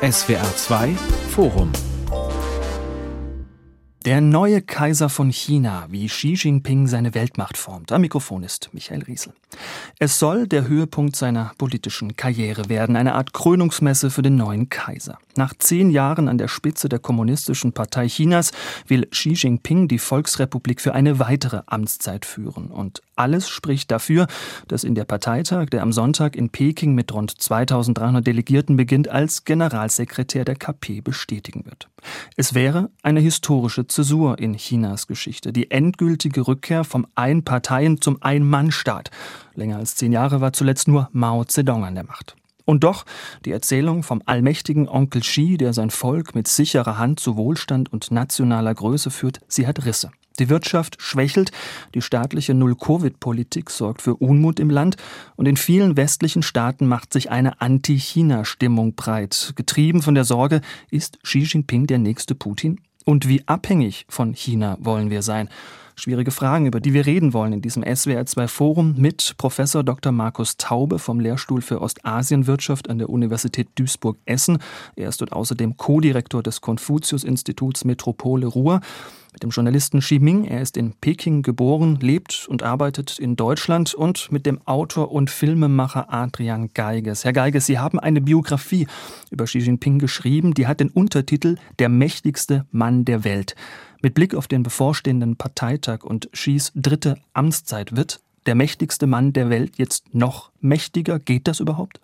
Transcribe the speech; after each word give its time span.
SWR 0.00 0.54
2 0.54 0.94
Forum 1.30 1.72
der 4.04 4.22
neue 4.22 4.62
Kaiser 4.62 5.10
von 5.10 5.28
China, 5.30 5.86
wie 5.90 6.06
Xi 6.06 6.32
Jinping 6.32 6.86
seine 6.86 7.14
Weltmacht 7.14 7.58
formt. 7.58 7.92
Am 7.92 8.00
Mikrofon 8.00 8.42
ist 8.42 8.70
Michael 8.72 9.02
Riesel. 9.02 9.34
Es 9.98 10.18
soll 10.18 10.46
der 10.46 10.66
Höhepunkt 10.66 11.14
seiner 11.14 11.52
politischen 11.58 12.16
Karriere 12.16 12.70
werden, 12.70 12.96
eine 12.96 13.14
Art 13.14 13.34
Krönungsmesse 13.34 14.08
für 14.08 14.22
den 14.22 14.36
neuen 14.36 14.70
Kaiser. 14.70 15.18
Nach 15.36 15.52
zehn 15.52 15.90
Jahren 15.90 16.28
an 16.28 16.38
der 16.38 16.48
Spitze 16.48 16.88
der 16.88 17.00
Kommunistischen 17.00 17.72
Partei 17.72 18.06
Chinas 18.06 18.52
will 18.86 19.04
Xi 19.06 19.34
Jinping 19.34 19.88
die 19.88 19.98
Volksrepublik 19.98 20.80
für 20.80 20.94
eine 20.94 21.18
weitere 21.18 21.60
Amtszeit 21.66 22.24
führen. 22.24 22.68
Und 22.68 23.02
alles 23.18 23.48
spricht 23.48 23.90
dafür, 23.90 24.26
dass 24.68 24.84
in 24.84 24.94
der 24.94 25.04
Parteitag, 25.04 25.66
der 25.66 25.82
am 25.82 25.92
Sonntag 25.92 26.36
in 26.36 26.50
Peking 26.50 26.94
mit 26.94 27.12
rund 27.12 27.40
2300 27.40 28.26
Delegierten 28.26 28.76
beginnt, 28.76 29.08
als 29.08 29.44
Generalsekretär 29.44 30.44
der 30.44 30.56
KP 30.56 31.00
bestätigen 31.00 31.64
wird. 31.64 31.88
Es 32.36 32.54
wäre 32.54 32.90
eine 33.02 33.20
historische 33.20 33.86
Zäsur 33.86 34.38
in 34.38 34.56
Chinas 34.56 35.06
Geschichte, 35.06 35.52
die 35.52 35.70
endgültige 35.70 36.46
Rückkehr 36.46 36.84
vom 36.84 37.06
Einparteien 37.14 38.00
zum 38.00 38.22
Ein-Mann-Staat. 38.22 39.10
Länger 39.54 39.78
als 39.78 39.96
zehn 39.96 40.12
Jahre 40.12 40.40
war 40.40 40.52
zuletzt 40.52 40.88
nur 40.88 41.08
Mao 41.12 41.44
Zedong 41.44 41.84
an 41.84 41.94
der 41.94 42.04
Macht. 42.04 42.36
Und 42.68 42.84
doch, 42.84 43.06
die 43.46 43.52
Erzählung 43.52 44.02
vom 44.02 44.22
allmächtigen 44.26 44.90
Onkel 44.90 45.22
Xi, 45.22 45.56
der 45.56 45.72
sein 45.72 45.88
Volk 45.88 46.34
mit 46.34 46.48
sicherer 46.48 46.98
Hand 46.98 47.18
zu 47.18 47.38
Wohlstand 47.38 47.90
und 47.90 48.10
nationaler 48.10 48.74
Größe 48.74 49.10
führt, 49.10 49.40
sie 49.48 49.66
hat 49.66 49.86
Risse. 49.86 50.10
Die 50.38 50.48
Wirtschaft 50.48 50.96
schwächelt, 51.00 51.50
die 51.94 52.02
staatliche 52.02 52.54
Null-Covid-Politik 52.54 53.70
sorgt 53.70 54.02
für 54.02 54.14
Unmut 54.14 54.60
im 54.60 54.70
Land 54.70 54.96
und 55.36 55.46
in 55.46 55.56
vielen 55.56 55.96
westlichen 55.96 56.42
Staaten 56.42 56.86
macht 56.86 57.12
sich 57.12 57.30
eine 57.30 57.60
Anti-China-Stimmung 57.60 58.94
breit. 58.94 59.52
Getrieben 59.56 60.02
von 60.02 60.14
der 60.14 60.24
Sorge, 60.24 60.60
ist 60.90 61.18
Xi 61.22 61.40
Jinping 61.40 61.86
der 61.86 61.98
nächste 61.98 62.34
Putin? 62.34 62.80
Und 63.04 63.26
wie 63.26 63.42
abhängig 63.46 64.04
von 64.08 64.32
China 64.34 64.76
wollen 64.80 65.10
wir 65.10 65.22
sein? 65.22 65.48
Schwierige 65.96 66.30
Fragen, 66.30 66.66
über 66.66 66.78
die 66.78 66.94
wir 66.94 67.06
reden 67.06 67.32
wollen 67.32 67.52
in 67.52 67.60
diesem 67.60 67.82
SWR2 67.82 68.46
Forum 68.46 68.94
mit 68.96 69.34
Professor 69.36 69.82
Dr. 69.82 70.12
Markus 70.12 70.56
Taube 70.56 71.00
vom 71.00 71.18
Lehrstuhl 71.18 71.60
für 71.60 71.80
Ostasienwirtschaft 71.80 72.88
an 72.88 72.98
der 72.98 73.10
Universität 73.10 73.66
Duisburg-Essen. 73.74 74.58
Er 74.94 75.08
ist 75.08 75.20
dort 75.20 75.32
außerdem 75.32 75.76
Co-Direktor 75.76 76.40
des 76.44 76.60
Konfuzius-Instituts 76.60 77.84
Metropole 77.84 78.46
Ruhr 78.46 78.80
mit 79.32 79.42
dem 79.42 79.50
Journalisten 79.50 80.00
Xi 80.00 80.18
Ming. 80.18 80.44
Er 80.44 80.60
ist 80.60 80.76
in 80.76 80.92
Peking 80.92 81.42
geboren, 81.42 81.98
lebt 82.00 82.46
und 82.48 82.62
arbeitet 82.62 83.18
in 83.18 83.36
Deutschland 83.36 83.94
und 83.94 84.30
mit 84.32 84.46
dem 84.46 84.60
Autor 84.66 85.12
und 85.12 85.30
Filmemacher 85.30 86.12
Adrian 86.12 86.70
Geiges. 86.74 87.24
Herr 87.24 87.32
Geiges, 87.32 87.66
Sie 87.66 87.78
haben 87.78 87.98
eine 87.98 88.20
Biografie 88.20 88.86
über 89.30 89.44
Xi 89.44 89.58
Jinping 89.58 89.98
geschrieben, 89.98 90.54
die 90.54 90.66
hat 90.66 90.80
den 90.80 90.90
Untertitel 90.90 91.56
Der 91.78 91.88
mächtigste 91.88 92.66
Mann 92.70 93.04
der 93.04 93.24
Welt. 93.24 93.54
Mit 94.02 94.14
Blick 94.14 94.34
auf 94.34 94.46
den 94.46 94.62
bevorstehenden 94.62 95.36
Parteitag 95.36 96.04
und 96.04 96.30
Xis 96.32 96.72
dritte 96.74 97.16
Amtszeit 97.32 97.96
wird 97.96 98.20
der 98.46 98.54
mächtigste 98.54 99.06
Mann 99.06 99.32
der 99.32 99.50
Welt 99.50 99.76
jetzt 99.76 100.14
noch 100.14 100.50
mächtiger? 100.60 101.18
Geht 101.18 101.48
das 101.48 101.60
überhaupt? 101.60 102.00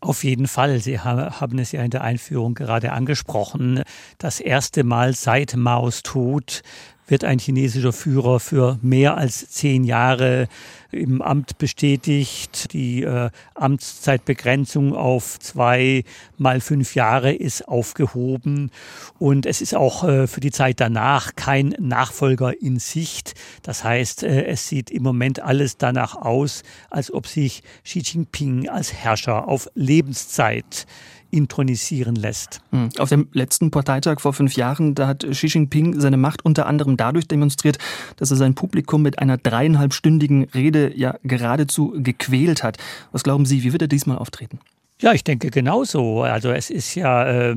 Auf 0.00 0.24
jeden 0.24 0.48
Fall. 0.48 0.80
Sie 0.80 0.98
haben 0.98 1.58
es 1.58 1.72
ja 1.72 1.82
in 1.82 1.90
der 1.90 2.02
Einführung 2.02 2.54
gerade 2.54 2.92
angesprochen. 2.92 3.82
Das 4.16 4.40
erste 4.40 4.82
Mal 4.82 5.14
seit 5.14 5.56
Maos 5.56 6.02
Tod 6.02 6.62
wird 7.10 7.24
ein 7.24 7.38
chinesischer 7.38 7.92
Führer 7.92 8.40
für 8.40 8.78
mehr 8.82 9.16
als 9.16 9.50
zehn 9.50 9.84
Jahre 9.84 10.48
im 10.92 11.22
Amt 11.22 11.58
bestätigt. 11.58 12.72
Die 12.72 13.02
äh, 13.02 13.30
Amtszeitbegrenzung 13.54 14.94
auf 14.94 15.38
zwei 15.38 16.04
mal 16.38 16.60
fünf 16.60 16.94
Jahre 16.94 17.32
ist 17.32 17.68
aufgehoben. 17.68 18.70
Und 19.18 19.46
es 19.46 19.60
ist 19.60 19.74
auch 19.74 20.04
äh, 20.04 20.26
für 20.26 20.40
die 20.40 20.50
Zeit 20.50 20.80
danach 20.80 21.34
kein 21.36 21.74
Nachfolger 21.78 22.60
in 22.60 22.78
Sicht. 22.78 23.34
Das 23.62 23.84
heißt, 23.84 24.22
äh, 24.22 24.46
es 24.46 24.68
sieht 24.68 24.90
im 24.90 25.02
Moment 25.02 25.40
alles 25.40 25.76
danach 25.76 26.16
aus, 26.16 26.62
als 26.90 27.12
ob 27.12 27.26
sich 27.26 27.62
Xi 27.84 28.00
Jinping 28.00 28.68
als 28.68 28.92
Herrscher 28.92 29.48
auf 29.48 29.68
Lebenszeit 29.74 30.86
intronisieren 31.30 32.16
lässt. 32.16 32.60
Hm. 32.70 32.90
Auf 32.98 33.08
dem 33.08 33.28
letzten 33.32 33.70
Parteitag 33.70 34.20
vor 34.20 34.32
fünf 34.32 34.56
Jahren, 34.56 34.94
da 34.94 35.06
hat 35.06 35.26
Xi 35.28 35.46
Jinping 35.46 36.00
seine 36.00 36.16
Macht 36.16 36.44
unter 36.44 36.66
anderem 36.66 36.96
dadurch 36.96 37.28
demonstriert, 37.28 37.78
dass 38.16 38.30
er 38.30 38.36
sein 38.36 38.54
Publikum 38.54 39.02
mit 39.02 39.18
einer 39.18 39.36
dreieinhalbstündigen 39.38 40.44
Rede 40.54 40.92
ja 40.96 41.16
geradezu 41.22 41.94
gequält 41.96 42.62
hat. 42.62 42.78
Was 43.12 43.22
glauben 43.22 43.46
Sie, 43.46 43.62
wie 43.62 43.72
wird 43.72 43.82
er 43.82 43.88
diesmal 43.88 44.18
auftreten? 44.18 44.58
Ja, 45.00 45.14
ich 45.14 45.24
denke 45.24 45.50
genauso. 45.50 46.22
Also 46.22 46.50
es 46.50 46.68
ist 46.68 46.94
ja 46.94 47.26
äh, 47.26 47.56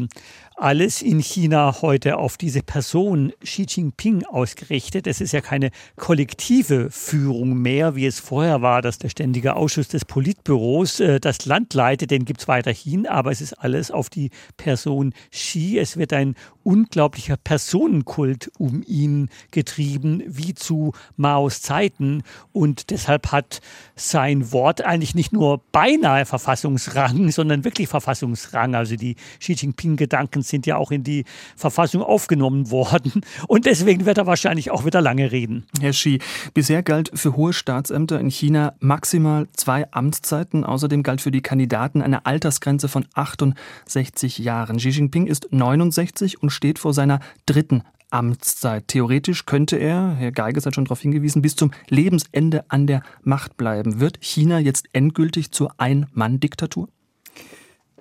alles 0.55 1.01
in 1.01 1.19
China 1.19 1.81
heute 1.81 2.17
auf 2.17 2.37
diese 2.37 2.61
Person 2.61 3.33
Xi 3.43 3.65
Jinping 3.67 4.23
ausgerichtet. 4.25 5.07
Es 5.07 5.21
ist 5.21 5.31
ja 5.31 5.41
keine 5.41 5.71
kollektive 5.95 6.89
Führung 6.91 7.57
mehr, 7.57 7.95
wie 7.95 8.05
es 8.05 8.19
vorher 8.19 8.61
war, 8.61 8.81
dass 8.81 8.99
der 8.99 9.09
Ständige 9.09 9.55
Ausschuss 9.55 9.87
des 9.87 10.05
Politbüros 10.05 10.99
äh, 10.99 11.19
das 11.19 11.45
Land 11.45 11.73
leitet. 11.73 12.11
Den 12.11 12.25
gibt 12.25 12.41
es 12.41 12.47
weiterhin, 12.47 13.07
aber 13.07 13.31
es 13.31 13.41
ist 13.41 13.53
alles 13.53 13.91
auf 13.91 14.09
die 14.09 14.29
Person 14.57 15.13
Xi. 15.31 15.77
Es 15.77 15.97
wird 15.97 16.13
ein 16.13 16.35
unglaublicher 16.63 17.37
Personenkult 17.37 18.51
um 18.57 18.83
ihn 18.85 19.29
getrieben, 19.51 20.23
wie 20.27 20.53
zu 20.53 20.93
Maos 21.17 21.61
Zeiten. 21.61 22.23
Und 22.51 22.89
deshalb 22.89 23.31
hat 23.31 23.61
sein 23.95 24.51
Wort 24.51 24.81
eigentlich 24.81 25.15
nicht 25.15 25.33
nur 25.33 25.61
beinahe 25.71 26.25
Verfassungsrang, 26.25 27.31
sondern 27.31 27.63
wirklich 27.63 27.87
Verfassungsrang. 27.87 28.75
Also 28.75 28.95
die 28.95 29.15
Xi 29.39 29.53
Jinping-Gedanken 29.53 30.41
sind 30.41 30.65
ja 30.65 30.77
auch 30.77 30.91
in 30.91 31.03
die 31.03 31.25
Verfassung 31.55 32.01
aufgenommen 32.01 32.71
worden. 32.71 33.21
Und 33.47 33.65
deswegen 33.65 34.05
wird 34.05 34.17
er 34.17 34.25
wahrscheinlich 34.25 34.71
auch 34.71 34.85
wieder 34.85 35.01
lange 35.01 35.31
reden. 35.31 35.65
Herr 35.79 35.91
Xi, 35.91 36.19
bisher 36.53 36.83
galt 36.83 37.11
für 37.13 37.35
hohe 37.35 37.53
Staatsämter 37.53 38.19
in 38.19 38.29
China 38.29 38.73
maximal 38.79 39.47
zwei 39.53 39.91
Amtszeiten. 39.91 40.63
Außerdem 40.63 41.03
galt 41.03 41.21
für 41.21 41.31
die 41.31 41.41
Kandidaten 41.41 42.01
eine 42.01 42.25
Altersgrenze 42.25 42.87
von 42.87 43.05
68 43.13 44.37
Jahren. 44.37 44.77
Xi 44.77 44.89
Jinping 44.89 45.27
ist 45.27 45.47
69 45.51 46.41
und 46.41 46.52
steht 46.53 46.79
vor 46.79 46.93
seiner 46.93 47.19
dritten 47.45 47.83
Amtszeit. 48.13 48.87
Theoretisch 48.87 49.45
könnte 49.45 49.77
er, 49.77 50.15
Herr 50.15 50.31
Geiges 50.31 50.65
hat 50.65 50.75
schon 50.75 50.85
darauf 50.85 51.01
hingewiesen, 51.01 51.41
bis 51.41 51.55
zum 51.55 51.71
Lebensende 51.89 52.63
an 52.69 52.87
der 52.87 53.01
Macht 53.23 53.57
bleiben. 53.57 53.99
Wird 53.99 54.19
China 54.21 54.59
jetzt 54.59 54.87
endgültig 54.93 55.51
zur 55.51 55.73
Ein-Mann-Diktatur? 55.79 56.87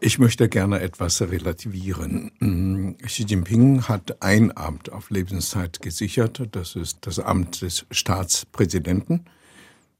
Ich 0.04 0.18
möchte 0.18 0.48
gerne 0.48 0.80
etwas 0.80 1.22
relativieren. 1.22 2.32
Mm, 2.40 2.96
Xi 2.98 3.22
Jinping 3.22 3.82
hat 3.84 4.20
ein 4.20 4.54
Amt 4.56 4.90
auf 4.90 5.10
Lebenszeit 5.10 5.80
gesichert. 5.80 6.42
Das 6.50 6.74
ist 6.74 6.98
das 7.02 7.20
Amt 7.20 7.62
des 7.62 7.86
Staatspräsidenten. 7.90 9.26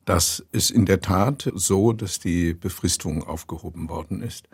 Das 0.04 0.44
ist 0.50 0.70
in 0.70 0.86
der 0.86 1.00
Tat 1.00 1.50
so, 1.54 1.92
dass 1.92 2.19
die 2.19 2.52
Befristung 2.52 3.22
aufgehoben 3.22 3.88
worden 3.88 4.22
ist. 4.22 4.48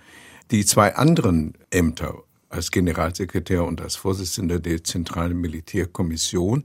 Die 0.51 0.67
zwei 0.67 0.95
anderen 0.95 1.55
Ämter 1.71 2.25
als 2.49 2.71
Generalsekretär 2.71 3.65
und 3.65 3.81
als 3.81 3.97
Vorsitzender 3.97 4.61
der 4.61 4.83
Zentralen 4.85 5.41
Militärkommission, 5.41 6.65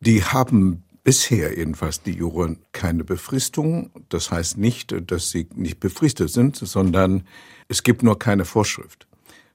die 0.00 0.22
haben 0.22 0.84
bisher 1.02 1.56
jedenfalls 1.56 2.02
die 2.02 2.12
Juren 2.12 2.58
keine 2.72 3.04
Befristung. 3.04 3.90
Das 4.08 4.30
heißt 4.30 4.58
nicht, 4.58 4.94
dass 5.06 5.30
sie 5.30 5.48
nicht 5.54 5.78
befristet 5.78 6.30
sind, 6.30 6.56
sondern 6.56 7.26
es 7.68 7.82
gibt 7.82 8.02
nur 8.02 8.18
keine 8.18 8.44
Vorschrift. 8.44 9.06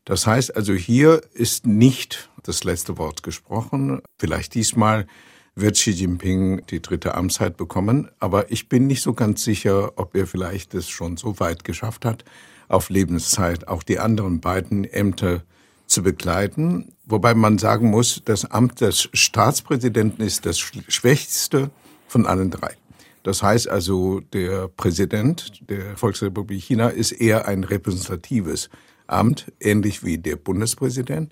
Das 0.06 0.26
heißt 0.26 0.56
also, 0.56 0.74
hier 0.74 1.22
ist 1.34 1.68
nicht 1.68 2.30
das 2.44 2.64
letzte 2.64 2.98
Wort 2.98 3.22
gesprochen. 3.22 4.02
Vielleicht 4.18 4.56
diesmal 4.56 5.08
wird 5.56 5.76
Xi 5.76 5.92
Jinping 5.92 6.66
die 6.68 6.82
dritte 6.82 7.16
Amtszeit 7.16 7.58
bekommen, 7.58 8.10
aber 8.20 8.52
ich 8.52 8.70
bin 8.70 8.88
nicht 8.88 9.02
so 9.02 9.14
ganz 9.14 9.44
sicher, 9.44 9.94
ob 9.98 10.16
er 10.16 10.28
vielleicht 10.28 10.74
es 10.74 10.90
schon 10.90 11.18
so 11.18 11.40
weit 11.40 11.64
geschafft 11.64 12.06
hat, 12.06 12.24
auf 12.68 12.90
Lebenszeit 12.90 13.68
auch 13.68 13.84
die 13.84 14.00
anderen 14.00 14.40
beiden 14.40 14.86
Ämter 14.86 15.44
zu 15.88 16.04
begleiten. 16.04 16.94
Wobei 17.06 17.34
man 17.34 17.58
sagen 17.58 17.90
muss, 17.90 18.22
das 18.24 18.46
Amt 18.46 18.80
des 18.80 19.10
Staatspräsidenten 19.14 20.24
ist 20.24 20.46
das 20.46 20.58
schwächste 20.58 21.70
von 22.08 22.26
allen 22.26 22.50
drei. 22.50 22.76
Das 23.24 23.44
heißt 23.44 23.68
also, 23.68 24.22
der 24.22 24.68
Präsident 24.70 25.62
der 25.70 25.98
Volksrepublik 25.98 26.64
China 26.64 26.88
ist 26.88 27.12
eher 27.12 27.48
ein 27.48 27.64
repräsentatives 27.64 28.70
Amt, 29.06 29.52
ähnlich 29.60 30.04
wie 30.04 30.18
der 30.18 30.38
Bundespräsident. 30.38 31.32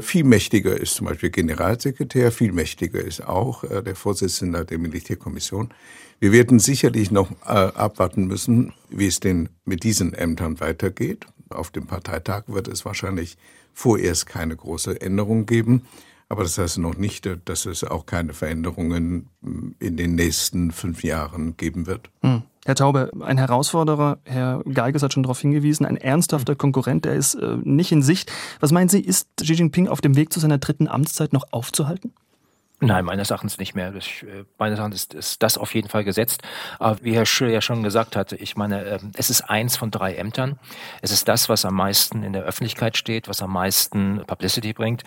Viel 0.00 0.24
mächtiger 0.24 0.76
ist 0.76 0.94
zum 0.94 1.06
Beispiel 1.06 1.30
Generalsekretär, 1.30 2.30
viel 2.30 2.52
mächtiger 2.52 3.00
ist 3.00 3.26
auch 3.26 3.64
äh, 3.64 3.82
der 3.82 3.96
Vorsitzende 3.96 4.64
der 4.64 4.78
Militärkommission. 4.78 5.74
Wir 6.20 6.30
werden 6.32 6.60
sicherlich 6.60 7.10
noch 7.10 7.30
äh, 7.42 7.46
abwarten 7.46 8.26
müssen, 8.26 8.72
wie 8.90 9.06
es 9.06 9.18
denn 9.18 9.48
mit 9.64 9.82
diesen 9.82 10.14
Ämtern 10.14 10.60
weitergeht. 10.60 11.26
Auf 11.48 11.70
dem 11.70 11.86
Parteitag 11.86 12.44
wird 12.46 12.68
es 12.68 12.84
wahrscheinlich 12.84 13.38
vorerst 13.72 14.26
keine 14.26 14.56
große 14.56 15.00
Änderung 15.00 15.46
geben. 15.46 15.82
Aber 16.28 16.42
das 16.42 16.58
heißt 16.58 16.78
noch 16.78 16.96
nicht, 16.96 17.28
dass 17.46 17.66
es 17.66 17.84
auch 17.84 18.04
keine 18.04 18.34
Veränderungen 18.34 19.30
in 19.78 19.96
den 19.96 20.14
nächsten 20.14 20.72
fünf 20.72 21.02
Jahren 21.02 21.56
geben 21.56 21.86
wird. 21.86 22.10
Hm. 22.22 22.42
Herr 22.68 22.74
Taube, 22.74 23.10
ein 23.20 23.38
Herausforderer, 23.38 24.18
Herr 24.24 24.62
Geiges 24.70 25.02
hat 25.02 25.14
schon 25.14 25.22
darauf 25.22 25.40
hingewiesen, 25.40 25.86
ein 25.86 25.96
ernsthafter 25.96 26.54
Konkurrent, 26.54 27.06
der 27.06 27.14
ist 27.14 27.34
äh, 27.36 27.56
nicht 27.64 27.92
in 27.92 28.02
Sicht. 28.02 28.30
Was 28.60 28.72
meinen 28.72 28.90
Sie, 28.90 29.00
ist 29.00 29.26
Xi 29.40 29.54
Jinping 29.54 29.88
auf 29.88 30.02
dem 30.02 30.16
Weg 30.16 30.34
zu 30.34 30.38
seiner 30.38 30.58
dritten 30.58 30.86
Amtszeit 30.86 31.32
noch 31.32 31.46
aufzuhalten? 31.50 32.12
Nein, 32.80 33.04
meines 33.04 33.30
Erachtens 33.30 33.58
nicht 33.58 33.74
mehr. 33.74 33.92
Ich, 33.96 34.22
äh, 34.22 34.44
meines 34.56 34.78
Erachtens 34.78 35.00
ist, 35.00 35.14
ist, 35.14 35.42
das 35.42 35.58
auf 35.58 35.74
jeden 35.74 35.88
Fall 35.88 36.04
gesetzt. 36.04 36.42
Aber 36.78 36.98
wie 37.02 37.14
Herr 37.14 37.26
Schüller 37.26 37.50
ja 37.50 37.60
schon 37.60 37.82
gesagt 37.82 38.14
hatte, 38.14 38.36
ich 38.36 38.56
meine, 38.56 38.84
ähm, 38.84 39.10
es 39.16 39.30
ist 39.30 39.42
eins 39.42 39.76
von 39.76 39.90
drei 39.90 40.14
Ämtern. 40.14 40.60
Es 41.02 41.10
ist 41.10 41.26
das, 41.26 41.48
was 41.48 41.64
am 41.64 41.74
meisten 41.74 42.22
in 42.22 42.32
der 42.32 42.42
Öffentlichkeit 42.42 42.96
steht, 42.96 43.26
was 43.26 43.42
am 43.42 43.52
meisten 43.52 44.22
Publicity 44.26 44.72
bringt. 44.72 45.02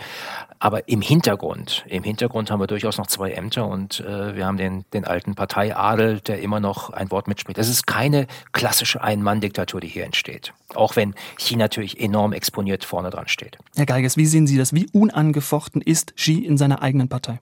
Aber 0.60 0.90
im 0.90 1.02
Hintergrund, 1.02 1.86
im 1.88 2.04
Hintergrund 2.04 2.52
haben 2.52 2.60
wir 2.60 2.68
durchaus 2.68 2.98
noch 2.98 3.08
zwei 3.08 3.32
Ämter 3.32 3.66
und 3.68 4.02
äh, 4.02 4.36
wir 4.36 4.46
haben 4.46 4.58
den, 4.58 4.84
den 4.94 5.06
alten 5.06 5.36
Parteiadel, 5.36 6.20
der 6.20 6.42
immer 6.42 6.60
noch 6.60 6.90
ein 6.90 7.10
Wort 7.10 7.30
mitspricht. 7.30 7.58
Es 7.58 7.70
ist 7.70 7.88
keine 7.88 8.28
klassische 8.52 9.02
Ein-Mann-Diktatur, 9.02 9.80
die 9.80 9.88
hier 9.88 10.04
entsteht. 10.04 10.54
Auch 10.76 10.98
wenn 10.98 11.16
China 11.38 11.62
natürlich 11.62 12.00
enorm 12.02 12.34
exponiert 12.34 12.84
vorne 12.84 13.12
dran 13.12 13.30
steht. 13.30 13.58
Herr 13.76 13.86
Geiges, 13.86 14.18
wie 14.18 14.26
sehen 14.26 14.46
Sie 14.46 14.58
das? 14.58 14.74
Wie 14.74 14.88
unangefochten 14.92 15.82
ist 15.82 16.18
Xi 16.18 16.40
in 16.40 16.58
seiner 16.58 16.82
eigenen 16.82 17.08
Partei? 17.08 17.40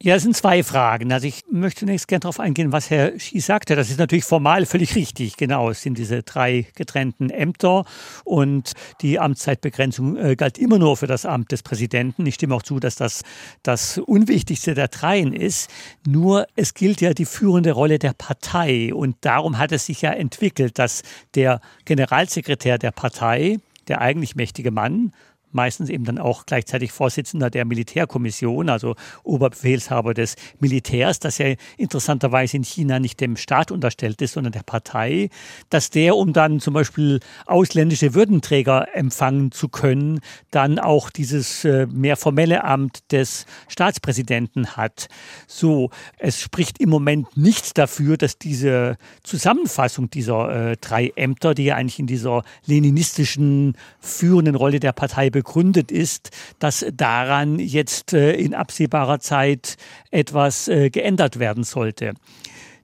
Ja, 0.00 0.14
es 0.14 0.22
sind 0.22 0.36
zwei 0.36 0.62
Fragen. 0.62 1.12
Also 1.12 1.26
ich 1.26 1.42
möchte 1.50 1.80
zunächst 1.80 2.06
gerne 2.06 2.20
darauf 2.20 2.38
eingehen, 2.38 2.70
was 2.70 2.88
Herr 2.88 3.18
Schie 3.18 3.40
sagte. 3.40 3.74
Das 3.74 3.90
ist 3.90 3.98
natürlich 3.98 4.24
formal 4.24 4.64
völlig 4.64 4.94
richtig. 4.94 5.36
Genau, 5.36 5.70
es 5.70 5.82
sind 5.82 5.98
diese 5.98 6.22
drei 6.22 6.66
getrennten 6.76 7.30
Ämter 7.30 7.84
und 8.22 8.74
die 9.00 9.18
Amtszeitbegrenzung 9.18 10.16
äh, 10.16 10.36
galt 10.36 10.56
immer 10.56 10.78
nur 10.78 10.96
für 10.96 11.08
das 11.08 11.26
Amt 11.26 11.50
des 11.50 11.64
Präsidenten. 11.64 12.24
Ich 12.26 12.36
stimme 12.36 12.54
auch 12.54 12.62
zu, 12.62 12.78
dass 12.78 12.94
das 12.94 13.22
das 13.64 13.98
Unwichtigste 13.98 14.74
der 14.74 14.86
dreien 14.86 15.32
ist. 15.32 15.68
Nur 16.06 16.46
es 16.54 16.74
gilt 16.74 17.00
ja 17.00 17.12
die 17.12 17.24
führende 17.24 17.72
Rolle 17.72 17.98
der 17.98 18.12
Partei 18.12 18.94
und 18.94 19.16
darum 19.22 19.58
hat 19.58 19.72
es 19.72 19.86
sich 19.86 20.02
ja 20.02 20.12
entwickelt, 20.12 20.78
dass 20.78 21.02
der 21.34 21.60
Generalsekretär 21.86 22.78
der 22.78 22.92
Partei, 22.92 23.58
der 23.88 24.00
eigentlich 24.00 24.36
mächtige 24.36 24.70
Mann, 24.70 25.12
meistens 25.52 25.88
eben 25.88 26.04
dann 26.04 26.18
auch 26.18 26.46
gleichzeitig 26.46 26.92
Vorsitzender 26.92 27.50
der 27.50 27.64
Militärkommission, 27.64 28.68
also 28.68 28.94
Oberbefehlshaber 29.22 30.14
des 30.14 30.36
Militärs, 30.60 31.18
das 31.18 31.38
ja 31.38 31.54
interessanterweise 31.76 32.56
in 32.56 32.64
China 32.64 32.98
nicht 32.98 33.20
dem 33.20 33.36
Staat 33.36 33.70
unterstellt 33.70 34.20
ist, 34.22 34.34
sondern 34.34 34.52
der 34.52 34.62
Partei, 34.62 35.30
dass 35.70 35.90
der, 35.90 36.16
um 36.16 36.32
dann 36.32 36.60
zum 36.60 36.74
Beispiel 36.74 37.20
ausländische 37.46 38.14
Würdenträger 38.14 38.88
empfangen 38.94 39.52
zu 39.52 39.68
können, 39.68 40.20
dann 40.50 40.78
auch 40.78 41.10
dieses 41.10 41.64
äh, 41.64 41.86
mehr 41.86 42.16
formelle 42.16 42.64
Amt 42.64 43.12
des 43.12 43.46
Staatspräsidenten 43.68 44.76
hat. 44.76 45.08
So, 45.46 45.90
es 46.18 46.40
spricht 46.40 46.80
im 46.80 46.90
Moment 46.90 47.36
nichts 47.36 47.74
dafür, 47.74 48.16
dass 48.16 48.38
diese 48.38 48.96
Zusammenfassung 49.22 50.10
dieser 50.10 50.70
äh, 50.72 50.76
drei 50.80 51.12
Ämter, 51.16 51.54
die 51.54 51.64
ja 51.64 51.76
eigentlich 51.76 51.98
in 51.98 52.06
dieser 52.06 52.42
leninistischen 52.66 53.76
führenden 54.00 54.54
Rolle 54.54 54.80
der 54.80 54.92
Partei 54.92 55.30
begründet 55.38 55.92
ist, 55.92 56.30
dass 56.58 56.84
daran 56.92 57.60
jetzt 57.60 58.12
äh, 58.12 58.32
in 58.32 58.54
absehbarer 58.54 59.20
Zeit 59.20 59.76
etwas 60.10 60.66
äh, 60.66 60.90
geändert 60.90 61.38
werden 61.38 61.62
sollte. 61.62 62.14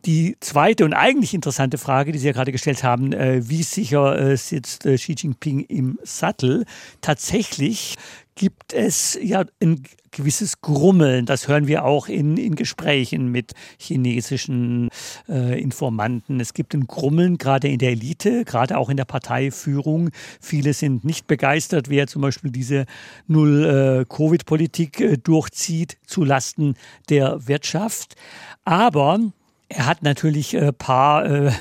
Die 0.05 0.37
zweite 0.39 0.85
und 0.85 0.93
eigentlich 0.93 1.35
interessante 1.35 1.79
Frage, 1.79 2.13
die 2.13 2.19
Sie 2.19 2.29
ja 2.29 2.33
gerade 2.33 2.53
gestellt 2.53 2.85
haben, 2.85 3.13
äh, 3.13 3.49
wie 3.49 3.65
sicher 3.65 4.37
sitzt 4.37 4.85
Xi 4.85 5.17
Jinping 5.19 5.61
im 5.61 5.99
Sattel? 6.05 6.65
Tatsächlich 7.01 7.97
gibt 8.37 8.73
es 8.73 9.19
ja 9.21 9.45
ein 9.61 9.83
gewisses 10.15 10.61
Grummeln. 10.63 11.27
Das 11.27 11.49
hören 11.49 11.67
wir 11.67 11.85
auch 11.85 12.09
in, 12.09 12.37
in 12.37 12.55
Gesprächen 12.55 13.29
mit 13.29 13.53
chinesischen 13.79 14.89
äh, 15.29 15.61
Informanten. 15.61 16.41
Es 16.41 16.55
gibt 16.55 16.73
ein 16.75 16.87
Grummeln, 16.87 17.37
gerade 17.37 17.69
in 17.69 17.79
der 17.79 17.91
Elite, 17.91 18.45
gerade 18.45 18.79
auch 18.79 18.89
in 18.89 18.97
der 18.97 19.05
Parteiführung. 19.05 20.11
Viele 20.41 20.73
sind 20.73 21.05
nicht 21.05 21.27
begeistert, 21.27 21.91
wer 21.91 22.07
zum 22.07 22.23
Beispiel 22.23 22.51
diese 22.51 22.87
Null-Covid-Politik 23.27 25.01
äh, 25.01 25.17
durchzieht 25.19 25.99
zulasten 26.07 26.77
der 27.11 27.47
Wirtschaft. 27.47 28.15
Aber 28.65 29.19
er 29.69 29.87
hat 29.87 30.03
natürlich 30.03 30.57
ein 30.57 30.69
äh, 30.69 30.73
paar 30.73 31.27
äh, 31.27 31.53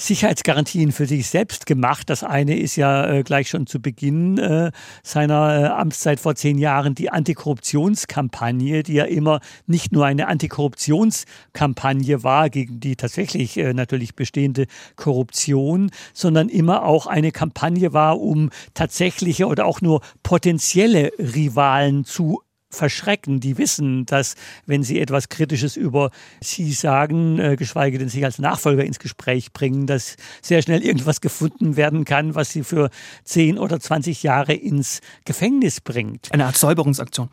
Sicherheitsgarantien 0.00 0.92
für 0.92 1.06
sich 1.06 1.28
selbst 1.28 1.66
gemacht. 1.66 2.08
Das 2.08 2.24
eine 2.24 2.58
ist 2.58 2.76
ja 2.76 3.06
äh, 3.06 3.22
gleich 3.22 3.50
schon 3.50 3.66
zu 3.66 3.80
Beginn 3.80 4.38
äh, 4.38 4.70
seiner 5.02 5.62
äh, 5.62 5.66
Amtszeit 5.66 6.18
vor 6.18 6.34
zehn 6.34 6.56
Jahren 6.56 6.94
die 6.94 7.10
Antikorruptionskampagne, 7.10 8.82
die 8.82 8.94
ja 8.94 9.04
immer 9.04 9.40
nicht 9.66 9.92
nur 9.92 10.06
eine 10.06 10.28
Antikorruptionskampagne 10.28 12.24
war 12.24 12.48
gegen 12.48 12.80
die 12.80 12.96
tatsächlich 12.96 13.58
äh, 13.58 13.74
natürlich 13.74 14.14
bestehende 14.14 14.66
Korruption, 14.96 15.90
sondern 16.14 16.48
immer 16.48 16.84
auch 16.84 17.06
eine 17.06 17.30
Kampagne 17.30 17.92
war, 17.92 18.20
um 18.20 18.48
tatsächliche 18.72 19.46
oder 19.46 19.66
auch 19.66 19.82
nur 19.82 20.00
potenzielle 20.22 21.10
Rivalen 21.18 22.06
zu 22.06 22.40
verschrecken. 22.70 23.40
Die 23.40 23.58
wissen, 23.58 24.06
dass 24.06 24.36
wenn 24.66 24.82
sie 24.82 25.00
etwas 25.00 25.28
Kritisches 25.28 25.76
über 25.76 26.10
sie 26.40 26.72
sagen, 26.72 27.38
äh, 27.38 27.56
geschweige 27.56 27.98
denn 27.98 28.08
sich 28.08 28.24
als 28.24 28.38
Nachfolger 28.38 28.84
ins 28.84 28.98
Gespräch 28.98 29.52
bringen, 29.52 29.86
dass 29.86 30.16
sehr 30.40 30.62
schnell 30.62 30.82
irgendwas 30.82 31.20
gefunden 31.20 31.76
werden 31.76 32.04
kann, 32.04 32.34
was 32.34 32.50
sie 32.50 32.64
für 32.64 32.90
10 33.24 33.58
oder 33.58 33.80
20 33.80 34.22
Jahre 34.22 34.54
ins 34.54 35.00
Gefängnis 35.24 35.80
bringt. 35.80 36.32
Eine 36.32 36.46
Art 36.46 36.56
Säuberungsaktion. 36.56 37.28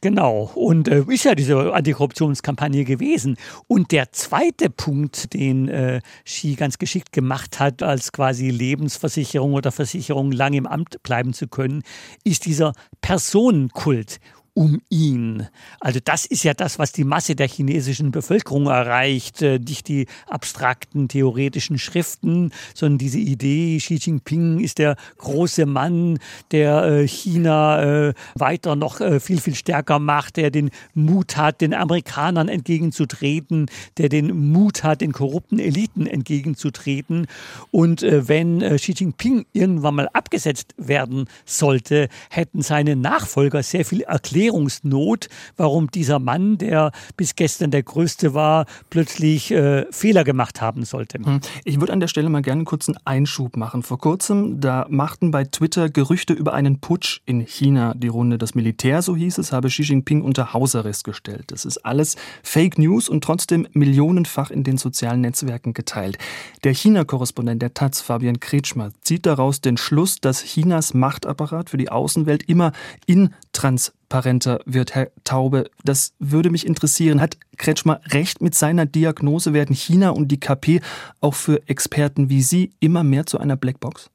Genau. 0.00 0.50
Und 0.54 0.86
äh, 0.86 1.02
ist 1.08 1.24
ja 1.24 1.34
diese 1.34 1.74
Antikorruptionskampagne 1.74 2.84
gewesen. 2.84 3.36
Und 3.66 3.90
der 3.90 4.12
zweite 4.12 4.70
Punkt, 4.70 5.34
den 5.34 5.68
äh, 5.68 6.00
Xi 6.24 6.54
ganz 6.54 6.78
geschickt 6.78 7.12
gemacht 7.12 7.58
hat, 7.58 7.82
als 7.82 8.12
quasi 8.12 8.50
Lebensversicherung 8.50 9.54
oder 9.54 9.72
Versicherung 9.72 10.30
lang 10.30 10.54
im 10.54 10.66
Amt 10.66 11.02
bleiben 11.02 11.32
zu 11.32 11.48
können, 11.48 11.82
ist 12.22 12.46
dieser 12.46 12.74
Personenkult 13.00 14.20
um 14.58 14.80
ihn. 14.88 15.46
Also 15.78 16.00
das 16.02 16.26
ist 16.26 16.42
ja 16.42 16.52
das, 16.52 16.80
was 16.80 16.90
die 16.90 17.04
Masse 17.04 17.36
der 17.36 17.46
chinesischen 17.46 18.10
Bevölkerung 18.10 18.66
erreicht, 18.66 19.40
äh, 19.40 19.60
nicht 19.60 19.86
die 19.86 20.08
abstrakten 20.26 21.06
theoretischen 21.06 21.78
Schriften, 21.78 22.50
sondern 22.74 22.98
diese 22.98 23.20
Idee, 23.20 23.78
Xi 23.78 24.00
Jinping 24.02 24.58
ist 24.58 24.78
der 24.78 24.96
große 25.18 25.64
Mann, 25.64 26.18
der 26.50 26.82
äh, 26.82 27.06
China 27.06 28.08
äh, 28.08 28.14
weiter 28.34 28.74
noch 28.74 28.98
viel, 29.20 29.40
viel 29.40 29.54
stärker 29.54 30.00
macht, 30.00 30.36
der 30.36 30.50
den 30.50 30.70
Mut 30.92 31.36
hat, 31.36 31.60
den 31.60 31.72
Amerikanern 31.72 32.48
entgegenzutreten, 32.48 33.66
der 33.96 34.08
den 34.08 34.50
Mut 34.50 34.82
hat, 34.82 35.02
den 35.02 35.12
korrupten 35.12 35.60
Eliten 35.60 36.08
entgegenzutreten. 36.08 37.28
Und 37.70 38.02
wenn 38.02 38.58
Xi 38.76 38.92
Jinping 38.92 39.46
irgendwann 39.52 39.94
mal 39.94 40.08
abgesetzt 40.12 40.74
werden 40.76 41.28
sollte, 41.44 42.08
hätten 42.30 42.62
seine 42.62 42.96
Nachfolger 42.96 43.62
sehr 43.62 43.84
viel 43.84 44.00
Erklärung 44.00 44.47
Erklärungsnot, 44.48 45.28
warum 45.56 45.90
dieser 45.90 46.18
Mann, 46.18 46.58
der 46.58 46.92
bis 47.16 47.36
gestern 47.36 47.70
der 47.70 47.82
Größte 47.82 48.34
war, 48.34 48.66
plötzlich 48.90 49.50
äh, 49.50 49.84
Fehler 49.90 50.24
gemacht 50.24 50.60
haben 50.60 50.84
sollte. 50.84 51.18
Hm. 51.18 51.40
Ich 51.64 51.80
würde 51.80 51.92
an 51.92 52.00
der 52.00 52.08
Stelle 52.08 52.28
mal 52.30 52.42
gerne 52.42 52.60
einen 52.60 52.64
kurzen 52.64 52.96
Einschub 53.04 53.56
machen. 53.56 53.82
Vor 53.82 53.98
kurzem, 53.98 54.60
da 54.60 54.86
machten 54.88 55.30
bei 55.30 55.44
Twitter 55.44 55.90
Gerüchte 55.90 56.32
über 56.32 56.54
einen 56.54 56.80
Putsch 56.80 57.20
in 57.26 57.40
China 57.40 57.94
die 57.94 58.08
Runde. 58.08 58.38
Das 58.38 58.54
Militär, 58.54 59.02
so 59.02 59.16
hieß 59.16 59.38
es, 59.38 59.52
habe 59.52 59.68
Xi 59.68 59.82
Jinping 59.82 60.22
unter 60.22 60.52
Hausarrest 60.54 61.04
gestellt. 61.04 61.44
Das 61.48 61.64
ist 61.64 61.78
alles 61.84 62.16
Fake 62.42 62.78
News 62.78 63.08
und 63.08 63.22
trotzdem 63.22 63.66
millionenfach 63.72 64.50
in 64.50 64.64
den 64.64 64.78
sozialen 64.78 65.20
Netzwerken 65.20 65.74
geteilt. 65.74 66.18
Der 66.64 66.72
China-Korrespondent 66.72 67.60
der 67.60 67.74
Taz, 67.74 68.00
Fabian 68.00 68.40
Kretschmer, 68.40 68.90
zieht 69.02 69.26
daraus 69.26 69.60
den 69.60 69.76
Schluss, 69.76 70.20
dass 70.20 70.42
Chinas 70.42 70.94
Machtapparat 70.94 71.70
für 71.70 71.76
die 71.76 71.90
Außenwelt 71.90 72.44
immer 72.48 72.72
intransparent 73.06 73.97
transparenter 74.08 74.60
wird, 74.64 74.94
Herr 74.94 75.10
Taube. 75.24 75.70
Das 75.84 76.14
würde 76.18 76.50
mich 76.50 76.66
interessieren. 76.66 77.20
Hat 77.20 77.36
Kretschmer 77.56 78.00
recht 78.10 78.40
mit 78.40 78.54
seiner 78.54 78.86
Diagnose? 78.86 79.52
Werden 79.52 79.74
China 79.74 80.10
und 80.10 80.28
die 80.28 80.40
KP 80.40 80.80
auch 81.20 81.34
für 81.34 81.66
Experten 81.68 82.30
wie 82.30 82.42
Sie 82.42 82.72
immer 82.80 83.04
mehr 83.04 83.26
zu 83.26 83.38
einer 83.38 83.56
Blackbox? 83.56 84.10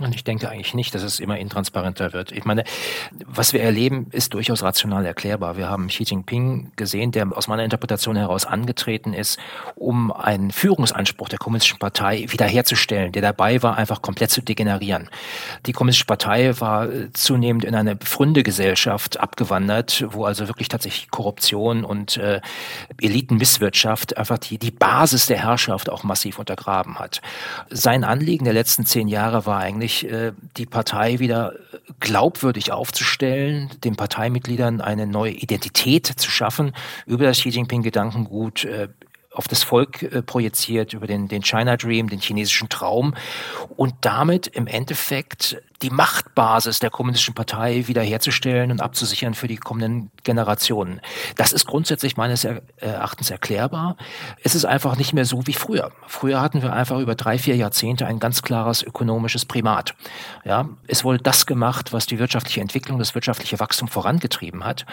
Und 0.00 0.14
ich 0.14 0.22
denke 0.22 0.48
eigentlich 0.48 0.74
nicht, 0.74 0.94
dass 0.94 1.02
es 1.02 1.18
immer 1.18 1.38
intransparenter 1.38 2.12
wird. 2.12 2.30
Ich 2.30 2.44
meine, 2.44 2.62
was 3.26 3.52
wir 3.52 3.60
erleben, 3.62 4.06
ist 4.12 4.32
durchaus 4.32 4.62
rational 4.62 5.04
erklärbar. 5.04 5.56
Wir 5.56 5.68
haben 5.68 5.88
Xi 5.88 6.04
Jinping 6.04 6.70
gesehen, 6.76 7.10
der 7.10 7.36
aus 7.36 7.48
meiner 7.48 7.64
Interpretation 7.64 8.14
heraus 8.14 8.46
angetreten 8.46 9.12
ist, 9.12 9.40
um 9.74 10.12
einen 10.12 10.52
Führungsanspruch 10.52 11.28
der 11.28 11.40
Kommunistischen 11.40 11.80
Partei 11.80 12.26
wiederherzustellen, 12.28 13.10
der 13.10 13.22
dabei 13.22 13.60
war, 13.64 13.76
einfach 13.76 14.00
komplett 14.00 14.30
zu 14.30 14.40
degenerieren. 14.40 15.10
Die 15.66 15.72
Kommunistische 15.72 16.06
Partei 16.06 16.60
war 16.60 16.86
zunehmend 17.12 17.64
in 17.64 17.74
eine 17.74 17.96
Pfründegesellschaft 17.96 19.18
abgewandert, 19.18 20.04
wo 20.10 20.26
also 20.26 20.46
wirklich 20.46 20.68
tatsächlich 20.68 21.10
Korruption 21.10 21.82
und 21.82 22.18
äh, 22.18 22.40
Elitenmisswirtschaft 23.00 24.16
einfach 24.16 24.38
die, 24.38 24.58
die 24.58 24.70
Basis 24.70 25.26
der 25.26 25.42
Herrschaft 25.42 25.90
auch 25.90 26.04
massiv 26.04 26.38
untergraben 26.38 27.00
hat. 27.00 27.20
Sein 27.68 28.04
Anliegen 28.04 28.44
der 28.44 28.54
letzten 28.54 28.86
zehn 28.86 29.08
Jahre 29.08 29.44
war 29.44 29.58
eigentlich, 29.58 29.87
nämlich 29.88 30.10
äh, 30.10 30.32
die 30.56 30.66
Partei 30.66 31.18
wieder 31.18 31.54
glaubwürdig 32.00 32.72
aufzustellen, 32.72 33.70
den 33.84 33.96
Parteimitgliedern 33.96 34.80
eine 34.80 35.06
neue 35.06 35.32
Identität 35.32 36.06
zu 36.06 36.30
schaffen 36.30 36.72
über 37.06 37.24
das 37.24 37.40
Xi 37.40 37.48
Jinping-Gedankengut, 37.48 38.64
äh, 38.64 38.88
auf 39.32 39.48
das 39.48 39.62
Volk 39.62 40.02
äh, 40.02 40.22
projiziert, 40.22 40.92
über 40.92 41.06
den, 41.06 41.28
den 41.28 41.42
China 41.42 41.76
Dream, 41.76 42.08
den 42.08 42.20
chinesischen 42.20 42.68
Traum. 42.68 43.14
Und 43.76 43.94
damit 44.02 44.46
im 44.48 44.66
Endeffekt 44.66 45.62
die 45.82 45.90
Machtbasis 45.90 46.80
der 46.80 46.90
kommunistischen 46.90 47.34
Partei 47.34 47.86
wiederherzustellen 47.86 48.70
und 48.70 48.80
abzusichern 48.80 49.34
für 49.34 49.46
die 49.46 49.56
kommenden 49.56 50.10
Generationen. 50.24 51.00
Das 51.36 51.52
ist 51.52 51.66
grundsätzlich 51.66 52.16
meines 52.16 52.44
Erachtens 52.78 53.30
erklärbar. 53.30 53.96
Es 54.42 54.54
ist 54.54 54.64
einfach 54.64 54.96
nicht 54.96 55.12
mehr 55.12 55.24
so 55.24 55.46
wie 55.46 55.52
früher. 55.52 55.92
Früher 56.06 56.40
hatten 56.40 56.62
wir 56.62 56.72
einfach 56.72 56.98
über 56.98 57.14
drei, 57.14 57.38
vier 57.38 57.56
Jahrzehnte 57.56 58.06
ein 58.06 58.18
ganz 58.18 58.42
klares 58.42 58.82
ökonomisches 58.82 59.44
Primat. 59.44 59.94
Ja, 60.44 60.68
es 60.86 61.04
wurde 61.04 61.18
das 61.18 61.46
gemacht, 61.46 61.92
was 61.92 62.06
die 62.06 62.18
wirtschaftliche 62.18 62.60
Entwicklung, 62.60 62.98
das 62.98 63.14
wirtschaftliche 63.14 63.60
Wachstum 63.60 63.88
vorangetrieben 63.88 64.64
hat. 64.64 64.84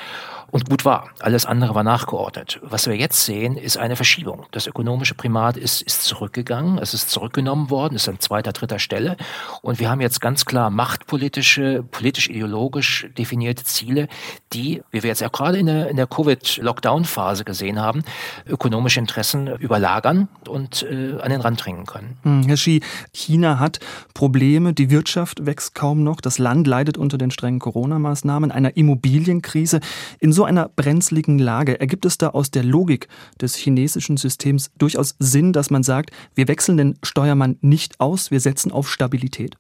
Und 0.52 0.70
gut 0.70 0.86
war. 0.86 1.10
Alles 1.20 1.46
andere 1.46 1.76
war 1.76 1.84
nachgeordnet. 1.84 2.60
Was 2.62 2.88
wir 2.88 2.96
jetzt 2.96 3.26
sehen, 3.26 3.58
ist 3.58 3.78
eine 3.78 3.96
Verschiebung. 3.96 4.46
Das 4.52 4.68
ökonomische 4.68 5.16
Primat 5.16 5.58
ist, 5.58 5.82
ist 5.82 6.04
zurückgegangen. 6.04 6.78
Es 6.78 6.94
ist 6.94 7.10
zurückgenommen 7.10 7.70
worden, 7.70 7.96
ist 7.96 8.08
an 8.08 8.20
zweiter, 8.20 8.54
dritter 8.54 8.80
Stelle. 8.80 9.18
Und 9.62 9.80
wir 9.80 9.90
haben 9.90 10.02
jetzt 10.02 10.22
ganz 10.22 10.46
klar 10.46 10.70
machtpolitische, 10.76 11.84
politisch-ideologisch 11.90 13.08
definierte 13.18 13.64
Ziele, 13.64 14.08
die, 14.54 14.82
wie 14.92 15.04
wir 15.04 15.10
jetzt 15.10 15.24
auch 15.24 15.32
gerade 15.32 15.58
in 15.58 15.68
der, 15.68 15.90
in 15.90 15.96
der 15.96 16.06
Covid-Lockdown-Phase 16.06 17.46
gesehen 17.46 17.80
haben, 17.80 18.04
ökonomische 18.46 19.00
Interessen 19.00 19.48
überlagern 19.48 20.28
und 20.48 20.84
äh, 20.84 21.18
an 21.22 21.30
den 21.30 21.42
Rand 21.42 21.66
drängen 21.66 21.86
können. 21.86 22.18
Hm, 22.24 22.44
Herr 22.44 22.56
Xi, 22.56 22.82
China 23.14 23.60
hat 23.60 23.80
Probleme, 24.14 24.74
die 24.74 24.90
Wirtschaft 24.90 25.46
wächst 25.46 25.76
kaum 25.76 26.04
noch, 26.04 26.20
das 26.20 26.38
Land 26.40 26.68
leidet 26.68 26.98
unter 26.98 27.18
den 27.18 27.32
strengen 27.32 27.60
Corona-Maßnahmen, 27.60 28.52
einer 28.52 28.76
Immobilienkrise. 28.76 29.80
In 30.20 30.34
so 30.34 30.44
einer 30.44 30.70
brenzligen 30.76 31.40
Lage 31.40 31.80
ergibt 31.80 32.06
es 32.06 32.18
da 32.18 32.30
aus 32.30 32.52
der 32.52 32.64
Logik 32.64 33.08
des 33.40 33.56
chinesischen 33.56 34.18
Systems 34.18 34.72
durchaus 34.78 35.16
Sinn, 35.20 35.54
dass 35.54 35.70
man 35.70 35.84
sagt, 35.84 36.12
wir 36.36 36.50
wechseln 36.50 36.76
den 36.76 36.98
Steuermann 37.02 37.58
nicht 37.62 38.02
aus, 38.02 38.30
wir 38.30 38.42
setzen 38.42 38.74
auf 38.74 38.92
Stabilität? 38.92 39.56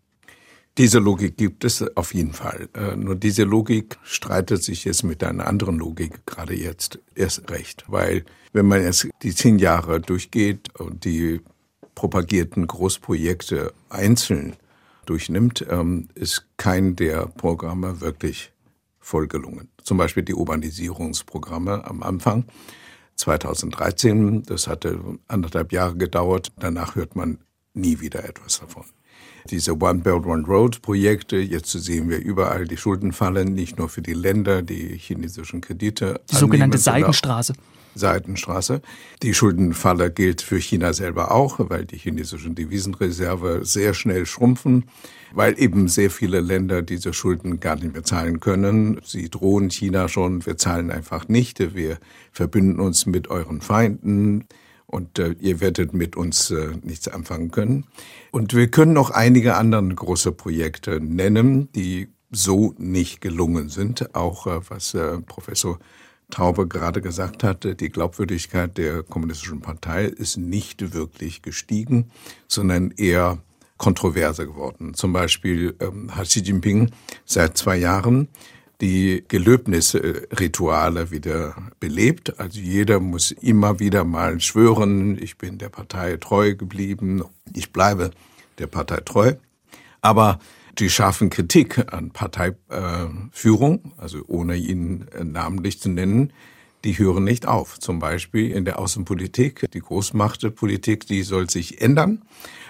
Diese 0.77 0.99
Logik 0.99 1.37
gibt 1.37 1.63
es 1.63 1.81
auf 1.95 2.13
jeden 2.13 2.33
Fall. 2.33 2.67
Äh, 2.73 2.97
nur 2.97 3.15
diese 3.15 3.43
Logik 3.43 3.97
streitet 4.03 4.61
sich 4.61 4.83
jetzt 4.83 5.03
mit 5.03 5.23
einer 5.23 5.47
anderen 5.47 5.77
Logik 5.77 6.25
gerade 6.25 6.53
jetzt 6.53 6.99
erst 7.15 7.49
recht. 7.49 7.85
Weil 7.87 8.25
wenn 8.51 8.65
man 8.65 8.83
jetzt 8.83 9.07
die 9.21 9.33
zehn 9.33 9.57
Jahre 9.57 10.01
durchgeht 10.01 10.77
und 10.77 11.05
die 11.05 11.39
propagierten 11.95 12.67
Großprojekte 12.67 13.71
einzeln 13.87 14.57
durchnimmt, 15.05 15.65
ähm, 15.69 16.09
ist 16.13 16.45
kein 16.57 16.97
der 16.97 17.27
Programme 17.27 18.01
wirklich 18.01 18.51
voll 18.99 19.27
gelungen. 19.27 19.69
Zum 19.81 19.97
Beispiel 19.97 20.23
die 20.23 20.33
Urbanisierungsprogramme 20.33 21.85
am 21.85 22.03
Anfang 22.03 22.43
2013, 23.15 24.43
das 24.43 24.67
hatte 24.67 24.99
anderthalb 25.29 25.71
Jahre 25.71 25.95
gedauert, 25.95 26.51
danach 26.59 26.95
hört 26.95 27.15
man 27.15 27.37
nie 27.73 28.01
wieder 28.01 28.25
etwas 28.25 28.59
davon 28.59 28.83
diese 29.49 29.73
One 29.79 30.01
Belt 30.01 30.25
One 30.25 30.45
Road 30.45 30.81
Projekte. 30.81 31.37
Jetzt 31.37 31.71
sehen 31.71 32.09
wir 32.09 32.19
überall 32.19 32.65
die 32.65 32.77
Schuldenfallen, 32.77 33.53
nicht 33.53 33.77
nur 33.77 33.89
für 33.89 34.01
die 34.01 34.13
Länder, 34.13 34.61
die 34.61 34.97
chinesischen 34.97 35.61
Kredite. 35.61 36.21
Die 36.31 36.35
sogenannte 36.35 36.77
Seidenstraße. 36.77 37.53
Seidenstraße. 37.95 38.81
Die 39.23 39.33
Schuldenfalle 39.33 40.11
gilt 40.11 40.41
für 40.41 40.59
China 40.59 40.93
selber 40.93 41.31
auch, 41.31 41.59
weil 41.69 41.85
die 41.85 41.97
chinesischen 41.97 42.53
Devisenreserve 42.53 43.61
sehr 43.63 43.93
schnell 43.93 44.25
schrumpfen, 44.25 44.85
weil 45.33 45.57
eben 45.57 45.87
sehr 45.87 46.11
viele 46.11 46.41
Länder 46.41 46.81
diese 46.81 47.13
Schulden 47.13 47.59
gar 47.59 47.75
nicht 47.75 47.93
mehr 47.93 48.03
zahlen 48.03 48.41
können. 48.41 48.99
Sie 49.03 49.29
drohen 49.29 49.69
China 49.69 50.09
schon, 50.09 50.45
wir 50.45 50.57
zahlen 50.57 50.91
einfach 50.91 51.27
nicht, 51.29 51.75
wir 51.75 51.97
verbünden 52.31 52.79
uns 52.79 53.05
mit 53.05 53.29
euren 53.29 53.61
Feinden 53.61 54.45
und 54.87 55.19
äh, 55.19 55.35
ihr 55.39 55.61
werdet 55.61 55.93
mit 55.93 56.15
uns 56.15 56.51
äh, 56.51 56.73
nichts 56.83 57.07
anfangen 57.07 57.51
können. 57.51 57.85
Und 58.31 58.53
wir 58.53 58.69
können 58.69 58.93
noch 58.93 59.11
einige 59.11 59.55
andere 59.55 59.83
große 59.83 60.31
Projekte 60.31 60.99
nennen, 61.01 61.71
die 61.73 62.09
so 62.31 62.73
nicht 62.77 63.21
gelungen 63.21 63.69
sind. 63.69 64.15
Auch 64.15 64.47
äh, 64.47 64.59
was 64.69 64.93
äh, 64.93 65.19
Professor 65.21 65.79
Taube 66.29 66.67
gerade 66.67 67.01
gesagt 67.01 67.43
hatte, 67.43 67.75
die 67.75 67.89
Glaubwürdigkeit 67.89 68.77
der 68.77 69.03
Kommunistischen 69.03 69.61
Partei 69.61 70.05
ist 70.05 70.37
nicht 70.37 70.93
wirklich 70.93 71.41
gestiegen, 71.41 72.09
sondern 72.47 72.91
eher 72.91 73.39
kontroverser 73.77 74.45
geworden. 74.45 74.93
Zum 74.93 75.13
Beispiel 75.13 75.75
ähm, 75.79 76.15
hat 76.15 76.27
Xi 76.27 76.39
Jinping 76.39 76.91
seit 77.25 77.57
zwei 77.57 77.77
Jahren 77.77 78.29
die 78.81 79.23
Gelöbnisrituale 79.27 81.11
wieder 81.11 81.55
belebt. 81.79 82.39
Also 82.39 82.59
jeder 82.59 82.99
muss 82.99 83.31
immer 83.31 83.79
wieder 83.79 84.03
mal 84.03 84.39
schwören, 84.39 85.21
ich 85.21 85.37
bin 85.37 85.57
der 85.57 85.69
Partei 85.69 86.17
treu 86.17 86.55
geblieben, 86.55 87.23
ich 87.53 87.71
bleibe 87.71 88.11
der 88.59 88.67
Partei 88.67 88.97
treu. 88.97 89.33
Aber 90.01 90.39
die 90.77 90.89
scharfen 90.89 91.29
Kritik 91.29 91.93
an 91.93 92.11
Parteiführung, 92.11 93.93
also 93.97 94.23
ohne 94.27 94.55
ihn 94.55 95.05
namentlich 95.23 95.79
zu 95.79 95.89
nennen, 95.89 96.33
die 96.83 96.97
hören 96.99 97.23
nicht 97.23 97.47
auf. 97.47 97.79
Zum 97.79 97.99
Beispiel 97.99 98.51
in 98.51 98.65
der 98.65 98.77
Außenpolitik, 98.77 99.71
die 99.71 99.79
Großmachtpolitik, 99.79 101.07
die 101.07 101.23
soll 101.23 101.49
sich 101.49 101.81
ändern. 101.81 102.21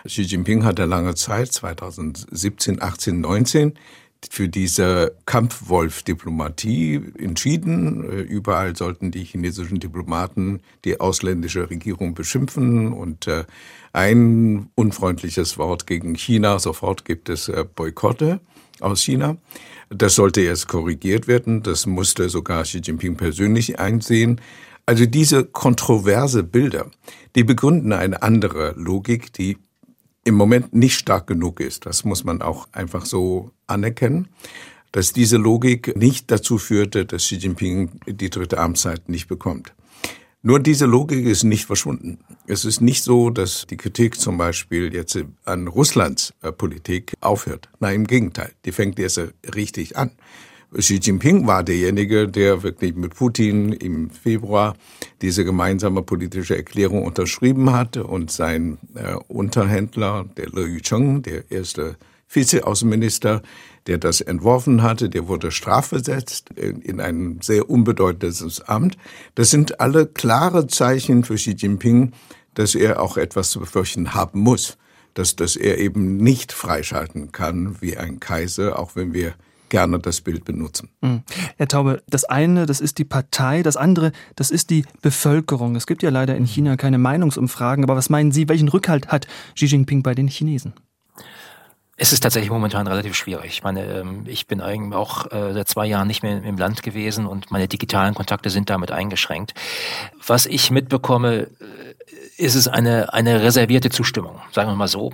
Xi 0.06 0.22
Jinping 0.22 0.64
hatte 0.64 0.86
lange 0.86 1.16
Zeit, 1.16 1.52
2017, 1.52 2.82
18, 2.82 3.20
19, 3.20 3.74
für 4.32 4.50
diese 4.50 5.16
Kampfwolf-Diplomatie 5.26 7.02
entschieden. 7.18 8.04
Äh, 8.04 8.22
überall 8.22 8.76
sollten 8.76 9.12
die 9.12 9.24
chinesischen 9.24 9.80
Diplomaten 9.80 10.62
die 10.84 11.00
ausländische 11.00 11.70
Regierung 11.70 12.14
beschimpfen 12.14 12.94
und 12.94 13.28
äh, 13.28 13.46
ein 13.94 14.70
unfreundliches 14.76 15.58
Wort 15.58 15.88
gegen 15.88 16.16
China, 16.16 16.60
sofort 16.60 17.06
gibt 17.06 17.30
es 17.30 17.48
äh, 17.48 17.64
Boykotte 17.64 18.42
aus 18.82 19.02
China. 19.02 19.38
Das 19.90 20.16
sollte 20.16 20.42
jetzt 20.42 20.68
korrigiert 20.68 21.28
werden. 21.28 21.64
Das 21.64 21.86
musste 21.86 22.30
sogar 22.30 22.64
Xi 22.64 22.80
Jinping 22.80 23.16
persönlich 23.16 23.80
einsehen. 23.80 24.42
Also 24.86 25.06
diese 25.06 25.46
kontroverse 25.46 26.44
Bilder, 26.44 26.92
die 27.36 27.44
begründen 27.44 27.92
eine 27.94 28.22
andere 28.22 28.74
Logik, 28.78 29.34
die 29.34 29.58
im 30.26 30.36
Moment 30.36 30.74
nicht 30.74 30.98
stark 30.98 31.28
genug 31.28 31.62
ist. 31.62 31.86
Das 31.86 32.04
muss 32.04 32.26
man 32.26 32.42
auch 32.42 32.68
einfach 32.74 33.06
so 33.06 33.52
anerkennen, 33.68 34.28
dass 34.92 35.14
diese 35.14 35.38
Logik 35.38 35.96
nicht 35.96 36.30
dazu 36.32 36.58
führte, 36.58 37.06
dass 37.06 37.24
Xi 37.24 37.36
Jinping 37.36 38.02
die 38.08 38.30
dritte 38.30 38.58
Amtszeit 38.58 39.08
nicht 39.08 39.28
bekommt. 39.28 39.74
Nur 40.42 40.60
diese 40.60 40.86
Logik 40.86 41.26
ist 41.26 41.44
nicht 41.44 41.66
verschwunden. 41.66 42.20
Es 42.46 42.66
ist 42.66 42.80
nicht 42.80 43.04
so, 43.04 43.30
dass 43.30 43.66
die 43.68 43.78
Kritik 43.78 44.20
zum 44.20 44.38
Beispiel 44.38 44.94
jetzt 44.94 45.18
an 45.44 45.68
Russlands 45.68 46.34
äh, 46.42 46.52
Politik 46.52 47.14
aufhört. 47.20 47.70
Nein, 47.80 47.96
im 47.96 48.08
Gegenteil. 48.08 48.52
Die 48.64 48.72
fängt 48.72 49.00
jetzt 49.00 49.20
richtig 49.56 49.98
an. 49.98 50.12
Xi 50.74 51.00
Jinping 51.02 51.48
war 51.48 51.64
derjenige, 51.64 52.28
der 52.28 52.64
wirklich 52.64 52.96
mit 52.96 53.16
Putin 53.16 53.72
im 53.72 54.10
Februar 54.10 54.76
diese 55.22 55.46
gemeinsame 55.46 56.02
politische 56.02 56.56
Erklärung 56.56 57.04
unterschrieben 57.04 57.72
hatte 57.72 58.06
und 58.06 58.32
sein 58.32 58.78
äh, 58.96 59.16
Unterhändler, 59.28 60.26
der 60.38 60.50
Le 60.50 60.68
Yucheng, 60.68 61.22
der 61.22 61.50
erste 61.52 61.98
Vizeaußenminister, 62.28 63.42
der 63.88 63.98
das 63.98 64.20
entworfen 64.22 64.82
hatte, 64.82 65.10
der 65.10 65.28
wurde 65.28 65.52
strafversetzt 65.52 66.50
in, 66.52 66.82
in 66.82 67.00
ein 67.00 67.40
sehr 67.42 67.70
unbedeutendes 67.70 68.62
Amt. 68.62 68.98
Das 69.36 69.52
sind 69.52 69.80
alle 69.80 70.08
klare 70.08 70.68
Zeichen 70.68 71.24
für 71.24 71.36
Xi 71.36 71.52
Jinping, 71.52 72.12
dass 72.56 72.74
er 72.76 73.02
auch 73.02 73.18
etwas 73.18 73.52
zu 73.52 73.60
befürchten 73.60 74.14
haben 74.14 74.40
muss, 74.40 74.78
dass, 75.14 75.36
dass 75.36 75.56
er 75.56 75.78
eben 75.78 76.18
nicht 76.18 76.52
freischalten 76.52 77.32
kann 77.32 77.82
wie 77.82 77.98
ein 77.98 78.20
Kaiser, 78.20 78.80
auch 78.80 78.96
wenn 78.96 79.14
wir 79.14 79.36
gerne 79.70 80.00
das 80.00 80.22
Bild 80.22 80.46
benutzen. 80.46 80.90
Mhm. 81.02 81.24
Herr 81.58 81.68
Taube, 81.68 82.04
das 82.08 82.26
eine, 82.26 82.66
das 82.66 82.80
ist 82.80 82.98
die 82.98 83.06
Partei, 83.06 83.64
das 83.64 83.78
andere, 83.78 84.12
das 84.36 84.52
ist 84.52 84.70
die 84.70 84.86
Bevölkerung. 85.02 85.76
Es 85.76 85.88
gibt 85.88 86.04
ja 86.04 86.10
leider 86.10 86.36
in 86.36 86.46
China 86.46 86.78
keine 86.78 86.98
Meinungsumfragen, 86.98 87.84
aber 87.84 87.96
was 87.96 88.10
meinen 88.10 88.32
Sie, 88.32 88.48
welchen 88.50 88.70
Rückhalt 88.70 89.08
hat 89.08 89.28
Xi 89.56 89.66
Jinping 89.66 90.04
bei 90.04 90.16
den 90.16 90.28
Chinesen? 90.28 90.74
Es 91.98 92.12
ist 92.12 92.22
tatsächlich 92.22 92.52
momentan 92.52 92.88
relativ 92.88 93.16
schwierig. 93.16 93.52
Ich 93.52 93.64
meine, 93.64 93.86
ähm, 93.86 94.24
ich 94.26 94.48
bin 94.48 94.60
eigentlich 94.60 94.94
auch 94.94 95.32
äh, 95.32 95.54
seit 95.54 95.70
zwei 95.70 95.86
Jahren 95.86 96.08
nicht 96.08 96.24
mehr 96.24 96.44
im 96.44 96.58
Land 96.58 96.84
gewesen 96.84 97.26
und 97.26 97.52
meine 97.52 97.70
digitalen 97.70 98.14
Kontakte 98.14 98.50
sind 98.50 98.70
damit 98.70 98.92
eingeschränkt. 98.92 99.54
Was 100.26 100.46
ich 100.46 100.72
mitbekomme, 100.72 101.48
ist 102.38 102.56
es 102.56 102.68
eine, 102.68 103.14
eine 103.14 103.42
reservierte 103.42 103.90
Zustimmung, 103.90 104.40
sagen 104.52 104.70
wir 104.70 104.76
mal 104.76 104.88
so. 104.88 105.12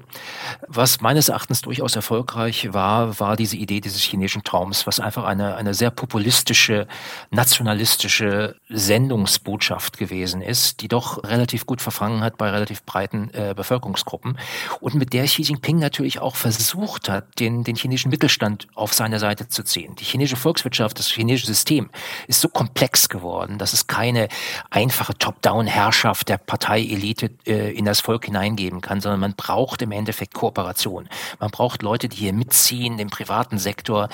Was 0.67 1.01
meines 1.01 1.29
Erachtens 1.29 1.61
durchaus 1.61 1.95
erfolgreich 1.95 2.73
war, 2.73 3.19
war 3.19 3.35
diese 3.35 3.55
Idee 3.55 3.79
dieses 3.79 4.01
chinesischen 4.01 4.43
Traums, 4.43 4.87
was 4.87 4.99
einfach 4.99 5.23
eine, 5.23 5.55
eine 5.55 5.73
sehr 5.73 5.91
populistische, 5.91 6.87
nationalistische 7.29 8.55
Sendungsbotschaft 8.69 9.97
gewesen 9.97 10.41
ist, 10.41 10.81
die 10.81 10.87
doch 10.87 11.23
relativ 11.23 11.65
gut 11.65 11.81
verfangen 11.81 12.21
hat 12.21 12.37
bei 12.37 12.49
relativ 12.49 12.83
breiten 12.83 13.29
äh, 13.33 13.53
Bevölkerungsgruppen 13.55 14.37
und 14.79 14.95
mit 14.95 15.13
der 15.13 15.25
Xi 15.25 15.43
Jinping 15.43 15.79
natürlich 15.79 16.19
auch 16.19 16.35
versucht 16.35 17.07
hat, 17.07 17.39
den, 17.39 17.63
den 17.63 17.75
chinesischen 17.75 18.09
Mittelstand 18.09 18.67
auf 18.75 18.93
seine 18.93 19.19
Seite 19.19 19.47
zu 19.47 19.63
ziehen. 19.63 19.95
Die 19.95 20.05
chinesische 20.05 20.37
Volkswirtschaft, 20.37 20.99
das 20.99 21.07
chinesische 21.07 21.47
System 21.47 21.89
ist 22.27 22.41
so 22.41 22.49
komplex 22.49 23.07
geworden, 23.07 23.57
dass 23.57 23.73
es 23.73 23.87
keine 23.87 24.27
einfache 24.69 25.17
Top-Down-Herrschaft 25.17 26.27
der 26.27 26.37
Partei 26.37 26.80
Parteielite 26.81 27.31
äh, 27.45 27.71
in 27.71 27.85
das 27.85 27.99
Volk 27.99 28.25
hineingeben 28.25 28.81
kann, 28.81 29.01
sondern 29.01 29.19
man 29.19 29.33
braucht 29.35 29.81
im 29.81 29.91
Endeffekt 29.91 30.33
Kooperation. 30.33 31.07
Man 31.39 31.51
braucht 31.51 31.81
Leute, 31.81 32.09
die 32.09 32.17
hier 32.17 32.33
mitziehen, 32.33 32.97
den 32.97 33.09
privaten 33.09 33.57
Sektor, 33.57 34.09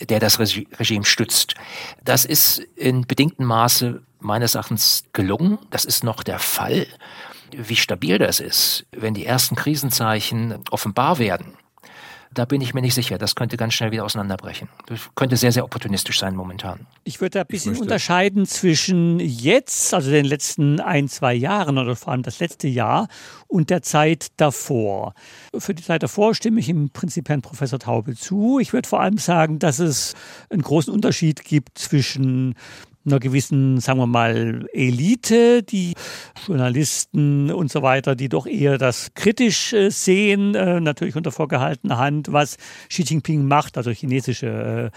der 0.00 0.20
das 0.20 0.38
Regime 0.38 1.04
stützt. 1.04 1.54
Das 2.04 2.24
ist 2.24 2.58
in 2.76 3.06
bedingtem 3.06 3.46
Maße 3.46 4.02
meines 4.18 4.54
Erachtens 4.54 5.04
gelungen. 5.12 5.58
Das 5.70 5.84
ist 5.84 6.04
noch 6.04 6.22
der 6.22 6.38
Fall. 6.38 6.86
Wie 7.52 7.76
stabil 7.76 8.18
das 8.18 8.38
ist, 8.38 8.86
wenn 8.92 9.14
die 9.14 9.26
ersten 9.26 9.56
Krisenzeichen 9.56 10.62
offenbar 10.70 11.18
werden, 11.18 11.56
da 12.32 12.44
bin 12.44 12.60
ich 12.60 12.74
mir 12.74 12.80
nicht 12.80 12.94
sicher. 12.94 13.18
Das 13.18 13.34
könnte 13.34 13.56
ganz 13.56 13.74
schnell 13.74 13.90
wieder 13.90 14.04
auseinanderbrechen. 14.04 14.68
Das 14.86 15.00
könnte 15.16 15.36
sehr, 15.36 15.50
sehr 15.50 15.64
opportunistisch 15.64 16.18
sein 16.20 16.36
momentan. 16.36 16.86
Ich 17.02 17.20
würde 17.20 17.30
da 17.30 17.40
ein 17.40 17.46
bisschen 17.46 17.76
unterscheiden 17.76 18.46
zwischen 18.46 19.18
jetzt, 19.18 19.92
also 19.94 20.10
den 20.10 20.24
letzten 20.24 20.80
ein, 20.80 21.08
zwei 21.08 21.34
Jahren 21.34 21.76
oder 21.76 21.96
vor 21.96 22.12
allem 22.12 22.22
das 22.22 22.38
letzte 22.38 22.68
Jahr 22.68 23.08
und 23.48 23.70
der 23.70 23.82
Zeit 23.82 24.28
davor. 24.36 25.14
Für 25.56 25.74
die 25.74 25.82
Zeit 25.82 26.04
davor 26.04 26.34
stimme 26.34 26.60
ich 26.60 26.68
im 26.68 26.90
Prinzip 26.90 27.28
Herrn 27.28 27.42
Professor 27.42 27.80
Taube 27.80 28.14
zu. 28.14 28.60
Ich 28.60 28.72
würde 28.72 28.88
vor 28.88 29.00
allem 29.00 29.18
sagen, 29.18 29.58
dass 29.58 29.80
es 29.80 30.14
einen 30.50 30.62
großen 30.62 30.92
Unterschied 30.92 31.44
gibt 31.44 31.78
zwischen 31.78 32.54
einer 33.10 33.20
gewissen, 33.20 33.80
sagen 33.80 33.98
wir 33.98 34.06
mal, 34.06 34.66
Elite, 34.72 35.62
die 35.62 35.94
Journalisten 36.46 37.50
und 37.50 37.70
so 37.70 37.82
weiter, 37.82 38.14
die 38.14 38.28
doch 38.28 38.46
eher 38.46 38.78
das 38.78 39.12
kritisch 39.14 39.72
äh, 39.72 39.90
sehen, 39.90 40.54
äh, 40.54 40.80
natürlich 40.80 41.16
unter 41.16 41.32
vorgehaltener 41.32 41.98
Hand, 41.98 42.32
was 42.32 42.56
Xi 42.88 43.02
Jinping 43.02 43.46
macht, 43.46 43.76
also 43.76 43.90
chinesische 43.90 44.90
äh, 44.92 44.96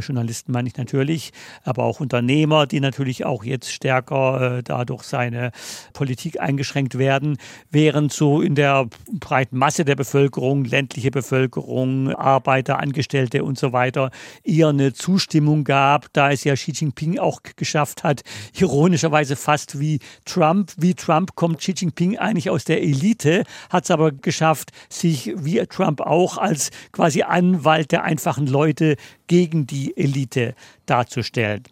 Journalisten 0.00 0.52
meine 0.52 0.68
ich 0.68 0.76
natürlich, 0.76 1.32
aber 1.62 1.84
auch 1.84 2.00
Unternehmer, 2.00 2.66
die 2.66 2.80
natürlich 2.80 3.24
auch 3.24 3.44
jetzt 3.44 3.72
stärker 3.72 4.62
dadurch 4.62 5.02
seine 5.02 5.52
Politik 5.92 6.40
eingeschränkt 6.40 6.98
werden, 6.98 7.38
während 7.70 8.12
so 8.12 8.40
in 8.40 8.54
der 8.54 8.88
breiten 9.12 9.58
Masse 9.58 9.84
der 9.84 9.96
Bevölkerung, 9.96 10.64
ländliche 10.64 11.10
Bevölkerung, 11.10 12.10
Arbeiter, 12.14 12.78
Angestellte 12.78 13.44
und 13.44 13.58
so 13.58 13.72
weiter, 13.72 14.10
eher 14.42 14.68
eine 14.68 14.92
Zustimmung 14.92 15.64
gab, 15.64 16.12
da 16.12 16.30
es 16.30 16.44
ja 16.44 16.54
Xi 16.54 16.72
Jinping 16.72 17.18
auch 17.18 17.40
geschafft 17.56 18.04
hat, 18.04 18.22
ironischerweise 18.58 19.36
fast 19.36 19.78
wie 19.78 20.00
Trump. 20.24 20.72
Wie 20.76 20.94
Trump 20.94 21.34
kommt 21.34 21.58
Xi 21.58 21.74
Jinping 21.76 22.18
eigentlich 22.18 22.50
aus 22.50 22.64
der 22.64 22.82
Elite, 22.82 23.44
hat 23.70 23.84
es 23.84 23.90
aber 23.90 24.12
geschafft, 24.12 24.70
sich 24.88 25.32
wie 25.36 25.58
Trump 25.66 26.00
auch 26.00 26.38
als 26.38 26.70
quasi 26.92 27.22
Anwalt 27.22 27.92
der 27.92 28.04
einfachen 28.04 28.46
Leute 28.46 28.96
gegen 29.26 29.66
die 29.66 29.83
Elite 29.96 30.54
darzustellen. 30.86 31.64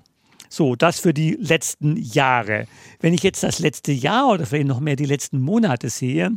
So, 0.49 0.77
das 0.77 1.01
für 1.01 1.15
die 1.15 1.37
letzten 1.41 1.97
Jahre. 1.97 2.67
Wenn 3.01 3.15
ich 3.15 3.23
jetzt 3.23 3.43
das 3.43 3.59
letzte 3.59 3.93
Jahr 3.93 4.29
oder 4.29 4.45
vielleicht 4.45 4.69
noch 4.69 4.81
mehr 4.81 4.97
die 4.97 5.07
letzten 5.07 5.41
Monate 5.41 5.89
sehe, 5.89 6.33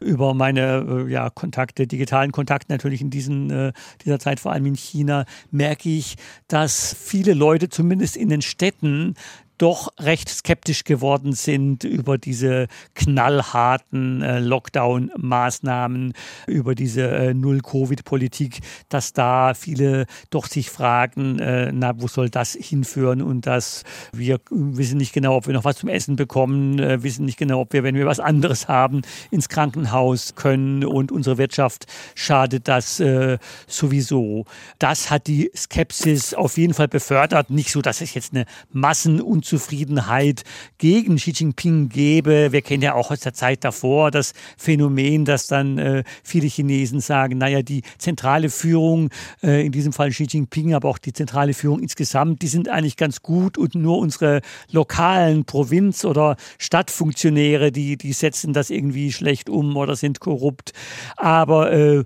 über 0.00 0.34
meine 0.34 1.06
äh, 1.06 1.10
ja, 1.10 1.30
Kontakte, 1.30 1.86
digitalen 1.86 2.32
Kontakte 2.32 2.72
natürlich 2.72 3.00
in 3.00 3.10
diesen, 3.10 3.50
äh, 3.50 3.72
dieser 4.04 4.18
Zeit, 4.18 4.40
vor 4.40 4.52
allem 4.52 4.66
in 4.66 4.74
China, 4.74 5.24
merke 5.50 5.88
ich, 5.88 6.16
dass 6.48 6.94
viele 6.98 7.34
Leute 7.34 7.68
zumindest 7.68 8.16
in 8.16 8.28
den 8.28 8.42
Städten 8.42 9.14
doch 9.60 9.92
recht 9.98 10.28
skeptisch 10.28 10.84
geworden 10.84 11.32
sind 11.34 11.84
über 11.84 12.16
diese 12.16 12.66
knallharten 12.94 14.22
äh, 14.22 14.38
Lockdown-Maßnahmen, 14.38 16.14
über 16.46 16.74
diese 16.74 17.08
äh, 17.08 17.34
Null-Covid-Politik, 17.34 18.60
dass 18.88 19.12
da 19.12 19.52
viele 19.54 20.06
doch 20.30 20.46
sich 20.46 20.70
fragen, 20.70 21.38
äh, 21.38 21.72
na, 21.72 22.00
wo 22.00 22.08
soll 22.08 22.30
das 22.30 22.54
hinführen 22.54 23.20
und 23.20 23.46
dass 23.46 23.84
wir 24.12 24.40
wissen 24.50 24.96
nicht 24.96 25.12
genau, 25.12 25.36
ob 25.36 25.46
wir 25.46 25.52
noch 25.52 25.64
was 25.64 25.76
zum 25.76 25.90
Essen 25.90 26.16
bekommen, 26.16 26.78
äh, 26.78 27.02
wissen 27.02 27.26
nicht 27.26 27.38
genau, 27.38 27.60
ob 27.60 27.74
wir, 27.74 27.82
wenn 27.82 27.96
wir 27.96 28.06
was 28.06 28.20
anderes 28.20 28.66
haben, 28.66 29.02
ins 29.30 29.50
Krankenhaus 29.50 30.36
können 30.36 30.84
und 30.84 31.12
unsere 31.12 31.36
Wirtschaft 31.36 31.86
schadet 32.14 32.66
das 32.66 32.98
äh, 33.00 33.36
sowieso. 33.66 34.46
Das 34.78 35.10
hat 35.10 35.26
die 35.26 35.50
Skepsis 35.54 36.32
auf 36.32 36.56
jeden 36.56 36.72
Fall 36.72 36.88
befördert. 36.88 37.50
Nicht 37.50 37.72
so, 37.72 37.82
dass 37.82 38.00
es 38.00 38.14
jetzt 38.14 38.32
eine 38.32 38.46
Massen- 38.72 39.20
Unzufriedenheit 39.50 40.44
gegen 40.78 41.16
Xi 41.16 41.32
Jinping 41.32 41.88
gäbe. 41.88 42.52
Wir 42.52 42.62
kennen 42.62 42.84
ja 42.84 42.94
auch 42.94 43.10
aus 43.10 43.20
der 43.20 43.34
Zeit 43.34 43.64
davor 43.64 44.12
das 44.12 44.32
Phänomen, 44.56 45.24
dass 45.24 45.48
dann 45.48 45.76
äh, 45.78 46.04
viele 46.22 46.46
Chinesen 46.46 47.00
sagen, 47.00 47.38
naja, 47.38 47.62
die 47.62 47.82
zentrale 47.98 48.48
Führung, 48.48 49.10
äh, 49.42 49.66
in 49.66 49.72
diesem 49.72 49.92
Fall 49.92 50.10
Xi 50.10 50.24
Jinping, 50.30 50.74
aber 50.74 50.88
auch 50.88 50.98
die 50.98 51.12
zentrale 51.12 51.52
Führung 51.52 51.80
insgesamt, 51.80 52.42
die 52.42 52.46
sind 52.46 52.68
eigentlich 52.68 52.96
ganz 52.96 53.22
gut 53.22 53.58
und 53.58 53.74
nur 53.74 53.98
unsere 53.98 54.40
lokalen 54.70 55.44
Provinz- 55.44 56.04
oder 56.04 56.36
Stadtfunktionäre, 56.58 57.72
die, 57.72 57.96
die 57.96 58.12
setzen 58.12 58.52
das 58.52 58.70
irgendwie 58.70 59.10
schlecht 59.10 59.50
um 59.50 59.76
oder 59.76 59.96
sind 59.96 60.20
korrupt. 60.20 60.72
Aber 61.16 61.72
äh, 61.72 62.04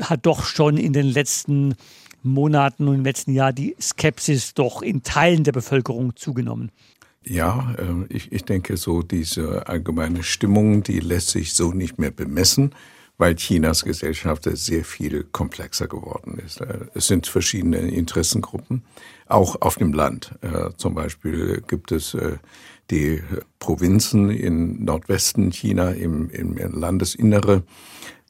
hat 0.00 0.26
doch 0.26 0.44
schon 0.44 0.76
in 0.76 0.92
den 0.92 1.06
letzten 1.06 1.74
Monaten 2.24 2.88
und 2.88 2.96
im 2.96 3.04
letzten 3.04 3.32
Jahr 3.32 3.52
die 3.52 3.76
Skepsis 3.80 4.54
doch 4.54 4.82
in 4.82 5.02
Teilen 5.02 5.44
der 5.44 5.52
Bevölkerung 5.52 6.16
zugenommen. 6.16 6.70
Ja, 7.26 7.74
äh, 7.78 8.12
ich, 8.12 8.44
denke 8.44 8.76
so, 8.76 9.02
diese 9.02 9.66
allgemeine 9.66 10.22
Stimmung, 10.22 10.82
die 10.82 11.00
lässt 11.00 11.28
sich 11.28 11.54
so 11.54 11.72
nicht 11.72 11.98
mehr 11.98 12.10
bemessen, 12.10 12.74
weil 13.16 13.36
Chinas 13.36 13.84
Gesellschaft 13.84 14.44
sehr 14.52 14.84
viel 14.84 15.24
komplexer 15.24 15.86
geworden 15.86 16.38
ist. 16.44 16.60
Äh, 16.60 16.80
es 16.94 17.06
sind 17.06 17.26
verschiedene 17.26 17.78
Interessengruppen, 17.78 18.82
auch 19.26 19.60
auf 19.62 19.76
dem 19.76 19.92
Land. 19.92 20.34
Äh, 20.42 20.70
zum 20.76 20.94
Beispiel 20.94 21.62
gibt 21.66 21.92
es 21.92 22.16
die 22.90 23.22
Provinzen 23.58 24.30
in 24.30 24.84
Nordwesten 24.84 25.50
China, 25.50 25.90
im, 25.90 26.28
im 26.28 26.56
Landesinnere, 26.56 27.62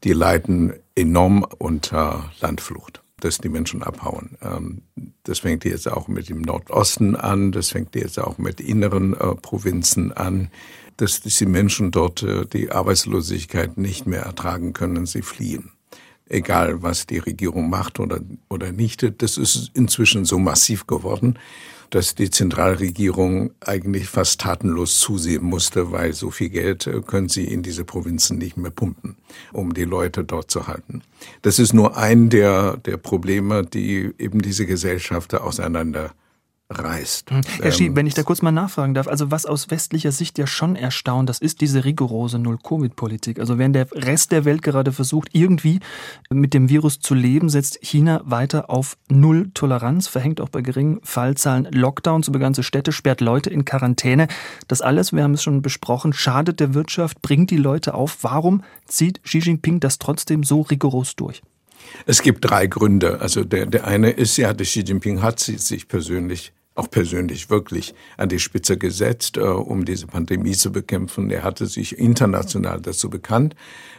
die 0.04 0.12
leiden 0.12 0.74
enorm 0.94 1.44
unter 1.58 2.30
Landflucht 2.40 3.03
dass 3.24 3.38
die 3.38 3.48
Menschen 3.48 3.82
abhauen. 3.82 4.36
Ähm, 4.42 4.82
das 5.24 5.40
fängt 5.40 5.64
jetzt 5.64 5.90
auch 5.90 6.08
mit 6.08 6.28
dem 6.28 6.42
Nordosten 6.42 7.16
an, 7.16 7.52
das 7.52 7.70
fängt 7.70 7.94
jetzt 7.94 8.18
auch 8.18 8.36
mit 8.36 8.60
inneren 8.60 9.14
äh, 9.14 9.34
Provinzen 9.34 10.12
an, 10.12 10.50
dass 10.98 11.22
die 11.22 11.46
Menschen 11.46 11.90
dort 11.90 12.22
äh, 12.22 12.44
die 12.44 12.70
Arbeitslosigkeit 12.70 13.78
nicht 13.78 14.06
mehr 14.06 14.22
ertragen 14.22 14.74
können, 14.74 15.06
sie 15.06 15.22
fliehen. 15.22 15.70
Egal, 16.26 16.82
was 16.82 17.06
die 17.06 17.18
Regierung 17.18 17.70
macht 17.70 17.98
oder, 17.98 18.20
oder 18.48 18.72
nicht, 18.72 19.06
das 19.22 19.38
ist 19.38 19.70
inzwischen 19.74 20.24
so 20.24 20.38
massiv 20.38 20.86
geworden, 20.86 21.38
dass 21.94 22.16
die 22.16 22.28
Zentralregierung 22.28 23.52
eigentlich 23.60 24.08
fast 24.08 24.40
tatenlos 24.40 24.98
zusehen 24.98 25.44
musste, 25.44 25.92
weil 25.92 26.12
so 26.12 26.32
viel 26.32 26.48
Geld 26.48 26.88
äh, 26.88 27.00
können 27.02 27.28
sie 27.28 27.44
in 27.44 27.62
diese 27.62 27.84
Provinzen 27.84 28.36
nicht 28.36 28.56
mehr 28.56 28.72
pumpen, 28.72 29.14
um 29.52 29.74
die 29.74 29.84
Leute 29.84 30.24
dort 30.24 30.50
zu 30.50 30.66
halten. 30.66 31.02
Das 31.42 31.60
ist 31.60 31.72
nur 31.72 31.96
ein 31.96 32.30
der, 32.30 32.78
der 32.78 32.96
Probleme, 32.96 33.64
die 33.64 34.12
eben 34.18 34.42
diese 34.42 34.66
Gesellschaft 34.66 35.34
auseinander 35.34 36.10
reißt. 36.70 37.30
Hm. 37.30 37.40
Herr 37.60 37.72
Schie, 37.72 37.86
ähm, 37.86 37.96
wenn 37.96 38.06
ich 38.06 38.14
da 38.14 38.22
kurz 38.22 38.40
mal 38.40 38.50
nachfragen 38.50 38.94
darf, 38.94 39.06
also 39.06 39.30
was 39.30 39.44
aus 39.44 39.70
westlicher 39.70 40.12
Sicht 40.12 40.38
ja 40.38 40.46
schon 40.46 40.76
erstaunt, 40.76 41.28
das 41.28 41.38
ist 41.38 41.60
diese 41.60 41.84
rigorose 41.84 42.38
Null-Covid-Politik. 42.38 43.38
Also 43.38 43.58
wenn 43.58 43.72
der 43.72 43.90
Rest 43.92 44.32
der 44.32 44.44
Welt 44.44 44.62
gerade 44.62 44.92
versucht, 44.92 45.28
irgendwie 45.32 45.80
mit 46.30 46.54
dem 46.54 46.68
Virus 46.68 47.00
zu 47.00 47.14
leben, 47.14 47.50
setzt 47.50 47.78
China 47.82 48.22
weiter 48.24 48.70
auf 48.70 48.96
Null-Toleranz, 49.10 50.08
verhängt 50.08 50.40
auch 50.40 50.48
bei 50.48 50.62
geringen 50.62 51.00
Fallzahlen 51.02 51.68
Lockdowns 51.70 52.28
über 52.28 52.38
ganze 52.38 52.62
Städte, 52.62 52.92
sperrt 52.92 53.20
Leute 53.20 53.50
in 53.50 53.64
Quarantäne. 53.64 54.28
Das 54.66 54.80
alles, 54.80 55.12
wir 55.12 55.22
haben 55.22 55.34
es 55.34 55.42
schon 55.42 55.60
besprochen, 55.60 56.12
schadet 56.12 56.60
der 56.60 56.74
Wirtschaft, 56.74 57.20
bringt 57.20 57.50
die 57.50 57.56
Leute 57.58 57.94
auf. 57.94 58.18
Warum 58.22 58.62
zieht 58.86 59.22
Xi 59.22 59.38
Jinping 59.38 59.80
das 59.80 59.98
trotzdem 59.98 60.42
so 60.42 60.62
rigoros 60.62 61.14
durch? 61.16 61.42
Es 62.06 62.22
gibt 62.22 62.48
drei 62.48 62.66
Gründe. 62.66 63.20
Also 63.20 63.44
der, 63.44 63.66
der 63.66 63.86
eine 63.86 64.10
ist 64.10 64.36
ja, 64.36 64.52
Xi 64.52 64.80
Jinping 64.80 65.22
hat 65.22 65.40
sich 65.40 65.88
persönlich 65.88 66.52
auch 66.74 66.90
persönlich 66.90 67.50
wirklich 67.50 67.94
an 68.16 68.28
die 68.28 68.40
Spitze 68.40 68.76
gesetzt, 68.76 69.36
äh, 69.36 69.42
um 69.42 69.84
diese 69.84 70.06
Pandemie 70.06 70.52
zu 70.52 70.72
bekämpfen. 70.72 71.30
Er 71.30 71.42
hatte 71.42 71.66
sich 71.66 71.98
international 71.98 72.80
dazu 72.80 73.08
bekannt. 73.10 73.54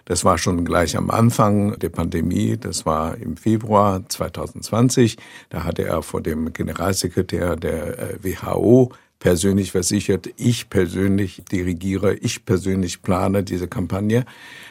Das 0.06 0.26
war 0.26 0.38
schon 0.38 0.66
gleich 0.66 0.98
am 0.98 1.10
Anfang 1.10 1.80
der 1.80 1.90
Pandemie. 1.90 2.58
Das 2.58 2.86
war 2.86 3.18
im 3.18 3.38
Februar 3.38 4.08
2020. 4.08 5.18
Da 5.50 5.64
hatte 5.64 5.86
er 5.86 6.02
vor 6.02 6.22
dem 6.22 6.52
Generalsekretär 6.52 7.56
der 7.56 8.00
äh, 8.00 8.18
WHO 8.22 8.92
persönlich 9.26 9.72
versichert, 9.72 10.30
ich 10.38 10.70
persönlich 10.70 11.42
dirigiere, 11.52 12.14
ich 12.14 12.46
persönlich 12.46 13.02
plane 13.02 13.44
diese 13.44 13.68
Kampagne. 13.68 14.24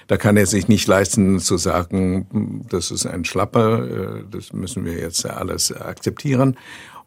Da 0.06 0.16
kann 0.16 0.36
er 0.36 0.46
sich 0.46 0.68
nicht 0.68 0.86
leisten 0.86 1.40
zu 1.40 1.56
sagen, 1.56 2.64
das 2.70 2.92
ist 2.92 3.04
ein 3.04 3.24
Schlapper, 3.24 4.20
äh, 4.20 4.24
das 4.30 4.52
müssen 4.52 4.84
wir 4.84 4.92
jetzt 4.92 5.26
alles 5.26 5.72
akzeptieren. 5.72 6.56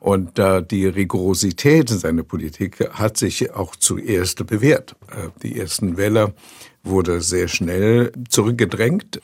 Und 0.02 0.38
äh, 0.38 0.62
die 0.62 0.88
Rigorosität 0.88 1.88
seiner 1.88 2.24
Politik 2.24 2.86
hat 2.92 3.16
sich 3.16 3.54
auch 3.54 3.78
zuerst 3.78 4.46
bewährt. 4.46 4.98
Äh, 5.10 5.30
die 5.42 5.58
ersten 5.58 5.96
Welle 5.96 6.34
wurde 6.84 7.22
sehr 7.22 7.48
schnell 7.48 8.12
zurückgedrängt. 8.28 9.22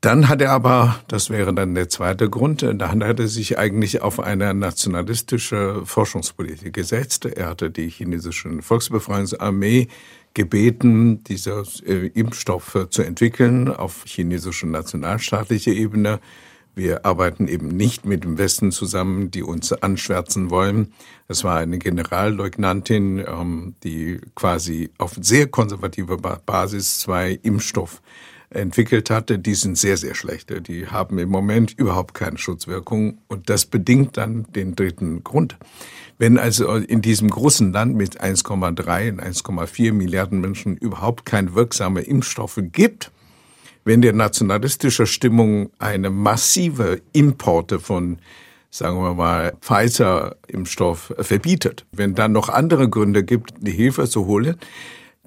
Dann 0.00 0.28
hat 0.28 0.40
er 0.40 0.52
aber, 0.52 1.00
das 1.08 1.28
wäre 1.28 1.52
dann 1.52 1.74
der 1.74 1.88
zweite 1.88 2.30
Grund, 2.30 2.62
dann 2.62 3.04
hat 3.04 3.18
er 3.18 3.26
sich 3.26 3.58
eigentlich 3.58 4.00
auf 4.00 4.20
eine 4.20 4.54
nationalistische 4.54 5.82
Forschungspolitik 5.84 6.72
gesetzt. 6.72 7.24
Er 7.24 7.48
hatte 7.48 7.70
die 7.70 7.88
chinesische 7.88 8.62
Volksbefreiungsarmee 8.62 9.88
gebeten, 10.34 11.24
dieser 11.24 11.64
äh, 11.84 12.06
Impfstoff 12.14 12.86
zu 12.90 13.02
entwickeln 13.02 13.68
auf 13.68 14.04
chinesischer 14.06 14.68
nationalstaatlicher 14.68 15.72
Ebene. 15.72 16.20
Wir 16.76 17.04
arbeiten 17.04 17.48
eben 17.48 17.66
nicht 17.66 18.04
mit 18.04 18.22
dem 18.22 18.38
Westen 18.38 18.70
zusammen, 18.70 19.32
die 19.32 19.42
uns 19.42 19.72
anschwärzen 19.72 20.48
wollen. 20.50 20.92
Das 21.26 21.42
war 21.42 21.58
eine 21.58 21.78
Generalleutnantin, 21.78 23.18
ähm, 23.26 23.74
die 23.82 24.20
quasi 24.36 24.90
auf 24.96 25.16
sehr 25.20 25.48
konservativer 25.48 26.18
Basis 26.18 27.00
zwei 27.00 27.32
Impfstoff 27.42 28.00
entwickelt 28.50 29.10
hatte, 29.10 29.38
die 29.38 29.54
sind 29.54 29.76
sehr, 29.76 29.96
sehr 29.96 30.14
schlechte. 30.14 30.62
Die 30.62 30.86
haben 30.86 31.18
im 31.18 31.28
Moment 31.28 31.72
überhaupt 31.78 32.14
keine 32.14 32.38
Schutzwirkung 32.38 33.18
und 33.28 33.50
das 33.50 33.66
bedingt 33.66 34.16
dann 34.16 34.44
den 34.54 34.74
dritten 34.74 35.22
Grund. 35.22 35.56
Wenn 36.18 36.38
also 36.38 36.74
in 36.74 37.02
diesem 37.02 37.30
großen 37.30 37.72
Land 37.72 37.94
mit 37.94 38.20
1,3 38.20 39.10
und 39.10 39.22
1,4 39.22 39.92
Milliarden 39.92 40.40
Menschen 40.40 40.76
überhaupt 40.76 41.24
keine 41.24 41.54
wirksame 41.54 42.00
Impfstoffe 42.00 42.60
gibt, 42.72 43.12
wenn 43.84 44.02
der 44.02 44.12
nationalistische 44.12 45.06
Stimmung 45.06 45.70
eine 45.78 46.10
massive 46.10 47.00
Importe 47.12 47.80
von 47.80 48.18
sagen 48.70 48.98
wir 48.98 49.14
mal, 49.14 49.56
Pfizer-Impfstoff 49.62 51.14
verbietet, 51.20 51.86
wenn 51.92 52.14
dann 52.14 52.32
noch 52.32 52.48
andere 52.48 52.88
Gründe 52.88 53.24
gibt, 53.24 53.54
die 53.60 53.72
Hilfe 53.72 54.08
zu 54.08 54.26
holen, 54.26 54.56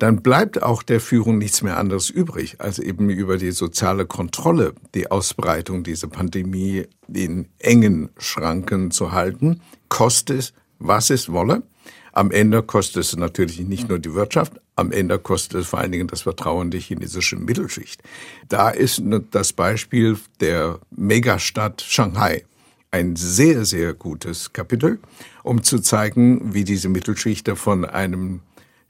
dann 0.01 0.23
bleibt 0.23 0.63
auch 0.63 0.81
der 0.81 0.99
Führung 0.99 1.37
nichts 1.37 1.61
mehr 1.61 1.77
anderes 1.77 2.09
übrig, 2.09 2.55
als 2.57 2.79
eben 2.79 3.11
über 3.11 3.37
die 3.37 3.51
soziale 3.51 4.07
Kontrolle 4.07 4.73
die 4.95 5.11
Ausbreitung 5.11 5.83
dieser 5.83 6.07
Pandemie 6.07 6.87
in 7.07 7.49
engen 7.59 8.09
Schranken 8.17 8.89
zu 8.89 9.11
halten, 9.11 9.61
kostet 9.89 10.39
es, 10.39 10.53
was 10.79 11.11
es 11.11 11.31
wolle. 11.31 11.61
Am 12.13 12.31
Ende 12.31 12.63
kostet 12.63 13.03
es 13.03 13.15
natürlich 13.15 13.59
nicht 13.59 13.89
nur 13.89 13.99
die 13.99 14.15
Wirtschaft, 14.15 14.53
am 14.75 14.91
Ende 14.91 15.19
kostet 15.19 15.61
es 15.61 15.67
vor 15.67 15.77
allen 15.77 15.91
Dingen 15.91 16.07
das 16.07 16.23
Vertrauen 16.23 16.71
der 16.71 16.79
chinesischen 16.79 17.45
Mittelschicht. 17.45 18.01
Da 18.49 18.71
ist 18.71 19.03
das 19.29 19.53
Beispiel 19.53 20.17
der 20.39 20.79
Megastadt 20.89 21.79
Shanghai 21.79 22.43
ein 22.89 23.15
sehr, 23.15 23.65
sehr 23.65 23.93
gutes 23.93 24.51
Kapitel, 24.51 24.99
um 25.43 25.61
zu 25.61 25.79
zeigen, 25.79 26.55
wie 26.55 26.63
diese 26.63 26.89
Mittelschicht 26.89 27.47
von 27.49 27.85
einem 27.85 28.41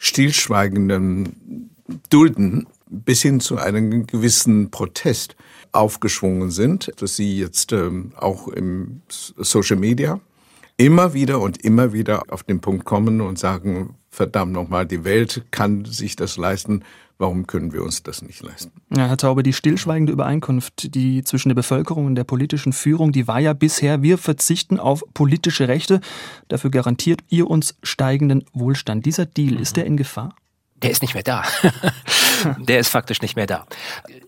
stillschweigenden 0.02 1.70
Dulden 2.10 2.66
bis 2.90 3.22
hin 3.22 3.40
zu 3.40 3.58
einem 3.58 4.08
gewissen 4.08 4.72
Protest 4.72 5.36
aufgeschwungen 5.72 6.50
sind, 6.50 6.92
dass 6.98 7.16
sie 7.16 7.38
jetzt 7.38 7.72
ähm, 7.72 8.12
auch 8.18 8.48
im 8.48 9.04
Social 9.10 9.78
Media 9.78 10.20
immer 10.76 11.14
wieder 11.14 11.40
und 11.40 11.64
immer 11.64 11.94
wieder 11.94 12.24
auf 12.30 12.42
den 12.42 12.62
Punkt 12.62 12.84
kommen 12.84 13.22
und 13.22 13.38
sagen, 13.38 13.96
verdammt 14.10 14.54
nochmal, 14.54 14.88
die 14.88 15.04
Welt 15.04 15.46
kann 15.52 15.86
sich 15.86 16.16
das 16.16 16.36
leisten, 16.36 16.84
Warum 17.22 17.46
können 17.46 17.72
wir 17.72 17.84
uns 17.84 18.02
das 18.02 18.24
nicht 18.24 18.42
leisten? 18.42 18.72
Ja, 18.90 19.06
Herr 19.06 19.16
Taube, 19.16 19.44
die 19.44 19.54
stillschweigende 19.54 20.12
Übereinkunft, 20.12 20.96
die 20.96 21.24
zwischen 21.24 21.50
der 21.50 21.56
Bevölkerung 21.56 22.08
und 22.08 22.16
der 22.16 22.24
politischen 22.24 22.74
Führung, 22.74 23.12
die 23.12 23.28
war 23.28 23.40
ja 23.40 23.54
bisher, 23.54 24.02
wir 24.02 24.18
verzichten 24.18 24.80
auf 24.80 25.04
politische 25.14 25.68
Rechte. 25.68 26.02
Dafür 26.48 26.72
garantiert 26.72 27.22
ihr 27.30 27.48
uns 27.48 27.76
steigenden 27.84 28.44
Wohlstand. 28.54 29.06
Dieser 29.06 29.28
Deal, 29.28 29.62
ist 29.62 29.78
der 29.78 29.86
in 29.86 29.98
Gefahr? 29.98 30.34
Der 30.82 30.90
ist 30.90 31.04
nicht 31.04 31.14
mehr 31.14 31.22
da. 31.22 31.44
der 32.58 32.80
ist 32.80 32.90
faktisch 32.90 33.22
nicht 33.22 33.36
mehr 33.36 33.46
da 33.46 33.68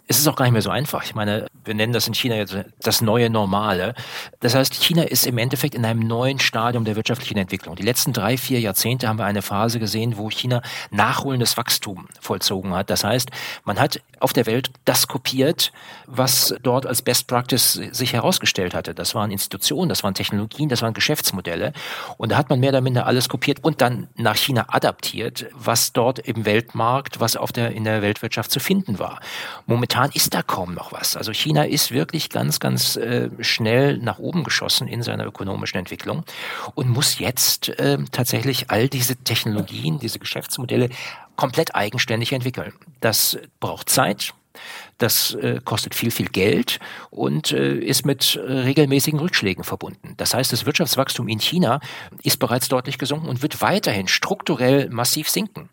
es 0.08 0.20
ist 0.20 0.28
auch 0.28 0.36
gar 0.36 0.46
nicht 0.46 0.54
mehr 0.54 0.62
so 0.62 0.70
einfach. 0.70 1.04
Ich 1.04 1.16
meine, 1.16 1.48
wir 1.63 1.74
nennen 1.74 1.94
das 1.94 2.08
in 2.08 2.13
China 2.13 2.36
jetzt 2.36 2.56
das 2.82 3.02
neue 3.02 3.30
Normale. 3.30 3.96
Das 4.42 4.54
heißt, 4.54 4.74
China 4.74 5.04
ist 5.04 5.26
im 5.26 5.38
Endeffekt 5.38 5.76
in 5.76 5.86
einem 5.86 6.02
neuen 6.02 6.39
Stadium 6.39 6.84
der 6.84 6.98
wirtschaftlichen 6.98 7.38
Entwicklung. 7.38 7.76
Die 7.78 7.84
letzten 7.84 8.12
drei, 8.12 8.38
vier 8.38 8.60
Jahrzehnte 8.60 9.08
haben 9.08 9.18
wir 9.18 9.26
eine 9.26 9.42
Phase 9.42 9.80
gesehen, 9.80 10.18
wo 10.18 10.30
China 10.30 10.62
nachholendes 10.92 11.56
Wachstum 11.56 12.08
vollzogen 12.20 12.76
hat. 12.76 12.89
Das 12.89 13.06
heißt, 13.06 13.30
man 13.63 13.80
hat 13.80 14.02
auf 14.20 14.34
der 14.34 14.46
Welt 14.46 14.72
das 14.84 15.08
kopiert, 15.08 15.72
was 16.06 16.54
dort 16.63 16.86
als 16.86 17.02
Best 17.02 17.28
Practice 17.28 17.74
sich 17.92 18.13
herausgestellt 18.13 18.74
hatte. 18.74 18.94
Das 18.94 19.16
waren 19.16 19.32
Institutionen, 19.32 19.88
das 19.88 20.04
waren 20.04 20.13
Technologien, 20.13 20.68
das 20.68 20.82
waren 20.82 20.94
Geschäftsmodelle. 20.94 21.72
Und 22.18 22.34
da 22.34 22.38
hat 22.38 22.50
man 22.50 22.60
mehr 22.60 22.70
oder 22.70 22.82
minder 22.82 23.06
alles 23.06 23.30
kopiert 23.30 23.63
und 23.63 23.80
dann 23.80 24.10
nach 24.16 24.36
China 24.36 24.66
adaptiert, 24.68 25.46
was 25.54 25.94
dort 25.94 26.20
im 26.20 26.46
Weltmarkt, 26.46 27.22
was 27.22 27.38
auf 27.38 27.54
der, 27.54 27.72
in 27.72 27.86
der 27.86 28.02
Weltwirtschaft 28.02 28.52
zu 28.52 28.60
finden 28.60 29.00
war. 29.00 29.20
Momentan 29.66 30.03
momentan 30.04 30.16
ist 30.16 30.34
da 30.34 30.42
kaum 30.42 30.74
noch 30.74 30.92
was. 30.92 31.16
Also 31.16 31.32
China 31.32 31.63
ist 31.63 31.92
wirklich 31.92 32.30
ganz, 32.30 32.60
ganz 32.60 32.96
äh, 32.96 33.30
schnell 33.39 33.98
nach 33.98 34.20
oben 34.20 34.44
geschossen 34.44 34.88
in 34.88 35.02
seiner 35.04 35.26
ökonomischen 35.26 35.80
Entwicklung 35.80 36.24
und 36.76 36.89
muss 36.89 37.20
jetzt 37.20 37.70
äh, 37.70 37.98
tatsächlich 38.12 38.70
all 38.70 38.89
diese 38.89 39.16
Technologien, 39.16 40.00
diese 40.00 40.20
Geschäftsmodelle 40.20 40.89
komplett 41.36 41.76
eigenständig 41.76 42.34
entwickeln. 42.34 42.74
Das 43.00 43.38
braucht 43.60 43.89
Zeit, 43.89 44.34
das 44.98 45.34
äh, 45.36 45.60
kostet 45.63 45.96
viel, 45.96 46.12
viel 46.12 46.28
Geld 46.28 46.80
und 47.10 47.52
äh, 47.52 47.76
ist 47.76 48.06
mit 48.06 48.36
äh, 48.36 48.52
regelmäßigen 48.52 49.20
Rückschlägen 49.20 49.63
verbunden. 49.63 50.13
Das 50.18 50.34
heißt, 50.34 50.52
das 50.52 50.66
Wirtschaftswachstum 50.66 51.28
in 51.28 51.39
China 51.39 51.80
ist 52.24 52.38
bereits 52.38 52.70
deutlich 52.70 52.98
gesunken 52.98 53.28
und 53.28 53.42
wird 53.42 53.62
weiterhin 53.62 54.08
strukturell 54.08 54.89
massiv 54.89 55.30
sinken. 55.30 55.70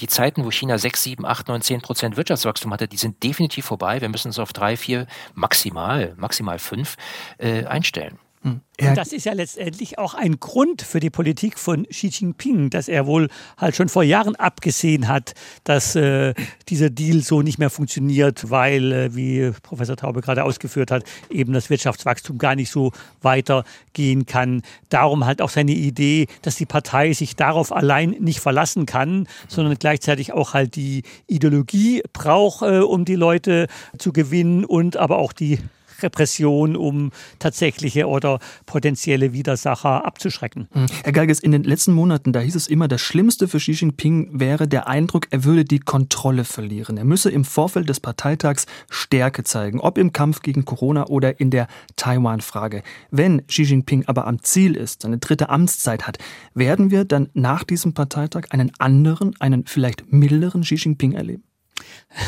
Die 0.00 0.06
Zeiten, 0.06 0.44
wo 0.44 0.50
China 0.50 0.78
6, 0.78 1.02
7, 1.02 1.24
8, 1.24 1.48
9, 1.48 1.62
10 1.62 1.80
Prozent 1.80 2.16
Wirtschaftswachstum 2.16 2.72
hatte, 2.72 2.88
die 2.88 2.96
sind 2.96 3.22
definitiv 3.22 3.64
vorbei. 3.64 4.00
Wir 4.00 4.08
müssen 4.08 4.28
uns 4.28 4.38
auf 4.38 4.52
drei, 4.52 4.76
vier, 4.76 5.06
maximal, 5.34 6.14
maximal 6.16 6.58
fünf 6.58 6.96
äh, 7.38 7.64
einstellen. 7.64 8.18
Und 8.44 8.96
das 8.96 9.12
ist 9.12 9.24
ja 9.24 9.32
letztendlich 9.32 9.98
auch 9.98 10.14
ein 10.14 10.38
Grund 10.40 10.82
für 10.82 11.00
die 11.00 11.08
Politik 11.08 11.58
von 11.58 11.86
Xi 11.86 12.08
Jinping, 12.08 12.70
dass 12.70 12.88
er 12.88 13.06
wohl 13.06 13.28
halt 13.56 13.76
schon 13.76 13.88
vor 13.88 14.02
Jahren 14.02 14.36
abgesehen 14.36 15.08
hat, 15.08 15.34
dass 15.62 15.94
äh, 15.94 16.34
dieser 16.68 16.90
Deal 16.90 17.20
so 17.20 17.40
nicht 17.40 17.58
mehr 17.58 17.70
funktioniert, 17.70 18.50
weil, 18.50 18.92
äh, 18.92 19.14
wie 19.14 19.52
Professor 19.62 19.96
Taube 19.96 20.20
gerade 20.20 20.44
ausgeführt 20.44 20.90
hat, 20.90 21.04
eben 21.30 21.52
das 21.52 21.70
Wirtschaftswachstum 21.70 22.36
gar 22.36 22.56
nicht 22.56 22.70
so 22.70 22.92
weitergehen 23.22 24.26
kann. 24.26 24.62
Darum 24.88 25.24
halt 25.24 25.40
auch 25.40 25.50
seine 25.50 25.72
Idee, 25.72 26.26
dass 26.42 26.56
die 26.56 26.66
Partei 26.66 27.12
sich 27.12 27.36
darauf 27.36 27.72
allein 27.72 28.10
nicht 28.10 28.40
verlassen 28.40 28.86
kann, 28.86 29.28
sondern 29.48 29.78
gleichzeitig 29.78 30.32
auch 30.32 30.52
halt 30.52 30.74
die 30.74 31.04
Ideologie 31.28 32.02
braucht, 32.12 32.62
äh, 32.62 32.80
um 32.80 33.04
die 33.04 33.14
Leute 33.14 33.68
zu 33.98 34.12
gewinnen 34.12 34.64
und 34.64 34.96
aber 34.96 35.18
auch 35.18 35.32
die 35.32 35.60
Repression, 36.02 36.76
um 36.76 37.10
tatsächliche 37.38 38.06
oder 38.06 38.38
potenzielle 38.66 39.32
Widersacher 39.32 40.04
abzuschrecken. 40.04 40.68
Hm. 40.72 40.86
Herr 41.02 41.12
Geiges, 41.12 41.40
in 41.40 41.52
den 41.52 41.64
letzten 41.64 41.92
Monaten, 41.92 42.32
da 42.32 42.40
hieß 42.40 42.54
es 42.54 42.66
immer, 42.66 42.88
das 42.88 43.00
Schlimmste 43.00 43.48
für 43.48 43.58
Xi 43.58 43.72
Jinping 43.72 44.30
wäre 44.32 44.68
der 44.68 44.88
Eindruck, 44.88 45.26
er 45.30 45.44
würde 45.44 45.64
die 45.64 45.80
Kontrolle 45.80 46.44
verlieren. 46.44 46.96
Er 46.96 47.04
müsse 47.04 47.30
im 47.30 47.44
Vorfeld 47.44 47.88
des 47.88 48.00
Parteitags 48.00 48.66
Stärke 48.88 49.44
zeigen, 49.44 49.80
ob 49.80 49.98
im 49.98 50.12
Kampf 50.12 50.42
gegen 50.42 50.64
Corona 50.64 51.06
oder 51.06 51.40
in 51.40 51.50
der 51.50 51.66
Taiwan-Frage. 51.96 52.82
Wenn 53.10 53.46
Xi 53.46 53.62
Jinping 53.62 54.04
aber 54.06 54.26
am 54.26 54.42
Ziel 54.42 54.76
ist, 54.76 55.02
seine 55.02 55.18
dritte 55.18 55.48
Amtszeit 55.48 56.06
hat, 56.06 56.18
werden 56.54 56.90
wir 56.90 57.04
dann 57.04 57.28
nach 57.34 57.64
diesem 57.64 57.94
Parteitag 57.94 58.46
einen 58.50 58.72
anderen, 58.78 59.34
einen 59.40 59.66
vielleicht 59.66 60.12
milderen 60.12 60.62
Xi 60.62 60.76
Jinping 60.76 61.12
erleben? 61.12 61.44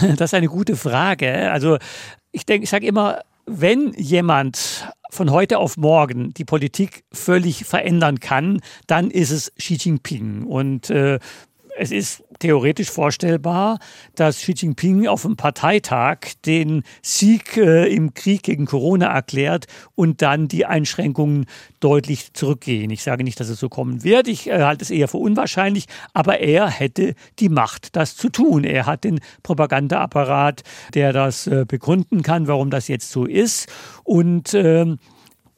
Das 0.16 0.31
ist 0.31 0.35
eine 0.35 0.48
gute 0.48 0.76
Frage. 0.76 1.50
Also 1.50 1.79
ich 2.33 2.44
denke, 2.46 2.64
ich 2.64 2.70
sage 2.70 2.87
immer, 2.87 3.20
wenn 3.47 3.93
jemand 3.95 4.89
von 5.11 5.31
heute 5.31 5.59
auf 5.59 5.77
morgen 5.77 6.35
die 6.35 6.45
Politik 6.45 7.05
völlig 7.13 7.65
verändern 7.65 8.21
kann, 8.21 8.61
dann 8.87 9.11
ist 9.11 9.31
es 9.31 9.53
Xi 9.55 9.75
Jinping. 9.75 10.45
Und 10.45 10.91
äh, 10.91 11.19
es 11.79 11.91
ist 11.91 12.25
theoretisch 12.39 12.91
vorstellbar, 12.91 13.79
dass 14.15 14.39
Xi 14.39 14.53
Jinping 14.53 15.07
auf 15.07 15.23
dem 15.23 15.37
Parteitag 15.37 16.19
den 16.45 16.83
Sieg 17.03 17.57
äh, 17.57 17.93
im 17.93 18.15
Krieg 18.15 18.43
gegen 18.43 18.67
Corona 18.67 19.07
erklärt 19.07 19.67
und 19.95 20.23
dann 20.23 20.49
die 20.49 20.67
Einschränkungen 20.67 21.47
deutlich 21.81 22.33
zurückgehen. 22.33 22.91
Ich 22.91 23.03
sage 23.03 23.25
nicht, 23.25 23.41
dass 23.41 23.49
es 23.49 23.61
so 23.61 23.69
kommen 23.69 24.05
wird. 24.05 24.29
Ich 24.29 24.49
äh, 24.49 24.62
halte 24.62 24.85
es 24.85 24.91
eher 24.91 25.09
für 25.09 25.19
unwahrscheinlich, 25.19 25.87
aber 26.12 26.41
er 26.41 26.69
hätte 26.69 27.15
die 27.39 27.49
Macht, 27.49 27.97
das 27.97 28.17
zu 28.17 28.29
tun. 28.29 28.65
Er 28.65 28.87
hat 28.87 29.05
den 29.05 29.21
Propagandaapparat, 29.43 30.62
der 30.95 31.12
das 31.12 31.47
äh, 31.47 31.65
begründen 31.67 32.23
kann, 32.23 32.49
warum 32.49 32.71
das 32.71 32.89
jetzt 32.89 33.11
so 33.11 33.25
ist. 33.25 33.69
Und 34.05 34.55
ähm, 34.55 34.99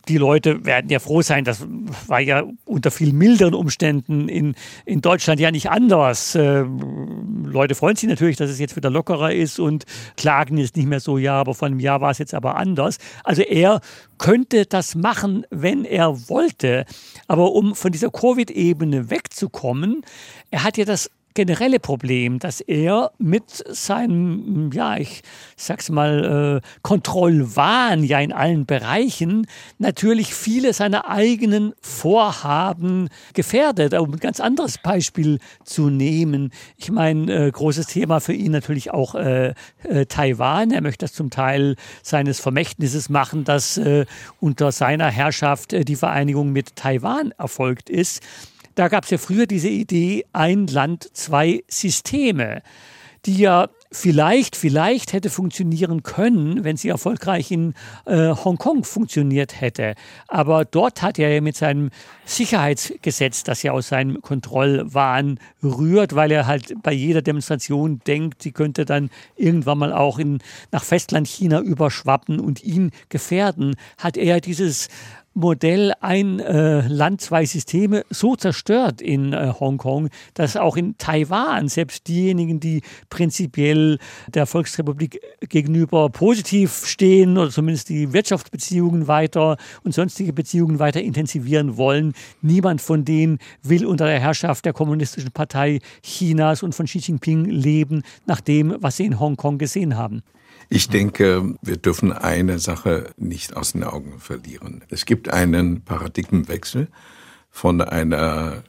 die 0.08 0.16
Leute 0.16 0.64
werden 0.64 0.90
ja 0.90 0.98
froh 0.98 1.22
sein, 1.22 1.44
das 1.44 1.66
war 2.06 2.20
ja 2.20 2.44
unter 2.64 2.90
viel 2.90 3.12
milderen 3.12 3.54
Umständen 3.54 4.28
in, 4.28 4.54
in 4.84 5.00
Deutschland 5.00 5.40
ja 5.40 5.50
nicht 5.50 5.70
anders. 5.70 6.34
Äh, 6.34 6.64
Leute 7.44 7.74
freuen 7.74 7.96
sich 7.96 8.08
natürlich, 8.08 8.36
dass 8.36 8.50
es 8.50 8.58
jetzt 8.58 8.76
wieder 8.76 8.90
lockerer 8.90 9.32
ist 9.32 9.60
und 9.60 9.84
klagen 10.16 10.56
jetzt 10.56 10.76
nicht 10.76 10.88
mehr 10.88 11.00
so, 11.00 11.18
ja, 11.18 11.34
aber 11.34 11.54
vor 11.54 11.66
einem 11.66 11.80
Jahr 11.80 12.00
war 12.00 12.10
es 12.10 12.18
jetzt 12.18 12.34
aber 12.34 12.56
anders. 12.56 12.98
Also 13.24 13.42
er 13.42 13.80
könnte 14.18 14.66
das 14.66 14.94
machen, 14.94 15.46
wenn 15.50 15.84
er 15.84 16.28
wollte. 16.28 16.84
Aber 17.26 17.52
um 17.52 17.74
von 17.74 17.92
dieser 17.92 18.10
Covid-Ebene 18.10 19.10
wegzukommen, 19.10 20.02
er 20.50 20.64
hat 20.64 20.76
ja 20.76 20.84
das 20.84 21.10
generelle 21.34 21.78
Problem, 21.78 22.38
dass 22.38 22.60
er 22.60 23.12
mit 23.18 23.64
seinem, 23.68 24.70
ja, 24.72 24.96
ich 24.96 25.22
sag's 25.56 25.88
mal, 25.88 26.62
äh, 26.62 26.68
Kontrollwahn 26.82 28.02
ja 28.02 28.20
in 28.20 28.32
allen 28.32 28.66
Bereichen 28.66 29.46
natürlich 29.78 30.34
viele 30.34 30.72
seiner 30.72 31.08
eigenen 31.08 31.74
Vorhaben 31.80 33.08
gefährdet. 33.34 33.94
Um 33.94 34.14
ein 34.14 34.20
ganz 34.20 34.40
anderes 34.40 34.78
Beispiel 34.78 35.38
zu 35.64 35.90
nehmen. 35.90 36.50
Ich 36.76 36.90
meine, 36.90 37.46
äh, 37.46 37.50
großes 37.50 37.86
Thema 37.86 38.20
für 38.20 38.32
ihn 38.32 38.52
natürlich 38.52 38.90
auch 38.90 39.14
äh, 39.14 39.54
äh, 39.84 40.06
Taiwan. 40.06 40.70
Er 40.70 40.82
möchte 40.82 41.04
das 41.04 41.12
zum 41.12 41.30
Teil 41.30 41.76
seines 42.02 42.40
Vermächtnisses 42.40 43.08
machen, 43.08 43.44
dass 43.44 43.78
äh, 43.78 44.06
unter 44.40 44.72
seiner 44.72 45.10
Herrschaft 45.10 45.72
äh, 45.72 45.84
die 45.84 45.96
Vereinigung 45.96 46.52
mit 46.52 46.76
Taiwan 46.76 47.32
erfolgt 47.38 47.90
ist. 47.90 48.22
Da 48.78 48.86
gab 48.86 49.02
es 49.02 49.10
ja 49.10 49.18
früher 49.18 49.46
diese 49.48 49.68
Idee, 49.68 50.24
ein 50.32 50.68
Land, 50.68 51.10
zwei 51.12 51.64
Systeme, 51.66 52.62
die 53.26 53.38
ja 53.38 53.70
vielleicht, 53.90 54.54
vielleicht 54.54 55.12
hätte 55.12 55.30
funktionieren 55.30 56.04
können, 56.04 56.62
wenn 56.62 56.76
sie 56.76 56.88
erfolgreich 56.88 57.50
in 57.50 57.74
äh, 58.06 58.28
Hongkong 58.28 58.84
funktioniert 58.84 59.60
hätte. 59.60 59.96
Aber 60.28 60.64
dort 60.64 61.02
hat 61.02 61.18
er 61.18 61.30
ja 61.30 61.40
mit 61.40 61.56
seinem 61.56 61.90
Sicherheitsgesetz, 62.24 63.42
das 63.42 63.64
ja 63.64 63.72
aus 63.72 63.88
seinem 63.88 64.22
Kontrollwahn 64.22 65.40
rührt, 65.60 66.14
weil 66.14 66.30
er 66.30 66.46
halt 66.46 66.80
bei 66.80 66.92
jeder 66.92 67.20
Demonstration 67.20 68.00
denkt, 68.06 68.42
sie 68.42 68.52
könnte 68.52 68.84
dann 68.84 69.10
irgendwann 69.34 69.78
mal 69.78 69.92
auch 69.92 70.20
in, 70.20 70.38
nach 70.70 70.84
Festland 70.84 71.26
China 71.26 71.60
überschwappen 71.60 72.38
und 72.38 72.62
ihn 72.62 72.92
gefährden, 73.08 73.74
hat 73.96 74.16
er 74.16 74.40
dieses 74.40 74.86
Modell 75.38 75.92
ein 76.00 76.40
äh, 76.40 76.80
Land, 76.88 77.20
zwei 77.20 77.46
Systeme 77.46 78.04
so 78.10 78.34
zerstört 78.34 79.00
in 79.00 79.32
äh, 79.32 79.52
Hongkong, 79.58 80.08
dass 80.34 80.56
auch 80.56 80.76
in 80.76 80.98
Taiwan 80.98 81.68
selbst 81.68 82.08
diejenigen, 82.08 82.58
die 82.58 82.82
prinzipiell 83.08 83.98
der 84.34 84.46
Volksrepublik 84.46 85.20
gegenüber 85.48 86.10
positiv 86.10 86.86
stehen 86.86 87.38
oder 87.38 87.50
zumindest 87.50 87.88
die 87.88 88.12
Wirtschaftsbeziehungen 88.12 89.06
weiter 89.06 89.58
und 89.84 89.94
sonstige 89.94 90.32
Beziehungen 90.32 90.80
weiter 90.80 91.00
intensivieren 91.00 91.76
wollen, 91.76 92.14
niemand 92.42 92.80
von 92.80 93.04
denen 93.04 93.38
will 93.62 93.86
unter 93.86 94.06
der 94.06 94.18
Herrschaft 94.18 94.64
der 94.64 94.72
Kommunistischen 94.72 95.30
Partei 95.30 95.78
Chinas 96.02 96.64
und 96.64 96.74
von 96.74 96.86
Xi 96.86 96.98
Jinping 96.98 97.44
leben, 97.44 98.02
nach 98.26 98.40
dem, 98.40 98.74
was 98.80 98.96
sie 98.96 99.06
in 99.06 99.20
Hongkong 99.20 99.58
gesehen 99.58 99.96
haben. 99.96 100.24
Ich 100.70 100.90
denke, 100.90 101.54
wir 101.62 101.78
dürfen 101.78 102.12
eine 102.12 102.58
Sache 102.58 103.14
nicht 103.16 103.56
aus 103.56 103.72
den 103.72 103.84
Augen 103.84 104.20
verlieren. 104.20 104.84
Es 104.90 105.06
gibt 105.06 105.30
einen 105.30 105.80
Paradigmenwechsel 105.80 106.88
von 107.50 107.80
einer 107.80 108.64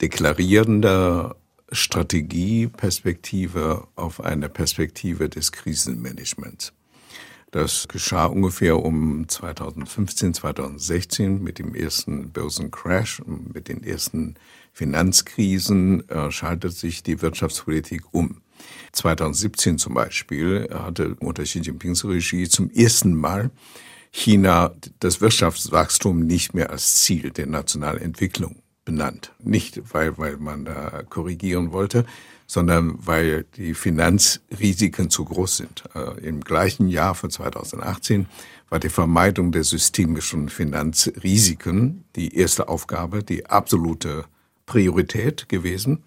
deklarierenden 0.00 1.32
Strategieperspektive 1.72 3.88
auf 3.96 4.20
eine 4.20 4.48
Perspektive 4.48 5.28
des 5.28 5.50
Krisenmanagements. 5.50 6.72
Das 7.50 7.88
geschah 7.88 8.26
ungefähr 8.26 8.84
um 8.84 9.28
2015, 9.28 10.34
2016 10.34 11.42
mit 11.42 11.58
dem 11.58 11.74
ersten 11.74 12.30
Börsencrash, 12.30 13.22
mit 13.26 13.66
den 13.68 13.82
ersten 13.82 14.36
Finanzkrisen 14.72 16.08
äh, 16.08 16.30
schaltet 16.30 16.74
sich 16.74 17.02
die 17.02 17.20
Wirtschaftspolitik 17.22 18.04
um. 18.12 18.43
2017 18.92 19.78
zum 19.78 19.94
Beispiel 19.94 20.68
hatte 20.72 21.16
unter 21.20 21.42
Xi 21.42 21.60
Jinpings 21.60 22.04
Regie 22.04 22.48
zum 22.48 22.70
ersten 22.70 23.14
Mal 23.14 23.50
China 24.10 24.72
das 25.00 25.20
Wirtschaftswachstum 25.20 26.20
nicht 26.20 26.54
mehr 26.54 26.70
als 26.70 27.02
Ziel 27.02 27.30
der 27.30 27.46
nationalen 27.46 28.00
Entwicklung 28.00 28.62
benannt. 28.84 29.32
Nicht, 29.42 29.92
weil, 29.92 30.18
weil 30.18 30.36
man 30.36 30.64
da 30.64 31.02
korrigieren 31.08 31.72
wollte, 31.72 32.04
sondern 32.46 32.94
weil 32.98 33.44
die 33.56 33.74
Finanzrisiken 33.74 35.10
zu 35.10 35.24
groß 35.24 35.56
sind. 35.56 35.84
Äh, 35.94 36.20
Im 36.26 36.42
gleichen 36.42 36.88
Jahr 36.88 37.14
von 37.14 37.30
2018 37.30 38.26
war 38.68 38.78
die 38.78 38.88
Vermeidung 38.88 39.52
der 39.52 39.64
systemischen 39.64 40.48
Finanzrisiken 40.48 42.04
die 42.16 42.36
erste 42.36 42.68
Aufgabe, 42.68 43.22
die 43.22 43.46
absolute 43.46 44.24
Priorität 44.66 45.48
gewesen. 45.48 46.04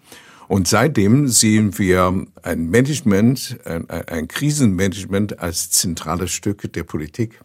Und 0.48 0.66
seitdem 0.66 1.28
sehen 1.28 1.78
wir 1.78 2.26
ein 2.42 2.70
Management, 2.70 3.58
ein, 3.66 3.88
ein 3.90 4.28
Krisenmanagement 4.28 5.40
als 5.40 5.70
zentrales 5.70 6.32
Stück 6.32 6.72
der 6.72 6.84
Politik. 6.84 7.40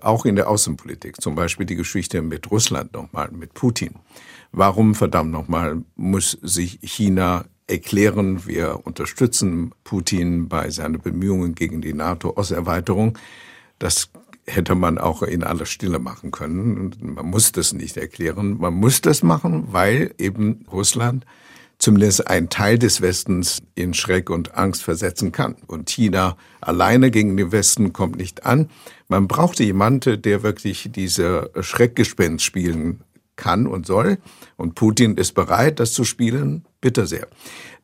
Auch 0.00 0.24
in 0.24 0.36
der 0.36 0.48
Außenpolitik. 0.48 1.20
Zum 1.20 1.34
Beispiel 1.34 1.66
die 1.66 1.74
Geschichte 1.74 2.22
mit 2.22 2.50
Russland 2.50 2.92
nochmal, 2.92 3.30
mit 3.32 3.54
Putin. 3.54 3.96
Warum 4.52 4.94
verdammt 4.94 5.32
nochmal 5.32 5.82
muss 5.96 6.38
sich 6.42 6.78
China 6.82 7.46
erklären, 7.66 8.46
wir 8.46 8.80
unterstützen 8.84 9.74
Putin 9.82 10.48
bei 10.48 10.70
seinen 10.70 11.00
Bemühungen 11.00 11.56
gegen 11.56 11.80
die 11.80 11.94
NATO-Osterweiterung. 11.94 13.18
Das 13.80 14.10
hätte 14.46 14.76
man 14.76 14.98
auch 14.98 15.22
in 15.22 15.42
aller 15.42 15.66
Stille 15.66 15.98
machen 15.98 16.30
können. 16.30 16.94
Man 17.00 17.26
muss 17.26 17.50
das 17.50 17.72
nicht 17.72 17.96
erklären. 17.96 18.58
Man 18.58 18.74
muss 18.74 19.00
das 19.00 19.24
machen, 19.24 19.72
weil 19.72 20.14
eben 20.18 20.64
Russland 20.70 21.26
zumindest 21.78 22.28
ein 22.28 22.48
Teil 22.48 22.78
des 22.78 23.00
Westens 23.00 23.62
in 23.74 23.94
Schreck 23.94 24.30
und 24.30 24.54
Angst 24.54 24.82
versetzen 24.82 25.32
kann. 25.32 25.56
Und 25.66 25.90
China 25.90 26.36
alleine 26.60 27.10
gegen 27.10 27.36
den 27.36 27.52
Westen 27.52 27.92
kommt 27.92 28.16
nicht 28.16 28.46
an. 28.46 28.70
Man 29.08 29.28
braucht 29.28 29.60
jemanden, 29.60 30.20
der 30.20 30.42
wirklich 30.42 30.90
diese 30.94 31.50
Schreckgespenst 31.60 32.44
spielen 32.44 33.00
kann 33.36 33.66
und 33.66 33.86
soll. 33.86 34.18
Und 34.56 34.74
Putin 34.74 35.16
ist 35.16 35.32
bereit, 35.34 35.78
das 35.78 35.92
zu 35.92 36.04
spielen. 36.04 36.64
Bitte 36.80 37.06
sehr. 37.06 37.28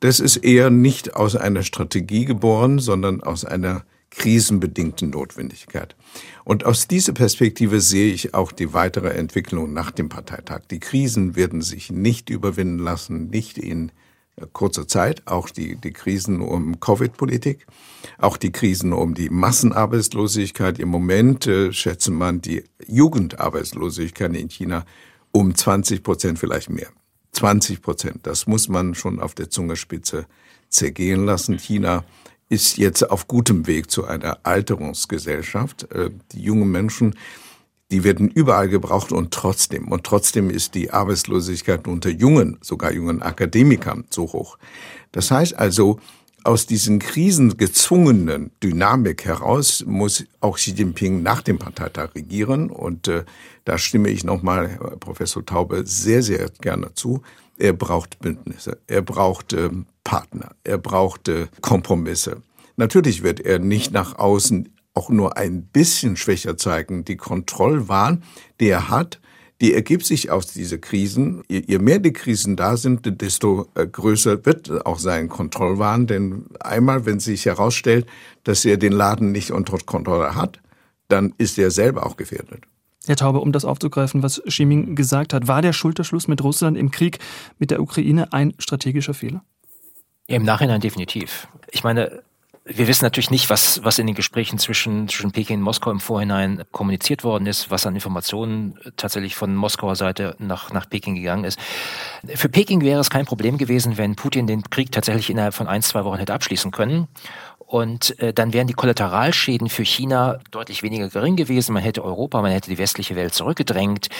Das 0.00 0.18
ist 0.18 0.38
eher 0.38 0.70
nicht 0.70 1.14
aus 1.14 1.36
einer 1.36 1.62
Strategie 1.62 2.24
geboren, 2.24 2.78
sondern 2.78 3.22
aus 3.22 3.44
einer 3.44 3.84
krisenbedingten 4.14 5.10
Notwendigkeit. 5.10 5.96
Und 6.44 6.64
aus 6.64 6.86
dieser 6.86 7.12
Perspektive 7.12 7.80
sehe 7.80 8.12
ich 8.12 8.34
auch 8.34 8.52
die 8.52 8.72
weitere 8.72 9.10
Entwicklung 9.10 9.72
nach 9.72 9.90
dem 9.90 10.08
Parteitag. 10.08 10.60
Die 10.70 10.80
Krisen 10.80 11.34
werden 11.34 11.62
sich 11.62 11.90
nicht 11.90 12.30
überwinden 12.30 12.78
lassen, 12.78 13.28
nicht 13.28 13.58
in 13.58 13.90
kurzer 14.52 14.88
Zeit, 14.88 15.22
auch 15.26 15.50
die, 15.50 15.76
die 15.76 15.92
Krisen 15.92 16.40
um 16.40 16.80
Covid-Politik, 16.80 17.66
auch 18.18 18.36
die 18.36 18.50
Krisen 18.50 18.92
um 18.92 19.14
die 19.14 19.28
Massenarbeitslosigkeit. 19.28 20.78
Im 20.78 20.88
Moment 20.88 21.46
äh, 21.46 21.72
schätzt 21.72 22.08
man 22.08 22.40
die 22.40 22.64
Jugendarbeitslosigkeit 22.86 24.34
in 24.34 24.48
China 24.48 24.84
um 25.32 25.54
20 25.54 26.02
Prozent, 26.02 26.38
vielleicht 26.38 26.70
mehr. 26.70 26.88
20 27.32 27.82
Prozent, 27.82 28.26
das 28.26 28.46
muss 28.46 28.68
man 28.68 28.94
schon 28.94 29.20
auf 29.20 29.34
der 29.34 29.48
Zungenspitze 29.48 30.26
zergehen 30.68 31.24
lassen. 31.24 31.58
China 31.58 32.04
ist 32.52 32.76
jetzt 32.76 33.10
auf 33.10 33.28
gutem 33.28 33.66
Weg 33.66 33.90
zu 33.90 34.04
einer 34.04 34.38
Alterungsgesellschaft. 34.42 35.90
Äh, 35.90 36.10
die 36.32 36.42
jungen 36.42 36.70
Menschen, 36.70 37.14
die 37.90 38.04
werden 38.04 38.28
überall 38.28 38.68
gebraucht 38.68 39.10
und 39.10 39.32
trotzdem, 39.32 39.88
und 39.88 40.04
trotzdem 40.04 40.50
ist 40.50 40.74
die 40.74 40.90
Arbeitslosigkeit 40.90 41.88
unter 41.88 42.10
jungen, 42.10 42.58
sogar 42.60 42.92
jungen 42.92 43.22
Akademikern 43.22 44.04
so 44.10 44.24
hoch. 44.34 44.58
Das 45.12 45.30
heißt 45.30 45.58
also, 45.58 45.98
aus 46.44 46.66
diesen 46.66 46.98
krisengezwungenen 46.98 48.50
Dynamik 48.62 49.24
heraus 49.24 49.82
muss 49.86 50.24
auch 50.40 50.56
Xi 50.56 50.72
Jinping 50.72 51.22
nach 51.22 51.40
dem 51.40 51.58
Parteitag 51.58 52.14
regieren. 52.14 52.68
Und 52.68 53.08
äh, 53.08 53.24
da 53.64 53.78
stimme 53.78 54.10
ich 54.10 54.24
nochmal 54.24 54.96
Professor 55.00 55.46
Taube 55.46 55.84
sehr, 55.86 56.22
sehr 56.22 56.50
gerne 56.60 56.92
zu. 56.94 57.22
Er 57.58 57.72
braucht 57.72 58.18
Bündnisse, 58.20 58.78
er 58.86 59.02
braucht 59.02 59.52
äh, 59.52 59.70
Partner, 60.04 60.52
er 60.64 60.78
braucht 60.78 61.28
äh, 61.28 61.46
Kompromisse. 61.60 62.42
Natürlich 62.76 63.22
wird 63.22 63.40
er 63.40 63.58
nicht 63.58 63.92
nach 63.92 64.18
außen 64.18 64.68
auch 64.94 65.08
nur 65.08 65.36
ein 65.36 65.62
bisschen 65.64 66.16
schwächer 66.16 66.56
zeigen. 66.56 67.04
Die 67.04 67.16
Kontrollwahn, 67.16 68.22
die 68.60 68.68
er 68.68 68.88
hat, 68.88 69.20
die 69.60 69.74
ergibt 69.74 70.04
sich 70.04 70.30
aus 70.30 70.48
dieser 70.48 70.78
Krisen. 70.78 71.44
Je 71.48 71.78
mehr 71.78 72.00
die 72.00 72.12
Krisen 72.12 72.56
da 72.56 72.76
sind, 72.76 73.20
desto 73.22 73.68
äh, 73.76 73.86
größer 73.86 74.44
wird 74.44 74.84
auch 74.84 74.98
sein 74.98 75.28
Kontrollwahn. 75.28 76.08
Denn 76.08 76.46
einmal, 76.58 77.06
wenn 77.06 77.20
sich 77.20 77.46
herausstellt, 77.46 78.06
dass 78.42 78.64
er 78.64 78.76
den 78.76 78.92
Laden 78.92 79.30
nicht 79.30 79.52
unter 79.52 79.78
Kontrolle 79.78 80.34
hat, 80.34 80.60
dann 81.06 81.32
ist 81.38 81.58
er 81.58 81.70
selber 81.70 82.04
auch 82.06 82.16
gefährdet. 82.16 82.64
Herr 83.06 83.16
Taube, 83.16 83.40
um 83.40 83.52
das 83.52 83.64
aufzugreifen, 83.64 84.22
was 84.22 84.42
Schiming 84.46 84.94
gesagt 84.94 85.34
hat, 85.34 85.48
war 85.48 85.60
der 85.60 85.72
Schulterschluss 85.72 86.28
mit 86.28 86.42
Russland 86.42 86.76
im 86.76 86.90
Krieg 86.90 87.18
mit 87.58 87.70
der 87.70 87.80
Ukraine 87.80 88.32
ein 88.32 88.54
strategischer 88.58 89.14
Fehler? 89.14 89.42
Im 90.28 90.44
Nachhinein 90.44 90.80
definitiv. 90.80 91.48
Ich 91.70 91.82
meine, 91.82 92.22
wir 92.64 92.86
wissen 92.86 93.04
natürlich 93.04 93.30
nicht, 93.30 93.50
was, 93.50 93.82
was 93.82 93.98
in 93.98 94.06
den 94.06 94.14
Gesprächen 94.14 94.56
zwischen, 94.56 95.08
zwischen 95.08 95.32
Peking 95.32 95.58
und 95.58 95.64
Moskau 95.64 95.90
im 95.90 95.98
Vorhinein 95.98 96.62
kommuniziert 96.70 97.24
worden 97.24 97.46
ist, 97.46 97.72
was 97.72 97.86
an 97.86 97.94
Informationen 97.96 98.78
tatsächlich 98.96 99.34
von 99.34 99.56
Moskauer 99.56 99.96
Seite 99.96 100.36
nach, 100.38 100.72
nach 100.72 100.88
Peking 100.88 101.16
gegangen 101.16 101.42
ist. 101.42 101.58
Für 102.36 102.48
Peking 102.48 102.82
wäre 102.82 103.00
es 103.00 103.10
kein 103.10 103.26
Problem 103.26 103.58
gewesen, 103.58 103.96
wenn 103.98 104.14
Putin 104.14 104.46
den 104.46 104.62
Krieg 104.62 104.92
tatsächlich 104.92 105.28
innerhalb 105.28 105.54
von 105.54 105.66
ein, 105.66 105.82
zwei 105.82 106.04
Wochen 106.04 106.18
hätte 106.18 106.34
abschließen 106.34 106.70
können 106.70 107.08
Und 107.72 108.18
äh, 108.20 108.34
dann 108.34 108.52
wären 108.52 108.66
die 108.66 108.74
Kollateralschäden 108.74 109.70
für 109.70 109.82
China 109.82 110.40
deutlich 110.50 110.82
weniger 110.82 111.08
gering 111.08 111.36
gewesen. 111.36 111.72
Man 111.72 111.82
hätte 111.82 112.04
Europa, 112.04 112.42
man 112.42 112.52
hätte 112.52 112.68
die 112.68 112.76
westliche 112.76 113.16
Welt 113.16 113.32
zurückgedrängt. 113.32 114.10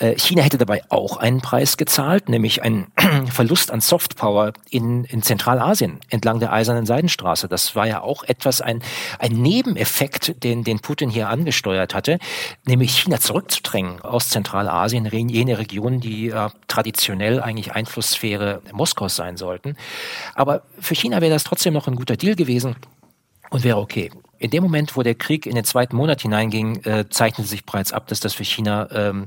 Äh, 0.00 0.16
China 0.18 0.42
hätte 0.42 0.58
dabei 0.58 0.82
auch 0.88 1.16
einen 1.16 1.40
Preis 1.40 1.76
gezahlt, 1.76 2.28
nämlich 2.28 2.64
einen 2.64 2.88
Verlust 3.30 3.70
an 3.70 3.80
Softpower 3.80 4.52
in, 4.68 5.04
in 5.04 5.22
Zentralasien 5.22 6.00
entlang 6.10 6.40
der 6.40 6.52
Eisernen 6.52 6.86
Seidenstraße. 6.86 7.46
Das 7.46 7.76
war 7.76 7.86
ja 7.86 8.00
auch 8.00 8.24
etwas, 8.24 8.60
ein, 8.60 8.82
ein 9.20 9.30
Nebeneffekt, 9.30 10.42
den, 10.42 10.64
den 10.64 10.80
Putin 10.80 11.08
hier 11.08 11.28
angesteuert 11.28 11.94
hatte, 11.94 12.18
nämlich 12.66 12.98
China 12.98 13.20
zurückzudrängen 13.20 14.00
aus 14.00 14.28
Zentralasien, 14.28 15.06
jene 15.06 15.56
Regionen, 15.58 16.00
die 16.00 16.30
äh, 16.30 16.48
traditionell 16.66 17.40
eigentlich 17.40 17.70
Einflusssphäre 17.74 18.60
Moskaus 18.72 19.14
sein 19.14 19.36
sollten. 19.36 19.76
Aber 20.34 20.62
für 20.80 20.96
China 20.96 21.20
wäre 21.20 21.32
das 21.32 21.44
trotzdem 21.44 21.74
noch 21.74 21.86
ein 21.86 21.94
guter 21.94 22.16
Deal 22.16 22.34
gewesen 22.34 22.74
und 23.50 23.64
wäre 23.64 23.78
okay. 23.78 24.10
In 24.38 24.50
dem 24.50 24.62
Moment, 24.62 24.96
wo 24.96 25.02
der 25.02 25.14
Krieg 25.14 25.46
in 25.46 25.54
den 25.54 25.64
zweiten 25.64 25.96
Monat 25.96 26.22
hineinging, 26.22 26.84
äh, 26.84 27.08
zeichnete 27.08 27.48
sich 27.48 27.64
bereits 27.64 27.92
ab, 27.92 28.06
dass 28.06 28.20
das 28.20 28.34
für 28.34 28.44
China 28.44 28.88
ähm, 28.92 29.26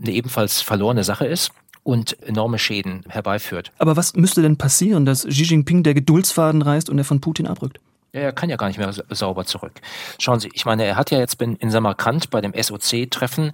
eine 0.00 0.10
ebenfalls 0.10 0.60
verlorene 0.62 1.04
Sache 1.04 1.26
ist 1.26 1.52
und 1.84 2.20
enorme 2.22 2.58
Schäden 2.58 3.04
herbeiführt. 3.08 3.72
Aber 3.78 3.96
was 3.96 4.14
müsste 4.14 4.42
denn 4.42 4.58
passieren, 4.58 5.06
dass 5.06 5.24
Xi 5.24 5.44
Jinping 5.44 5.84
der 5.84 5.94
Geduldsfaden 5.94 6.62
reißt 6.62 6.90
und 6.90 6.98
er 6.98 7.04
von 7.04 7.20
Putin 7.20 7.46
abrückt? 7.46 7.78
Ja, 8.12 8.22
er 8.22 8.32
kann 8.32 8.48
ja 8.48 8.56
gar 8.56 8.68
nicht 8.68 8.78
mehr 8.78 8.92
sauber 9.10 9.44
zurück. 9.44 9.80
Schauen 10.18 10.40
Sie, 10.40 10.50
ich 10.54 10.64
meine, 10.64 10.84
er 10.84 10.96
hat 10.96 11.10
ja 11.10 11.18
jetzt 11.18 11.40
in 11.40 11.70
Samarkand 11.70 12.30
bei 12.30 12.40
dem 12.40 12.54
SOC-Treffen 12.54 13.52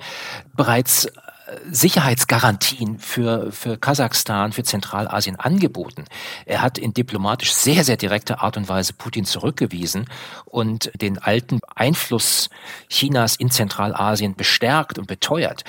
bereits 0.57 1.09
Sicherheitsgarantien 1.71 2.99
für, 2.99 3.53
für 3.53 3.79
Kasachstan, 3.79 4.53
für 4.53 4.65
Zentralasien 4.65 5.37
angeboten. 5.37 6.05
Er 6.47 6.63
hat 6.63 6.79
in 6.79 6.95
diplomatisch 6.95 7.53
sehr, 7.53 7.85
sehr 7.85 7.97
direkter 7.97 8.43
Art 8.43 8.57
und 8.57 8.69
Weise 8.69 8.93
Putin 8.93 9.25
zurückgewiesen 9.25 10.07
und 10.45 10.91
den 11.01 11.19
alten 11.19 11.61
Einfluss 11.75 12.51
Chinas 12.89 13.37
in 13.37 13.51
Zentralasien 13.51 14.35
bestärkt 14.35 14.99
und 14.99 15.07
beteuert. 15.07 15.65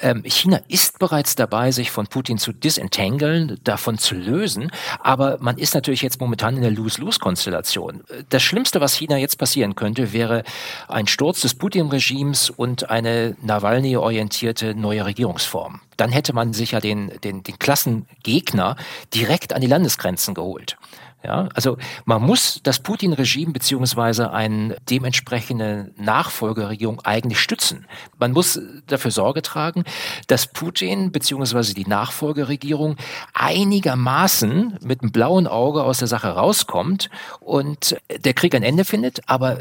Ähm, 0.00 0.22
China 0.24 0.60
ist 0.68 0.98
bereits 0.98 1.34
dabei, 1.34 1.70
sich 1.70 1.90
von 1.90 2.06
Putin 2.06 2.38
zu 2.38 2.52
disentangeln, 2.52 3.58
davon 3.64 3.98
zu 3.98 4.14
lösen, 4.14 4.70
aber 5.00 5.38
man 5.40 5.58
ist 5.58 5.74
natürlich 5.74 6.02
jetzt 6.02 6.20
momentan 6.20 6.56
in 6.56 6.62
der 6.62 6.70
Lose-Lose-Konstellation. 6.70 8.02
Das 8.28 8.42
Schlimmste, 8.42 8.80
was 8.80 8.94
China 8.94 9.16
jetzt 9.16 9.38
passieren 9.38 9.74
könnte, 9.74 10.12
wäre 10.12 10.44
ein 10.88 11.06
Sturz 11.06 11.40
des 11.40 11.54
Putin-Regimes 11.54 12.50
und 12.50 12.90
eine 12.90 13.36
Nawalny-orientierte 13.42 14.74
neue 14.74 15.04
Regierung. 15.04 15.21
Regierungsform. 15.22 15.80
Dann 15.96 16.10
hätte 16.10 16.32
man 16.32 16.52
sich 16.52 16.72
ja 16.72 16.80
den, 16.80 17.12
den, 17.22 17.44
den 17.44 17.58
Klassengegner 17.58 18.76
direkt 19.14 19.52
an 19.52 19.60
die 19.60 19.68
Landesgrenzen 19.68 20.34
geholt. 20.34 20.76
Ja, 21.24 21.48
also 21.54 21.78
man 22.04 22.22
muss 22.22 22.60
das 22.64 22.80
Putin-Regime 22.80 23.52
beziehungsweise 23.52 24.32
eine 24.32 24.76
dementsprechende 24.90 25.92
Nachfolgeregierung 25.96 27.00
eigentlich 27.04 27.38
stützen. 27.38 27.86
Man 28.18 28.32
muss 28.32 28.60
dafür 28.88 29.12
Sorge 29.12 29.42
tragen, 29.42 29.84
dass 30.26 30.48
Putin 30.48 31.12
beziehungsweise 31.12 31.74
die 31.74 31.86
Nachfolgeregierung 31.86 32.96
einigermaßen 33.34 34.78
mit 34.82 35.02
einem 35.02 35.12
blauen 35.12 35.46
Auge 35.46 35.84
aus 35.84 35.98
der 35.98 36.08
Sache 36.08 36.28
rauskommt 36.28 37.08
und 37.40 37.96
der 38.24 38.34
Krieg 38.34 38.54
ein 38.54 38.64
Ende 38.64 38.84
findet, 38.84 39.20
aber 39.28 39.58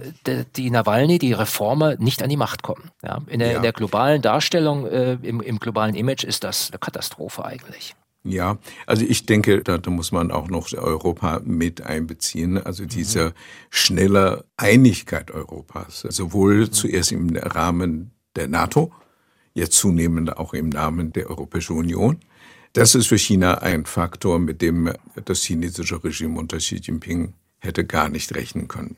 die 0.56 0.72
Nawalny, 0.72 1.20
die 1.20 1.34
Reformer 1.34 1.96
nicht 1.98 2.24
an 2.24 2.30
die 2.30 2.38
Macht 2.38 2.64
kommen. 2.64 2.90
Ja, 3.04 3.20
in, 3.28 3.40
der, 3.40 3.52
ja. 3.52 3.58
in 3.58 3.64
der 3.64 3.74
globalen 3.74 4.22
Darstellung, 4.22 4.88
äh, 4.88 5.14
im, 5.22 5.42
im 5.42 5.60
globalen 5.60 5.96
Image 5.96 6.24
ist 6.24 6.44
das 6.44 6.72
eine 6.72 6.80
Katastrophe 6.80 7.46
eigentlich. 7.46 7.96
Ja, 8.24 8.60
also 8.86 9.04
ich 9.04 9.26
denke, 9.26 9.64
da, 9.64 9.80
da 9.80 9.90
muss 9.90 10.12
man 10.12 10.30
auch 10.32 10.48
noch 10.48 10.72
Europa 10.74 11.42
mit 11.44 11.82
einbeziehen. 11.82 12.60
Also 12.60 12.86
diese 12.86 13.30
mhm. 13.30 13.34
schnelle 13.72 14.46
Einigkeit 14.58 15.32
Europas, 15.32 16.02
sowohl 16.02 16.62
mhm. 16.62 16.72
zuerst 16.72 17.12
im 17.12 17.36
Rahmen 17.36 18.12
der 18.36 18.48
NATO, 18.48 18.92
jetzt 19.54 19.74
zunehmend 19.74 20.38
auch 20.38 20.54
im 20.54 20.70
Namen 20.70 21.14
der 21.14 21.30
Europäischen 21.30 21.78
Union. 21.78 22.20
Das 22.74 22.96
ist 22.96 23.08
für 23.08 23.18
China 23.18 23.56
ein 23.56 23.86
Faktor, 23.86 24.40
mit 24.40 24.62
dem 24.62 24.94
das 25.26 25.42
chinesische 25.42 26.02
Regime 26.04 26.40
unter 26.40 26.58
Xi 26.58 26.76
Jinping 26.76 27.34
hätte 27.60 27.86
gar 27.86 28.08
nicht 28.08 28.34
rechnen 28.36 28.68
können. 28.68 28.98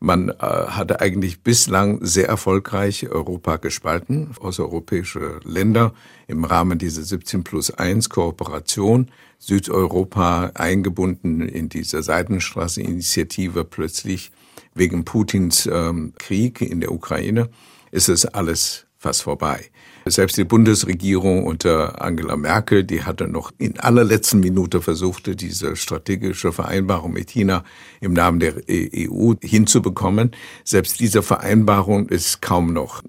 Man 0.00 0.28
äh, 0.28 0.34
hatte 0.40 1.00
eigentlich 1.00 1.42
bislang 1.42 2.04
sehr 2.04 2.28
erfolgreich 2.28 3.08
Europa 3.08 3.56
gespalten, 3.56 4.30
außereuropäische 4.40 5.40
Länder 5.44 5.94
im 6.26 6.44
Rahmen 6.44 6.78
dieser 6.78 7.02
17 7.02 7.44
plus 7.44 7.70
1 7.70 8.08
Kooperation, 8.08 9.10
Südeuropa 9.38 10.52
eingebunden 10.54 11.48
in 11.48 11.68
diese 11.68 12.02
Seidenstraße-Initiative 12.02 13.64
plötzlich 13.64 14.32
wegen 14.74 15.04
Putins 15.04 15.66
ähm, 15.66 16.12
Krieg 16.18 16.60
in 16.60 16.80
der 16.80 16.92
Ukraine, 16.92 17.48
ist 17.90 18.08
es 18.08 18.24
alles 18.24 18.86
fast 18.96 19.22
vorbei. 19.22 19.71
Selbst 20.04 20.36
die 20.36 20.44
Bundesregierung 20.44 21.44
unter 21.44 22.02
Angela 22.02 22.36
Merkel, 22.36 22.84
die 22.84 23.04
hatte 23.04 23.28
noch 23.28 23.52
in 23.58 23.78
allerletzten 23.78 24.40
Minute 24.40 24.80
versucht, 24.80 25.40
diese 25.40 25.76
strategische 25.76 26.52
Vereinbarung 26.52 27.12
mit 27.12 27.30
China 27.30 27.64
im 28.00 28.12
Namen 28.12 28.40
der 28.40 28.54
EU 28.68 29.34
hinzubekommen. 29.40 30.32
Selbst 30.64 30.98
diese 31.00 31.22
Vereinbarung 31.22 32.08
ist 32.08 32.42
kaum 32.42 32.72
noch 32.72 33.02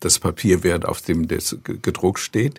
das 0.00 0.18
Papier 0.18 0.62
wert, 0.64 0.86
auf 0.86 1.02
dem 1.02 1.28
das 1.28 1.56
gedruckt 1.62 2.20
steht. 2.20 2.58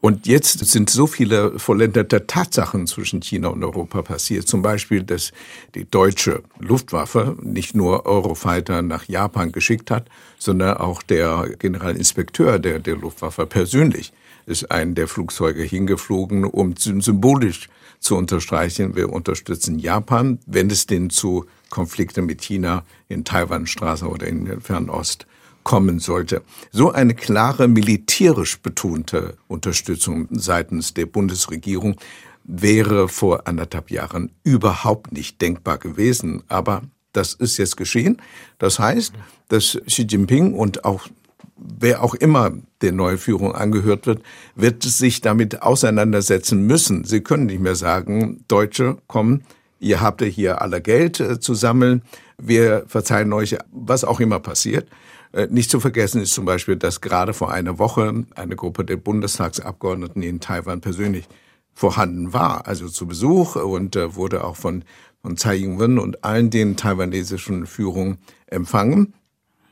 Und 0.00 0.26
jetzt 0.26 0.58
sind 0.66 0.88
so 0.88 1.06
viele 1.06 1.58
vollendete 1.58 2.26
Tatsachen 2.26 2.86
zwischen 2.86 3.20
China 3.20 3.48
und 3.48 3.62
Europa 3.62 4.00
passiert. 4.00 4.48
Zum 4.48 4.62
Beispiel, 4.62 5.02
dass 5.02 5.32
die 5.74 5.84
deutsche 5.84 6.42
Luftwaffe 6.58 7.36
nicht 7.42 7.74
nur 7.74 8.06
Eurofighter 8.06 8.80
nach 8.80 9.04
Japan 9.08 9.52
geschickt 9.52 9.90
hat, 9.90 10.06
sondern 10.38 10.78
auch 10.78 11.02
der 11.02 11.50
Generalinspekteur 11.58 12.58
der, 12.58 12.78
der 12.78 12.96
Luftwaffe 12.96 13.46
persönlich 13.46 14.12
ist 14.46 14.70
einen 14.70 14.94
der 14.94 15.06
Flugzeuge 15.06 15.62
hingeflogen, 15.62 16.44
um 16.44 16.74
symbolisch 16.76 17.68
zu 18.00 18.16
unterstreichen, 18.16 18.96
wir 18.96 19.12
unterstützen 19.12 19.78
Japan, 19.78 20.38
wenn 20.46 20.70
es 20.70 20.86
denn 20.86 21.10
zu 21.10 21.44
Konflikten 21.68 22.24
mit 22.24 22.40
China 22.40 22.84
in 23.08 23.24
Taiwanstraße 23.24 24.08
oder 24.08 24.26
in 24.26 24.60
Fernost 24.60 25.26
kommen 25.64 25.98
sollte. 25.98 26.42
So 26.72 26.92
eine 26.92 27.14
klare 27.14 27.68
militärisch 27.68 28.60
betonte 28.60 29.36
Unterstützung 29.48 30.28
seitens 30.30 30.94
der 30.94 31.06
Bundesregierung 31.06 31.96
wäre 32.44 33.08
vor 33.08 33.46
anderthalb 33.46 33.90
Jahren 33.90 34.30
überhaupt 34.42 35.12
nicht 35.12 35.40
denkbar 35.40 35.78
gewesen. 35.78 36.42
Aber 36.48 36.82
das 37.12 37.34
ist 37.34 37.58
jetzt 37.58 37.76
geschehen. 37.76 38.18
Das 38.58 38.78
heißt, 38.78 39.12
dass 39.48 39.78
Xi 39.86 40.02
Jinping 40.02 40.54
und 40.54 40.84
auch 40.84 41.08
wer 41.56 42.02
auch 42.02 42.14
immer 42.14 42.52
der 42.80 42.92
neue 42.92 43.18
Führung 43.18 43.54
angehört 43.54 44.06
wird, 44.06 44.22
wird 44.54 44.82
sich 44.82 45.20
damit 45.20 45.62
auseinandersetzen 45.62 46.66
müssen. 46.66 47.04
Sie 47.04 47.20
können 47.20 47.46
nicht 47.46 47.60
mehr 47.60 47.74
sagen, 47.74 48.44
Deutsche, 48.48 48.96
kommen, 49.06 49.44
ihr 49.78 50.00
habt 50.00 50.22
ja 50.22 50.26
hier 50.26 50.62
alle 50.62 50.80
Geld 50.80 51.20
äh, 51.20 51.38
zu 51.40 51.54
sammeln, 51.54 52.02
wir 52.38 52.84
verzeihen 52.86 53.32
euch, 53.32 53.56
was 53.70 54.04
auch 54.04 54.20
immer 54.20 54.40
passiert. 54.40 54.88
Äh, 55.32 55.46
nicht 55.50 55.70
zu 55.70 55.80
vergessen 55.80 56.20
ist 56.20 56.34
zum 56.34 56.44
Beispiel, 56.44 56.76
dass 56.76 57.00
gerade 57.00 57.32
vor 57.34 57.52
einer 57.52 57.78
Woche 57.78 58.24
eine 58.34 58.56
Gruppe 58.56 58.84
der 58.84 58.96
Bundestagsabgeordneten 58.96 60.22
in 60.22 60.40
Taiwan 60.40 60.80
persönlich 60.80 61.28
vorhanden 61.72 62.32
war, 62.32 62.66
also 62.66 62.88
zu 62.88 63.06
Besuch 63.06 63.56
und 63.56 63.96
äh, 63.96 64.14
wurde 64.14 64.44
auch 64.44 64.56
von, 64.56 64.84
von 65.22 65.36
Tsai 65.36 65.58
Ing-wen 65.58 65.98
und 65.98 66.24
allen 66.24 66.50
den 66.50 66.76
taiwanesischen 66.76 67.66
Führungen 67.66 68.18
empfangen. 68.46 69.14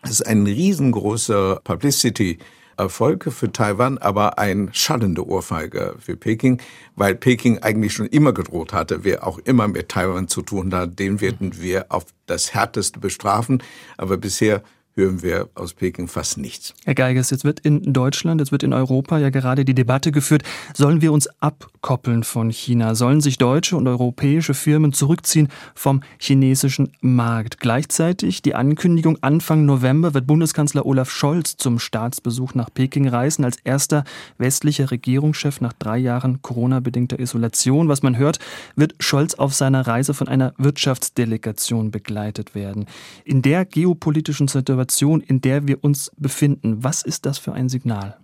Es 0.02 0.10
ist 0.10 0.26
ein 0.26 0.46
riesengroßer 0.46 1.60
Publicity 1.64 2.38
Erfolg 2.78 3.32
für 3.32 3.50
Taiwan, 3.50 3.98
aber 3.98 4.38
ein 4.38 4.70
schallende 4.72 5.26
Ohrfeige 5.26 5.96
für 5.98 6.16
Peking, 6.16 6.62
weil 6.94 7.16
Peking 7.16 7.58
eigentlich 7.58 7.92
schon 7.92 8.06
immer 8.06 8.32
gedroht 8.32 8.72
hatte, 8.72 9.02
wer 9.02 9.26
auch 9.26 9.38
immer 9.38 9.66
mit 9.66 9.88
Taiwan 9.88 10.28
zu 10.28 10.42
tun 10.42 10.72
hat, 10.72 10.96
den 10.98 11.20
werden 11.20 11.60
wir 11.60 11.86
auf 11.88 12.06
das 12.26 12.54
Härteste 12.54 13.00
bestrafen. 13.00 13.64
Aber 13.96 14.16
bisher 14.16 14.62
hören 14.98 15.22
wir 15.22 15.48
aus 15.54 15.72
Peking 15.72 16.08
fast 16.08 16.36
nichts. 16.38 16.74
Herr 16.84 16.94
Geigers, 16.94 17.30
jetzt 17.30 17.44
wird 17.44 17.60
in 17.60 17.92
Deutschland, 17.92 18.40
jetzt 18.40 18.52
wird 18.52 18.64
in 18.64 18.72
Europa 18.72 19.18
ja 19.18 19.30
gerade 19.30 19.64
die 19.64 19.74
Debatte 19.74 20.10
geführt, 20.12 20.42
sollen 20.74 21.00
wir 21.00 21.12
uns 21.12 21.28
abkoppeln 21.40 22.24
von 22.24 22.50
China? 22.50 22.94
Sollen 22.96 23.20
sich 23.20 23.38
deutsche 23.38 23.76
und 23.76 23.86
europäische 23.86 24.54
Firmen 24.54 24.92
zurückziehen 24.92 25.48
vom 25.74 26.02
chinesischen 26.18 26.92
Markt? 27.00 27.60
Gleichzeitig 27.60 28.42
die 28.42 28.56
Ankündigung, 28.56 29.18
Anfang 29.20 29.64
November 29.64 30.14
wird 30.14 30.26
Bundeskanzler 30.26 30.84
Olaf 30.84 31.10
Scholz 31.10 31.56
zum 31.56 31.78
Staatsbesuch 31.78 32.54
nach 32.54 32.68
Peking 32.74 33.08
reisen, 33.08 33.44
als 33.44 33.58
erster 33.62 34.02
westlicher 34.36 34.90
Regierungschef 34.90 35.60
nach 35.60 35.72
drei 35.74 35.98
Jahren 35.98 36.42
Corona-bedingter 36.42 37.20
Isolation. 37.20 37.88
Was 37.88 38.02
man 38.02 38.18
hört, 38.18 38.40
wird 38.74 38.96
Scholz 38.98 39.34
auf 39.34 39.54
seiner 39.54 39.86
Reise 39.86 40.12
von 40.12 40.26
einer 40.26 40.54
Wirtschaftsdelegation 40.58 41.92
begleitet 41.92 42.56
werden. 42.56 42.86
In 43.24 43.42
der 43.42 43.64
geopolitischen 43.64 44.48
Situation 44.48 44.87
Situation, 44.88 45.20
in 45.20 45.42
der 45.42 45.68
wir 45.68 45.84
uns 45.84 46.10
befinden. 46.16 46.82
Was 46.82 47.02
ist 47.02 47.26
das 47.26 47.36
für 47.38 47.52
ein 47.52 47.68
Signal? 47.68 48.16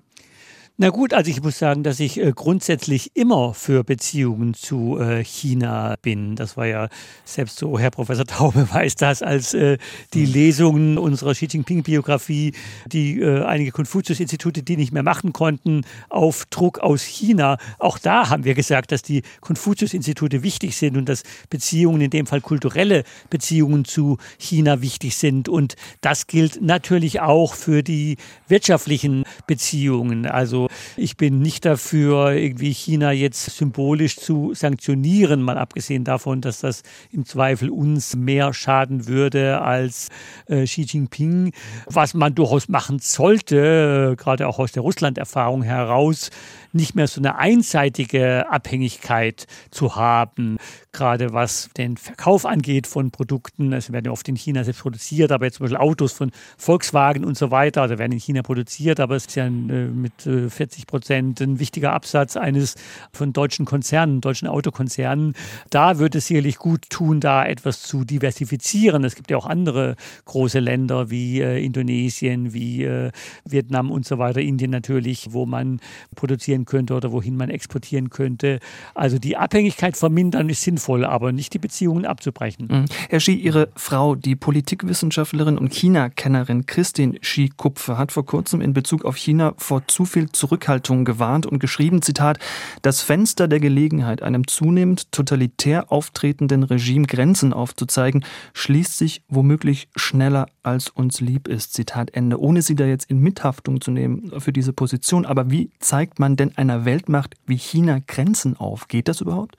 Na 0.77 0.89
gut, 0.91 1.14
also 1.14 1.31
ich 1.31 1.41
muss 1.41 1.57
sagen, 1.57 1.85
dass 1.85 2.01
ich 2.01 2.20
äh, 2.20 2.33
grundsätzlich 2.35 3.12
immer 3.14 3.55
für 3.55 3.85
Beziehungen 3.85 4.55
zu 4.55 4.99
äh, 4.99 5.22
China 5.22 5.95
bin. 6.03 6.35
Das 6.35 6.57
war 6.57 6.66
ja 6.66 6.89
selbst 7.25 7.61
so, 7.61 7.79
Herr 7.79 7.93
Professor 7.93 8.25
Taube 8.25 8.68
weiß 8.72 8.97
das, 8.97 9.22
als 9.22 9.55
äh, 9.55 9.79
die 10.14 10.27
Lesungen 10.27 10.99
unserer 10.99 11.33
Xi 11.33 11.47
Jinping-Biografie, 11.47 12.55
die 12.87 13.25
einige 13.25 13.70
Konfuzius-Institute, 13.70 14.64
die 14.64 14.77
nicht 14.77 14.93
mehr 14.93 15.05
machen 15.05 15.33
konnten, 15.33 15.83
auf 16.09 16.45
Druck 16.47 16.81
aus 16.81 17.03
China. 17.05 17.59
Auch 17.79 18.01
da 18.01 18.29
haben 18.29 18.43
wir 18.43 18.55
gesagt, 18.55 18.91
dass 18.91 19.03
die 19.03 19.22
Konfuzius-Institute 19.43 20.43
wichtig 20.43 20.77
sind 20.77 20.97
und 20.97 21.09
dass 21.09 21.22
Beziehungen, 21.51 22.01
in 22.01 22.11
dem 22.11 22.27
Fall 22.27 22.41
kulturelle 22.41 23.05
Beziehungen 23.31 23.85
zu 23.85 24.18
China 24.39 24.81
wichtig 24.81 25.16
sind. 25.16 25.49
Und 25.49 25.77
das 26.01 26.27
gilt 26.27 26.61
natürlich 26.61 27.20
auch 27.20 27.55
für 27.55 27.85
die 27.85 28.16
wirtschaftlichen 28.49 29.22
Beziehungen. 29.47 30.27
Also 30.27 30.63
ich 30.96 31.16
bin 31.16 31.40
nicht 31.40 31.64
dafür, 31.64 32.32
irgendwie 32.32 32.72
China 32.72 33.12
jetzt 33.12 33.56
symbolisch 33.56 34.16
zu 34.16 34.54
sanktionieren, 34.54 35.42
mal 35.42 35.58
abgesehen 35.58 36.04
davon, 36.04 36.40
dass 36.40 36.60
das 36.60 36.82
im 37.10 37.24
Zweifel 37.24 37.70
uns 37.70 38.16
mehr 38.16 38.52
schaden 38.52 39.06
würde 39.06 39.60
als 39.60 40.08
äh, 40.46 40.64
Xi 40.64 40.82
Jinping. 40.82 41.52
Was 41.86 42.14
man 42.14 42.34
durchaus 42.34 42.68
machen 42.68 42.98
sollte, 42.98 44.12
äh, 44.12 44.16
gerade 44.16 44.46
auch 44.48 44.58
aus 44.58 44.72
der 44.72 44.82
Russland-Erfahrung 44.82 45.62
heraus, 45.62 46.30
nicht 46.74 46.94
mehr 46.96 47.06
so 47.06 47.20
eine 47.20 47.38
einseitige 47.38 48.50
Abhängigkeit 48.50 49.46
zu 49.70 49.94
haben, 49.96 50.58
gerade 50.92 51.32
was 51.32 51.70
den 51.76 51.96
Verkauf 51.96 52.44
angeht 52.44 52.86
von 52.86 53.10
Produkten. 53.10 53.72
Es 53.72 53.92
werden 53.92 54.06
ja 54.06 54.12
oft 54.12 54.28
in 54.28 54.36
China 54.36 54.64
selbst 54.64 54.82
produziert, 54.82 55.30
aber 55.30 55.46
jetzt 55.46 55.56
zum 55.56 55.64
Beispiel 55.64 55.78
Autos 55.78 56.12
von 56.12 56.32
Volkswagen 56.58 57.24
und 57.24 57.38
so 57.38 57.50
weiter, 57.50 57.82
also 57.82 57.98
werden 57.98 58.12
in 58.12 58.18
China 58.18 58.42
produziert, 58.42 58.98
aber 58.98 59.14
es 59.14 59.26
ist 59.26 59.36
ja 59.36 59.46
äh, 59.46 59.50
mit 59.50 60.26
40 60.55 60.82
äh, 60.82 60.86
Prozent 60.86 61.40
ein 61.40 61.59
wichtiger 61.59 61.92
Absatz 61.92 62.36
eines 62.36 62.76
von 63.12 63.32
deutschen 63.32 63.64
Konzernen, 63.64 64.20
deutschen 64.20 64.48
Autokonzernen. 64.48 65.34
Da 65.70 65.98
würde 65.98 66.18
es 66.18 66.26
sicherlich 66.26 66.57
gut 66.57 66.88
tun, 66.90 67.20
da 67.20 67.44
etwas 67.44 67.82
zu 67.82 68.05
diversifizieren. 68.05 69.05
Es 69.05 69.14
gibt 69.14 69.30
ja 69.30 69.36
auch 69.36 69.46
andere 69.46 69.96
große 70.24 70.61
Länder 70.61 71.11
wie 71.11 71.40
äh, 71.40 71.64
Indonesien, 71.64 72.52
wie 72.52 72.84
äh, 72.84 73.11
Vietnam 73.44 73.90
und 73.90 74.07
so 74.07 74.18
weiter, 74.18 74.40
Indien 74.40 74.70
natürlich, 74.70 75.28
wo 75.32 75.46
man 75.46 75.80
produzieren 76.14 76.64
könnte 76.64 76.94
oder 76.94 77.12
wohin 77.12 77.36
man 77.36 77.50
exportieren 77.50 78.11
könnte. 78.11 78.61
Also 78.94 79.18
die 79.18 79.36
Abhängigkeit 79.36 79.96
vermindern 79.96 80.48
ist 80.48 80.62
sinnvoll, 80.62 81.05
aber 81.05 81.32
nicht 81.32 81.55
die 81.55 81.59
Beziehungen 81.59 82.05
abzubrechen. 82.05 82.68
Mhm. 82.70 82.84
Herr 83.09 83.18
Xi, 83.18 83.32
Ihre 83.32 83.68
Frau, 83.76 84.14
die 84.14 84.36
Politikwissenschaftlerin 84.36 85.59
und 85.59 85.72
China-Kennerin 85.72 86.66
Christine 86.66 87.18
Xi-Kupfe, 87.18 87.98
hat 87.98 88.12
vor 88.12 88.24
kurzem 88.24 88.61
in 88.61 88.72
Bezug 88.72 89.05
auf 89.05 89.16
China 89.16 89.55
vor 89.57 89.86
zu 89.86 90.05
viel 90.05 90.30
Zurückhaltung 90.45 91.07
gewarnt 91.07 91.47
und 91.47 91.59
geschrieben, 91.59 92.03
Zitat, 92.03 92.38
das 92.82 93.01
Fenster 93.01 93.49
der 93.49 93.61
Gelegenheit, 93.61 94.22
einem 94.22 94.47
zunehmend 94.47 95.11
totalitär 95.11 95.90
auftretenden 95.90 96.64
Regime 96.64 97.07
Grenzen 97.07 97.55
aufzuzeigen, 97.55 98.26
schließt 98.53 98.99
sich 98.99 99.22
womöglich 99.28 99.88
schneller, 99.97 100.47
als 100.62 100.90
uns 100.90 101.22
lieb 101.22 101.49
ist. 101.49 101.72
Zitat 101.72 102.11
Ende. 102.12 102.38
Ohne 102.38 102.61
Sie 102.61 102.74
da 102.74 102.84
jetzt 102.84 103.11
in 103.11 103.20
Mithaftung 103.20 103.80
zu 103.80 103.90
nehmen 103.90 104.38
für 104.38 104.53
diese 104.53 104.74
Position. 104.74 105.24
Aber 105.24 105.51
wie 105.51 105.70
zeigt 105.78 106.18
man 106.18 106.36
denn 106.36 106.55
einer 106.59 106.84
Weltmacht 106.84 107.36
wie 107.47 107.57
China 107.57 108.01
Grenzen 108.07 108.57
auf. 108.59 108.88
Geht 108.88 109.09
das 109.09 109.22
überhaupt? 109.22 109.57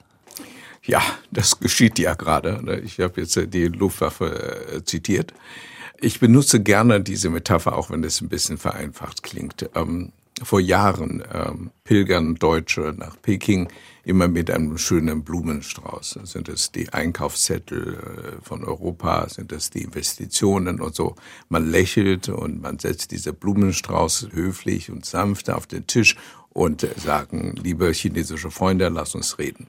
Ja, 0.83 1.01
das 1.31 1.59
geschieht 1.59 1.97
ja 1.97 2.13
gerade. 2.13 2.81
Ich 2.86 2.99
habe 2.99 3.21
jetzt 3.21 3.39
die 3.53 3.65
Luftwaffe 3.69 4.69
äh, 4.71 4.83
zitiert. 4.83 5.33
Ich 5.99 6.19
benutze 6.19 6.61
gerne 6.61 7.01
diese 7.01 7.31
Metapher, 7.31 7.75
auch 7.75 7.89
wenn 7.89 8.03
es 8.03 8.21
ein 8.21 8.29
bisschen 8.29 8.59
vereinfacht 8.59 9.23
klingt. 9.23 9.67
Vor 10.43 10.59
Jahren 10.59 11.23
ähm, 11.33 11.71
pilgern 11.86 12.36
Deutsche 12.36 12.93
nach 12.97 13.15
Peking 13.21 13.69
immer 14.03 14.27
mit 14.27 14.51
einem 14.51 14.77
schönen 14.77 15.23
Blumenstrauß. 15.23 16.19
Sind 16.23 16.49
es 16.49 16.71
die 16.71 16.91
Einkaufszettel 16.91 17.95
äh, 17.95 18.45
von 18.45 18.65
Europa, 18.65 19.29
sind 19.29 19.51
es 19.53 19.69
die 19.69 19.83
Investitionen 19.83 20.81
und 20.81 20.93
so. 20.93 21.15
Man 21.47 21.69
lächelt 21.69 22.29
und 22.29 22.61
man 22.61 22.79
setzt 22.79 23.11
diese 23.11 23.31
Blumenstrauß 23.31 24.29
höflich 24.33 24.91
und 24.91 25.05
sanft 25.05 25.49
auf 25.49 25.67
den 25.67 25.88
Tisch 25.88 26.17
und 26.49 26.88
sagen, 26.97 27.55
liebe 27.61 27.91
chinesische 27.91 28.51
Freunde, 28.51 28.89
lass 28.89 29.15
uns 29.15 29.39
reden. 29.39 29.67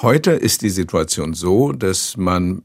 Heute 0.00 0.32
ist 0.32 0.62
die 0.62 0.70
Situation 0.70 1.34
so, 1.34 1.72
dass 1.72 2.16
man 2.16 2.62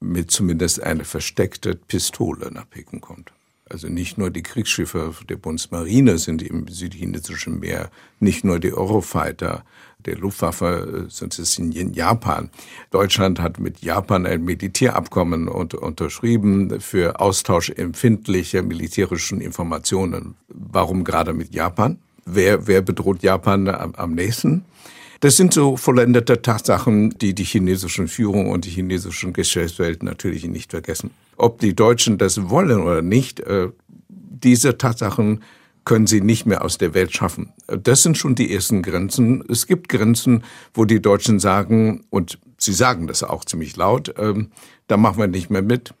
mit 0.00 0.30
zumindest 0.30 0.82
einer 0.82 1.04
versteckten 1.04 1.78
Pistole 1.86 2.50
nach 2.50 2.68
Peking 2.68 3.00
kommt. 3.00 3.32
Also 3.70 3.88
nicht 3.88 4.18
nur 4.18 4.30
die 4.30 4.42
Kriegsschiffe 4.42 5.12
der 5.28 5.36
Bundesmarine 5.36 6.18
sind 6.18 6.42
im 6.42 6.66
südchinesischen 6.66 7.60
Meer, 7.60 7.88
nicht 8.18 8.44
nur 8.44 8.58
die 8.58 8.72
Eurofighter 8.72 9.64
der 10.04 10.16
Luftwaffe 10.16 11.06
sind 11.08 11.38
es 11.38 11.58
in 11.58 11.92
Japan. 11.92 12.50
Deutschland 12.90 13.38
hat 13.38 13.60
mit 13.60 13.82
Japan 13.82 14.26
ein 14.26 14.44
Militärabkommen 14.44 15.46
unterschrieben 15.46 16.80
für 16.80 17.20
Austausch 17.20 17.70
empfindlicher 17.70 18.62
militärischen 18.62 19.40
Informationen. 19.40 20.34
Warum 20.48 21.04
gerade 21.04 21.32
mit 21.32 21.54
Japan? 21.54 21.98
Wer, 22.24 22.66
wer 22.66 22.82
bedroht 22.82 23.22
Japan 23.22 23.68
am, 23.68 23.94
am 23.94 24.14
nächsten? 24.14 24.64
Das 25.20 25.36
sind 25.36 25.52
so 25.52 25.76
vollendete 25.76 26.40
Tatsachen, 26.40 27.10
die 27.10 27.34
die 27.34 27.44
chinesischen 27.44 28.08
Führung 28.08 28.50
und 28.50 28.64
die 28.64 28.70
chinesischen 28.70 29.34
Geschäftswelt 29.34 30.02
natürlich 30.02 30.44
nicht 30.44 30.70
vergessen. 30.70 31.10
Ob 31.36 31.60
die 31.60 31.76
Deutschen 31.76 32.16
das 32.16 32.48
wollen 32.48 32.80
oder 32.80 33.02
nicht, 33.02 33.40
äh, 33.40 33.68
diese 34.08 34.78
Tatsachen 34.78 35.42
können 35.84 36.06
sie 36.06 36.22
nicht 36.22 36.46
mehr 36.46 36.64
aus 36.64 36.78
der 36.78 36.94
Welt 36.94 37.12
schaffen. 37.12 37.52
Das 37.66 38.02
sind 38.02 38.16
schon 38.16 38.34
die 38.34 38.52
ersten 38.54 38.82
Grenzen. 38.82 39.44
Es 39.48 39.66
gibt 39.66 39.90
Grenzen, 39.90 40.42
wo 40.72 40.86
die 40.86 41.02
Deutschen 41.02 41.38
sagen, 41.38 42.04
und 42.08 42.38
sie 42.56 42.72
sagen 42.72 43.06
das 43.06 43.22
auch 43.22 43.44
ziemlich 43.44 43.76
laut, 43.76 44.16
äh, 44.16 44.34
da 44.86 44.96
machen 44.96 45.18
wir 45.18 45.26
nicht 45.26 45.50
mehr 45.50 45.62
mit. 45.62 45.92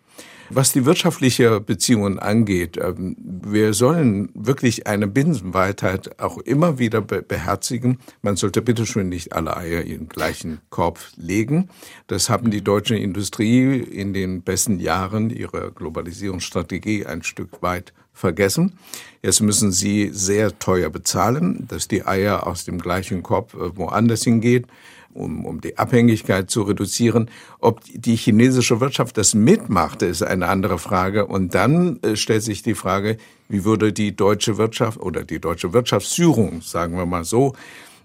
Was 0.52 0.72
die 0.72 0.84
wirtschaftliche 0.84 1.60
Beziehungen 1.60 2.18
angeht, 2.18 2.76
ähm, 2.76 3.16
wir 3.20 3.72
sollen 3.72 4.30
wirklich 4.34 4.88
eine 4.88 5.06
Binsenweitheit 5.06 6.18
auch 6.20 6.38
immer 6.38 6.80
wieder 6.80 7.00
beherzigen. 7.00 7.98
Man 8.20 8.34
sollte 8.34 8.60
bitteschön 8.60 9.08
nicht 9.08 9.32
alle 9.32 9.56
Eier 9.56 9.82
in 9.82 9.98
den 9.98 10.08
gleichen 10.08 10.60
Korb 10.68 10.98
legen. 11.16 11.68
Das 12.08 12.28
haben 12.28 12.50
die 12.50 12.64
deutsche 12.64 12.96
Industrie 12.96 13.78
in 13.78 14.12
den 14.12 14.42
besten 14.42 14.80
Jahren 14.80 15.30
ihrer 15.30 15.70
Globalisierungsstrategie 15.70 17.06
ein 17.06 17.22
Stück 17.22 17.62
weit 17.62 17.92
vergessen. 18.12 18.76
Jetzt 19.22 19.40
müssen 19.42 19.70
sie 19.70 20.10
sehr 20.12 20.58
teuer 20.58 20.90
bezahlen, 20.90 21.68
dass 21.68 21.86
die 21.86 22.04
Eier 22.04 22.48
aus 22.48 22.64
dem 22.64 22.80
gleichen 22.80 23.22
Korb 23.22 23.54
äh, 23.54 23.76
woanders 23.76 24.24
hingehen 24.24 24.66
um, 25.14 25.44
um 25.44 25.60
die 25.60 25.78
Abhängigkeit 25.78 26.50
zu 26.50 26.62
reduzieren. 26.62 27.30
Ob 27.58 27.80
die 27.92 28.16
chinesische 28.16 28.80
Wirtschaft 28.80 29.16
das 29.16 29.34
mitmacht, 29.34 30.02
ist 30.02 30.22
eine 30.22 30.48
andere 30.48 30.78
Frage. 30.78 31.26
Und 31.26 31.54
dann 31.54 32.00
äh, 32.02 32.16
stellt 32.16 32.42
sich 32.42 32.62
die 32.62 32.74
Frage, 32.74 33.16
wie 33.48 33.64
würde 33.64 33.92
die 33.92 34.14
deutsche 34.14 34.58
Wirtschaft 34.58 35.00
oder 35.00 35.24
die 35.24 35.40
deutsche 35.40 35.72
Wirtschaftsführung, 35.72 36.62
sagen 36.62 36.96
wir 36.96 37.06
mal 37.06 37.24
so, 37.24 37.54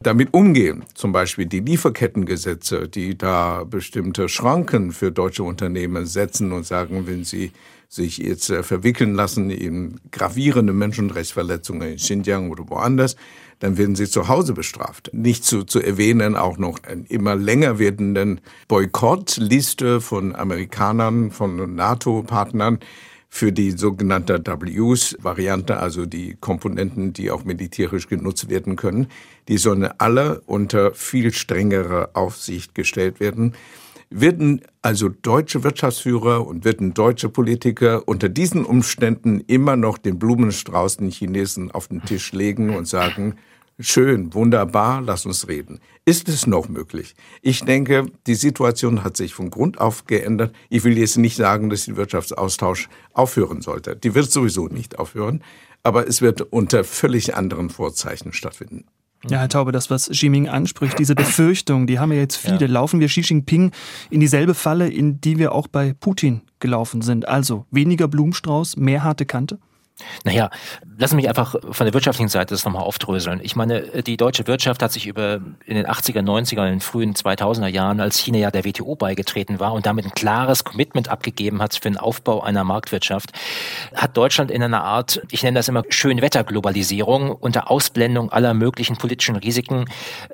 damit 0.02 0.34
umgehen. 0.34 0.84
Zum 0.94 1.12
Beispiel 1.12 1.46
die 1.46 1.62
Lieferkettengesetze, 1.62 2.88
die 2.88 3.18
da 3.18 3.64
bestimmte 3.64 4.30
Schranken 4.30 4.92
für 4.92 5.12
deutsche 5.12 5.44
Unternehmen 5.44 6.06
setzen 6.06 6.52
und 6.52 6.66
sagen, 6.66 7.08
wenn 7.08 7.24
sie 7.24 7.52
sich 7.88 8.18
jetzt 8.18 8.50
äh, 8.50 8.64
verwickeln 8.64 9.14
lassen 9.14 9.50
in 9.50 10.00
gravierende 10.12 10.74
Menschenrechtsverletzungen 10.74 11.92
in 11.92 11.98
Xinjiang 11.98 12.50
oder 12.50 12.70
woanders, 12.70 13.16
dann 13.60 13.78
werden 13.78 13.96
sie 13.96 14.10
zu 14.10 14.28
Hause 14.28 14.54
bestraft. 14.54 15.12
Nicht 15.14 15.44
zu, 15.44 15.64
zu 15.64 15.80
erwähnen 15.80 16.36
auch 16.36 16.58
noch 16.58 16.84
einen 16.84 17.06
immer 17.06 17.36
länger 17.36 17.80
werdenden 17.80 18.42
Boykottliste 18.68 20.02
von 20.02 20.36
Amerikanern, 20.36 21.32
von 21.32 21.76
NATO-Partnern 21.76 22.80
für 23.36 23.52
die 23.52 23.72
sogenannte 23.72 24.40
Ws-Variante, 24.40 25.78
also 25.78 26.06
die 26.06 26.38
Komponenten, 26.40 27.12
die 27.12 27.32
auch 27.32 27.44
militärisch 27.44 28.08
genutzt 28.08 28.50
werden 28.50 28.78
können. 28.78 29.08
Die 29.50 29.58
sollen 29.58 29.90
alle 29.98 30.40
unter 30.46 30.94
viel 30.94 31.34
strengere 31.34 32.16
Aufsicht 32.16 32.76
gestellt 32.76 33.20
werden. 33.20 33.54
Würden 34.10 34.62
also 34.82 35.10
deutsche 35.10 35.64
Wirtschaftsführer 35.64 36.46
und 36.46 36.64
würden 36.64 36.94
deutsche 36.94 37.30
Politiker 37.30 38.08
unter 38.08 38.30
diesen 38.30 38.66
Umständen 38.66 39.42
immer 39.42 39.76
noch 39.76 39.98
den 39.98 40.20
Blumenstrauß 40.20 40.98
den 40.98 41.10
Chinesen 41.10 41.72
auf 41.72 41.88
den 41.88 42.04
Tisch 42.04 42.32
legen 42.32 42.76
und 42.76 42.88
sagen, 42.88 43.36
schön, 43.80 44.34
wunderbar, 44.34 45.02
lass 45.02 45.26
uns 45.26 45.48
reden. 45.48 45.80
Ist 46.06 46.30
es 46.30 46.48
noch 46.48 46.70
möglich? 46.70 47.16
Ich 47.42 47.66
denke, 47.66 48.06
die 48.28 48.36
Situation 48.36 49.04
hat 49.04 49.18
sich 49.18 49.34
von 49.34 49.50
Grund 49.50 49.80
auf 49.80 50.06
geändert. 50.06 50.56
Ich 50.70 50.84
will 50.84 50.98
jetzt 50.98 51.18
nicht 51.18 51.36
sagen, 51.36 51.70
dass 51.70 51.86
der 51.86 51.98
Wirtschaftsaustausch 51.98 52.90
aufhören 53.14 53.62
sollte. 53.62 53.96
Die 53.96 54.16
wird 54.16 54.32
sowieso 54.32 54.68
nicht 54.68 55.00
aufhören, 55.00 55.44
aber 55.84 56.08
es 56.08 56.22
wird 56.22 56.42
unter 56.42 56.84
völlig 56.84 57.36
anderen 57.36 57.70
Vorzeichen 57.70 58.34
stattfinden. 58.34 58.86
Ja, 59.30 59.40
Herr 59.40 59.50
Taube, 59.50 59.72
das, 59.72 59.90
was 59.90 60.10
Xi 60.10 60.48
anspricht, 60.48 61.00
diese 61.00 61.16
Befürchtung, 61.16 61.88
die 61.88 62.00
haben 62.00 62.12
ja 62.12 62.20
jetzt 62.20 62.38
viele. 62.38 62.62
Ja. 62.62 62.68
Laufen 62.68 63.00
wir 63.00 63.08
Xi 63.08 63.22
Jinping 63.22 63.72
in 64.10 64.20
dieselbe 64.20 64.54
Falle, 64.54 64.88
in 64.88 65.20
die 65.22 65.38
wir 65.38 65.54
auch 65.54 65.68
bei 65.68 65.94
Putin 65.94 66.42
gelaufen 66.60 67.02
sind? 67.02 67.28
Also 67.28 67.66
weniger 67.72 68.08
Blumenstrauß, 68.08 68.78
mehr 68.78 69.04
harte 69.04 69.26
Kante? 69.26 69.60
Naja, 70.26 70.50
lassen 70.98 71.16
mich 71.16 71.30
einfach 71.30 71.56
von 71.72 71.86
der 71.86 71.94
wirtschaftlichen 71.94 72.28
Seite 72.28 72.54
das 72.54 72.66
nochmal 72.66 72.84
aufdröseln. 72.84 73.40
Ich 73.42 73.56
meine, 73.56 74.04
die 74.04 74.18
deutsche 74.18 74.46
Wirtschaft 74.46 74.82
hat 74.82 74.92
sich 74.92 75.08
über 75.08 75.40
in 75.66 75.76
den 75.76 75.88
80er, 75.88 76.22
90er, 76.22 76.66
in 76.66 76.74
den 76.74 76.80
frühen 76.82 77.14
2000er 77.14 77.68
Jahren, 77.68 78.02
als 78.02 78.18
China 78.18 78.40
ja 78.40 78.52
der 78.52 78.66
WTO 78.66 78.96
beigetreten 78.96 79.62
war 79.62 79.72
und 79.72 79.86
damit 79.86 80.04
ein 80.04 80.12
klares 80.12 80.66
Commitment 80.66 81.08
abgegeben 81.08 81.62
hat 81.62 81.76
für 81.76 81.90
den 81.90 81.98
Aufbau 81.98 82.42
einer 82.42 82.66
Marktwirtschaft, 82.66 83.32
hat 83.94 84.18
Deutschland 84.18 84.52
in 84.52 84.62
einer 84.62 84.84
Art, 84.84 85.22
ich 85.32 85.44
nenne 85.44 85.60
das 85.60 85.70
immer 85.70 85.84
Schönwetterglobalisierung 85.88 87.32
unter 87.32 87.72
Ausblendung 87.72 88.30
aller 88.34 88.54
möglichen 88.54 88.98
politischen 88.98 89.38
Risiken 89.38 89.86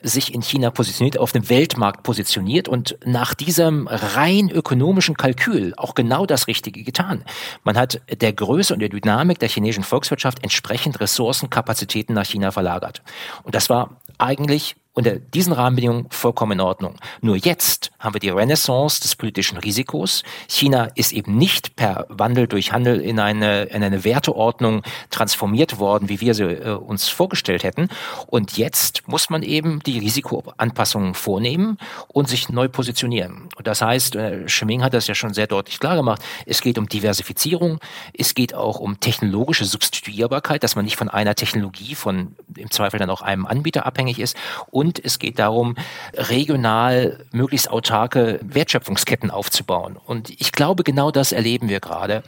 sich 0.01 0.33
in 0.33 0.41
China 0.41 0.71
positioniert, 0.71 1.19
auf 1.19 1.33
dem 1.33 1.49
Weltmarkt 1.49 2.01
positioniert 2.01 2.67
und 2.67 2.97
nach 3.05 3.35
diesem 3.35 3.87
rein 3.87 4.49
ökonomischen 4.49 5.17
Kalkül 5.17 5.73
auch 5.77 5.93
genau 5.93 6.25
das 6.25 6.47
Richtige 6.47 6.83
getan. 6.83 7.23
Man 7.63 7.77
hat 7.77 8.01
der 8.09 8.33
Größe 8.33 8.73
und 8.73 8.79
der 8.79 8.89
Dynamik 8.89 9.37
der 9.37 9.50
chinesischen 9.51 9.83
Volkswirtschaft 9.83 10.43
entsprechend 10.43 10.99
Ressourcenkapazitäten 10.99 12.15
nach 12.15 12.25
China 12.25 12.51
verlagert. 12.51 13.01
Und 13.43 13.55
das 13.55 13.69
war 13.69 13.97
eigentlich 14.17 14.75
unter 14.93 15.19
diesen 15.19 15.53
Rahmenbedingungen 15.53 16.07
vollkommen 16.09 16.53
in 16.53 16.59
Ordnung. 16.59 16.97
Nur 17.21 17.37
jetzt 17.37 17.91
haben 17.97 18.13
wir 18.13 18.19
die 18.19 18.29
Renaissance 18.29 18.99
des 18.99 19.15
politischen 19.15 19.57
Risikos. 19.57 20.23
China 20.49 20.89
ist 20.95 21.13
eben 21.13 21.37
nicht 21.37 21.77
per 21.77 22.07
Wandel 22.09 22.47
durch 22.47 22.73
Handel 22.73 22.99
in 22.99 23.19
eine, 23.19 23.63
in 23.63 23.83
eine 23.83 24.03
Werteordnung 24.03 24.83
transformiert 25.09 25.79
worden, 25.79 26.09
wie 26.09 26.19
wir 26.19 26.33
sie 26.33 26.43
äh, 26.43 26.73
uns 26.73 27.07
vorgestellt 27.07 27.63
hätten. 27.63 27.87
Und 28.27 28.57
jetzt 28.57 29.07
muss 29.07 29.29
man 29.29 29.43
eben 29.43 29.79
die 29.83 29.99
Risikoanpassungen 29.99 31.13
vornehmen 31.13 31.77
und 32.09 32.27
sich 32.27 32.49
neu 32.49 32.67
positionieren. 32.67 33.47
Und 33.55 33.67
das 33.67 33.81
heißt, 33.81 34.15
äh, 34.17 34.49
Scheming 34.49 34.83
hat 34.83 34.93
das 34.93 35.07
ja 35.07 35.15
schon 35.15 35.33
sehr 35.33 35.47
deutlich 35.47 35.79
klar 35.79 35.95
gemacht, 35.95 36.21
es 36.45 36.61
geht 36.61 36.77
um 36.77 36.89
Diversifizierung, 36.89 37.79
es 38.17 38.33
geht 38.35 38.53
auch 38.53 38.79
um 38.79 38.99
technologische 38.99 39.63
Substituierbarkeit, 39.63 40.63
dass 40.63 40.75
man 40.75 40.83
nicht 40.83 40.97
von 40.97 41.07
einer 41.07 41.35
Technologie, 41.35 41.95
von 41.95 42.35
im 42.57 42.71
Zweifel 42.71 42.99
dann 42.99 43.09
auch 43.09 43.21
einem 43.21 43.45
Anbieter 43.45 43.85
abhängig 43.85 44.19
ist. 44.19 44.35
Und 44.69 44.80
es 45.03 45.19
geht 45.19 45.39
darum, 45.39 45.75
regional 46.13 47.25
möglichst 47.31 47.69
autarke 47.69 48.39
Wertschöpfungsketten 48.41 49.31
aufzubauen. 49.31 49.97
Und 50.05 50.29
ich 50.29 50.51
glaube, 50.51 50.83
genau 50.83 51.11
das 51.11 51.31
erleben 51.31 51.69
wir 51.69 51.79
gerade, 51.79 52.23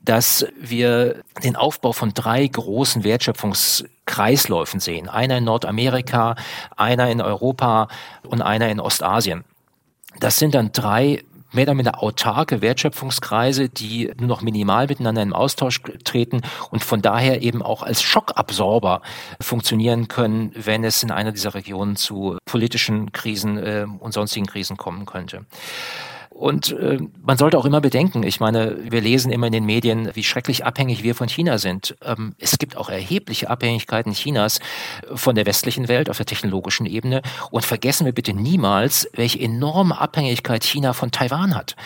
dass 0.00 0.46
wir 0.60 1.22
den 1.42 1.56
Aufbau 1.56 1.92
von 1.92 2.12
drei 2.14 2.46
großen 2.46 3.04
Wertschöpfungskreisläufen 3.04 4.80
sehen. 4.80 5.08
Einer 5.08 5.38
in 5.38 5.44
Nordamerika, 5.44 6.36
einer 6.76 7.10
in 7.10 7.20
Europa 7.20 7.88
und 8.22 8.42
einer 8.42 8.68
in 8.68 8.80
Ostasien. 8.80 9.44
Das 10.20 10.36
sind 10.36 10.54
dann 10.54 10.72
drei 10.72 11.22
mehr 11.54 11.64
oder 11.64 11.74
minder 11.74 12.02
autarke 12.02 12.62
Wertschöpfungskreise, 12.62 13.68
die 13.68 14.12
nur 14.18 14.28
noch 14.28 14.42
minimal 14.42 14.86
miteinander 14.86 15.22
im 15.22 15.32
Austausch 15.32 15.80
treten 16.04 16.42
und 16.70 16.84
von 16.84 17.02
daher 17.02 17.42
eben 17.42 17.62
auch 17.62 17.82
als 17.82 18.02
Schockabsorber 18.02 19.02
funktionieren 19.40 20.08
können, 20.08 20.52
wenn 20.54 20.84
es 20.84 21.02
in 21.02 21.10
einer 21.10 21.32
dieser 21.32 21.54
Regionen 21.54 21.96
zu 21.96 22.38
politischen 22.44 23.12
Krisen 23.12 23.58
äh, 23.58 23.86
und 23.98 24.12
sonstigen 24.12 24.46
Krisen 24.46 24.76
kommen 24.76 25.06
könnte. 25.06 25.46
Und 26.34 26.72
äh, 26.72 26.98
man 27.22 27.38
sollte 27.38 27.56
auch 27.56 27.64
immer 27.64 27.80
bedenken, 27.80 28.24
ich 28.24 28.40
meine, 28.40 28.76
wir 28.90 29.00
lesen 29.00 29.30
immer 29.30 29.46
in 29.46 29.52
den 29.52 29.64
Medien, 29.64 30.10
wie 30.14 30.24
schrecklich 30.24 30.66
abhängig 30.66 31.04
wir 31.04 31.14
von 31.14 31.28
China 31.28 31.58
sind. 31.58 31.96
Ähm, 32.04 32.34
es 32.38 32.58
gibt 32.58 32.76
auch 32.76 32.88
erhebliche 32.88 33.48
Abhängigkeiten 33.48 34.12
Chinas 34.12 34.58
von 35.14 35.36
der 35.36 35.46
westlichen 35.46 35.86
Welt 35.86 36.10
auf 36.10 36.16
der 36.16 36.26
technologischen 36.26 36.86
Ebene. 36.86 37.22
Und 37.52 37.64
vergessen 37.64 38.04
wir 38.04 38.12
bitte 38.12 38.32
niemals, 38.32 39.08
welche 39.12 39.38
enorme 39.38 40.00
Abhängigkeit 40.00 40.64
China 40.64 40.92
von 40.92 41.12
Taiwan 41.12 41.54
hat. 41.54 41.76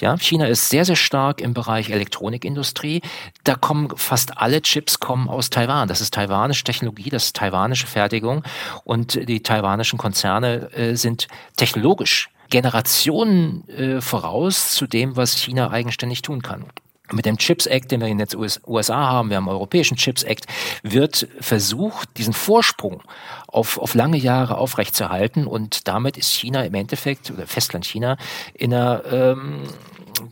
Ja, 0.00 0.16
China 0.16 0.46
ist 0.46 0.68
sehr, 0.68 0.84
sehr 0.84 0.96
stark 0.96 1.40
im 1.40 1.54
Bereich 1.54 1.90
Elektronikindustrie. 1.90 3.02
Da 3.44 3.54
kommen 3.54 3.96
fast 3.96 4.36
alle 4.36 4.62
Chips 4.62 4.98
kommen 4.98 5.28
aus 5.28 5.48
Taiwan. 5.48 5.86
Das 5.86 6.00
ist 6.00 6.12
taiwanische 6.12 6.64
Technologie, 6.64 7.08
das 7.08 7.26
ist 7.26 7.36
taiwanische 7.36 7.86
Fertigung. 7.86 8.42
Und 8.82 9.28
die 9.28 9.44
taiwanischen 9.44 9.96
Konzerne 9.96 10.72
äh, 10.72 10.96
sind 10.96 11.28
technologisch 11.56 12.31
Generationen 12.52 13.66
äh, 13.68 14.00
voraus 14.02 14.74
zu 14.74 14.86
dem, 14.86 15.16
was 15.16 15.36
China 15.38 15.70
eigenständig 15.70 16.20
tun 16.20 16.42
kann. 16.42 16.66
Mit 17.10 17.24
dem 17.24 17.38
Chips 17.38 17.66
Act, 17.66 17.90
den 17.90 18.00
wir 18.00 18.08
in 18.08 18.18
den 18.18 18.28
USA 18.66 18.96
haben, 18.96 19.30
wir 19.30 19.38
haben 19.38 19.48
einen 19.48 19.56
europäischen 19.56 19.96
Chips 19.96 20.22
Act, 20.22 20.46
wird 20.82 21.28
versucht, 21.40 22.10
diesen 22.18 22.32
Vorsprung 22.32 23.02
auf, 23.48 23.78
auf 23.78 23.94
lange 23.94 24.18
Jahre 24.18 24.58
aufrechtzuerhalten. 24.58 25.46
Und 25.46 25.88
damit 25.88 26.16
ist 26.16 26.30
China 26.30 26.62
im 26.62 26.74
Endeffekt, 26.74 27.30
oder 27.30 27.46
Festland 27.46 27.86
China, 27.86 28.16
in 28.54 28.72
einer 28.72 29.02
ähm, 29.10 29.62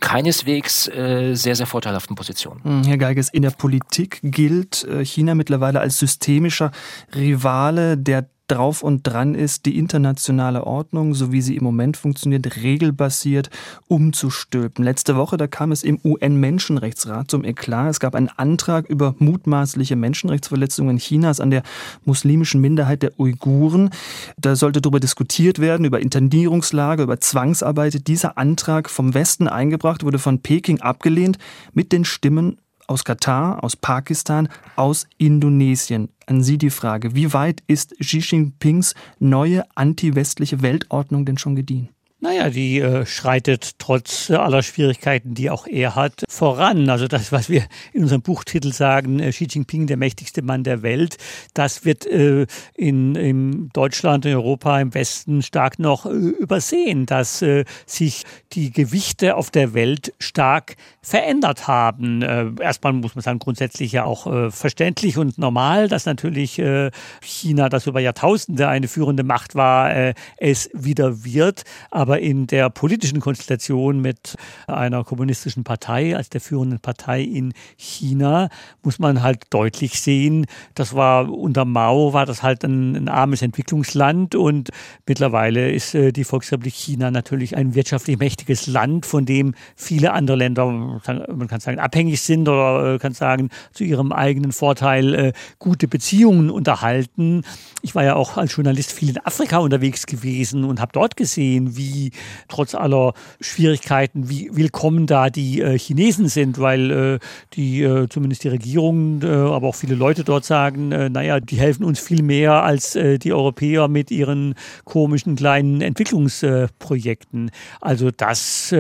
keineswegs 0.01 0.89
äh, 0.89 1.35
sehr, 1.35 1.57
sehr 1.57 1.67
vorteilhaften 1.67 2.17
Position. 2.17 2.63
Hm, 2.63 2.85
Herr 2.85 2.99
Geiges, 2.99 3.31
in 3.31 3.43
der 3.43 3.51
Politik 3.51 4.21
gilt 4.23 4.85
äh, 4.85 5.05
China 5.05 5.35
mittlerweile 5.35 5.81
als 5.81 5.99
systemischer 5.99 6.71
Rivale, 7.15 7.97
der 7.97 8.29
drauf 8.51 8.83
und 8.83 9.07
dran 9.07 9.35
ist, 9.35 9.67
die 9.67 9.79
internationale 9.79 10.67
Ordnung, 10.67 11.15
so 11.15 11.31
wie 11.33 11.41
sie 11.41 11.57
im 11.57 11.63
Moment 11.65 11.97
funktioniert, 11.97 12.57
regelbasiert 12.57 13.51
umzustülpen. 13.87 14.85
Letzte 14.85 15.17
Woche, 15.17 15.37
da 15.37 15.47
kam 15.47 15.71
es 15.73 15.83
im 15.85 16.01
UN-Menschenrechtsrat 16.05 17.31
zum 17.31 17.45
Eklat. 17.45 17.91
Es 17.91 18.01
gab 18.01 18.15
einen 18.15 18.29
Antrag 18.29 18.89
über 18.89 19.15
mutmaßliche 19.19 19.95
Menschenrechtsverletzungen 19.97 20.99
Chinas 20.99 21.39
an 21.41 21.51
der 21.51 21.63
muslimischen 22.05 22.61
Minderheit 22.61 23.03
der 23.03 23.19
Uiguren. 23.21 23.91
Da 24.37 24.57
sollte 24.57 24.81
darüber 24.81 25.01
diskutiert 25.01 25.61
werden, 25.61 25.85
über 25.85 26.01
Internierungslager, 26.01 27.05
über 27.05 27.21
Zwangsarbeit. 27.21 28.09
Dieser 28.09 28.37
Antrag 28.37 28.91
vom 28.91 29.15
Westen 29.15 29.47
eingebracht, 29.49 30.05
wurde 30.05 30.19
von 30.19 30.41
Peking 30.41 30.81
abgelehnt 30.81 31.39
mit 31.73 31.93
den 31.93 32.05
Stimmen 32.05 32.59
aus 32.91 33.05
Katar, 33.05 33.63
aus 33.63 33.77
Pakistan, 33.77 34.49
aus 34.75 35.07
Indonesien. 35.17 36.09
An 36.27 36.43
Sie 36.43 36.59
die 36.59 36.71
Frage, 36.71 37.15
wie 37.15 37.33
weit 37.33 37.63
ist 37.69 37.95
Xi 38.01 38.19
Jinpings 38.19 38.95
neue 39.21 39.65
anti-westliche 39.77 40.61
Weltordnung 40.61 41.25
denn 41.25 41.39
schon 41.39 41.55
gediehen? 41.55 41.89
Naja, 42.23 42.51
die 42.51 42.81
äh, 42.81 43.07
schreitet 43.07 43.79
trotz 43.79 44.29
äh, 44.29 44.35
aller 44.35 44.63
Schwierigkeiten, 44.63 45.33
die 45.33 45.49
auch 45.49 45.67
er 45.67 45.95
hat, 45.95 46.23
voran. 46.29 46.91
Also 46.91 47.09
das, 47.09 47.33
was 47.33 47.49
wir 47.49 47.65
in 47.95 48.03
unserem 48.03 48.21
Buchtitel 48.21 48.75
sagen, 48.75 49.21
äh, 49.21 49.31
Xi 49.31 49.47
Jinping, 49.51 49.87
der 49.87 49.97
mächtigste 49.97 50.43
Mann 50.43 50.63
der 50.63 50.83
Welt, 50.83 51.17
das 51.55 51.87
wird 51.87 52.05
äh, 52.05 52.47
in, 52.75 53.15
in 53.15 53.71
Deutschland, 53.73 54.27
in 54.27 54.35
Europa, 54.35 54.79
im 54.81 54.93
Westen 54.93 55.41
stark 55.41 55.79
noch 55.79 56.05
äh, 56.05 56.11
übersehen, 56.11 57.07
dass 57.07 57.41
äh, 57.41 57.65
sich 57.87 58.25
die 58.53 58.71
Gewichte 58.71 59.37
auf 59.37 59.51
der 59.51 59.73
Welt 59.73 60.13
stark 60.19 60.77
verändert 61.01 61.69
haben. 61.69 62.21
Äh, 62.21 62.51
erstmal 62.61 62.93
muss 62.93 63.15
man 63.15 63.23
sagen, 63.23 63.39
grundsätzlich 63.39 63.93
ja 63.93 64.05
auch 64.05 64.27
äh, 64.27 64.51
verständlich 64.51 65.17
und 65.17 65.39
normal, 65.39 65.89
dass 65.89 66.05
natürlich 66.05 66.59
äh, 66.59 66.91
China, 67.23 67.71
das 67.71 67.87
über 67.87 68.01
Jahrtausende 68.01 68.69
eine 68.69 68.89
führende 68.89 69.23
Macht 69.23 69.55
war, 69.55 69.95
äh, 69.95 70.13
es 70.37 70.69
wieder 70.75 71.25
wird. 71.25 71.63
Aber 71.91 72.10
aber 72.11 72.19
in 72.19 72.49
der 72.49 72.71
politischen 72.71 73.21
Konstellation 73.21 74.01
mit 74.01 74.35
einer 74.67 75.05
kommunistischen 75.05 75.63
Partei 75.63 76.17
als 76.17 76.29
der 76.29 76.41
führenden 76.41 76.81
Partei 76.81 77.23
in 77.23 77.53
China 77.77 78.49
muss 78.83 78.99
man 78.99 79.23
halt 79.23 79.45
deutlich 79.51 80.01
sehen, 80.01 80.47
das 80.75 80.97
war 80.97 81.31
unter 81.31 81.65
Mao 81.65 82.13
war 82.13 82.27
das 82.27 82.43
halt 82.43 82.65
ein, 82.65 82.97
ein 82.97 83.09
armes 83.09 83.43
Entwicklungsland 83.43 84.35
und 84.35 84.71
mittlerweile 85.07 85.71
ist 85.71 85.95
äh, 85.95 86.11
die 86.11 86.25
Volksrepublik 86.25 86.75
China 86.75 87.13
natürlich 87.13 87.57
ein 87.57 87.77
wirtschaftlich 87.77 88.19
mächtiges 88.19 88.67
Land, 88.67 89.07
von 89.07 89.25
dem 89.25 89.55
viele 89.77 90.13
andere 90.13 90.37
Länder, 90.37 90.67
man 90.67 91.47
kann 91.47 91.61
sagen, 91.61 91.79
abhängig 91.79 92.23
sind 92.23 92.49
oder 92.49 92.95
äh, 92.95 92.99
kann 92.99 93.15
sagen, 93.15 93.51
zu 93.73 93.85
ihrem 93.85 94.11
eigenen 94.11 94.51
Vorteil 94.51 95.15
äh, 95.15 95.33
gute 95.61 95.87
Beziehungen 95.87 96.51
unterhalten. 96.51 97.43
Ich 97.83 97.95
war 97.95 98.03
ja 98.03 98.17
auch 98.17 98.37
als 98.37 98.57
Journalist 98.57 98.91
viel 98.91 99.11
in 99.11 99.19
Afrika 99.25 99.59
unterwegs 99.59 100.07
gewesen 100.07 100.65
und 100.65 100.81
habe 100.81 100.91
dort 100.93 101.17
gesehen, 101.17 101.77
wie 101.77 102.00
wie 102.01 102.11
trotz 102.49 102.75
aller 102.75 103.15
Schwierigkeiten, 103.41 104.29
wie 104.29 104.51
willkommen 104.53 105.07
da 105.07 105.31
die 105.31 105.61
äh, 105.61 105.79
Chinesen 105.79 106.29
sind, 106.29 106.59
weil 106.59 106.91
äh, 106.91 107.19
die, 107.55 107.83
äh, 107.83 108.09
zumindest 108.09 108.45
die 108.45 108.49
Regierung, 108.49 109.23
äh, 109.23 109.27
aber 109.27 109.69
auch 109.69 109.75
viele 109.75 109.95
Leute 109.95 110.25
dort 110.25 110.45
sagen, 110.45 110.93
äh, 110.93 111.11
naja, 111.11 111.41
die 111.41 111.57
helfen 111.57 111.85
uns 111.85 112.01
viel 112.01 112.23
mehr 112.23 112.63
als 112.63 112.97
äh, 112.97 113.19
die 113.19 113.33
Europäer 113.33 113.89
mit 113.89 114.11
ihren 114.11 114.55
komischen 114.85 115.37
kleinen 115.37 115.81
Entwicklungsprojekten. 115.81 117.51
also 117.81 118.11
das 118.11 118.75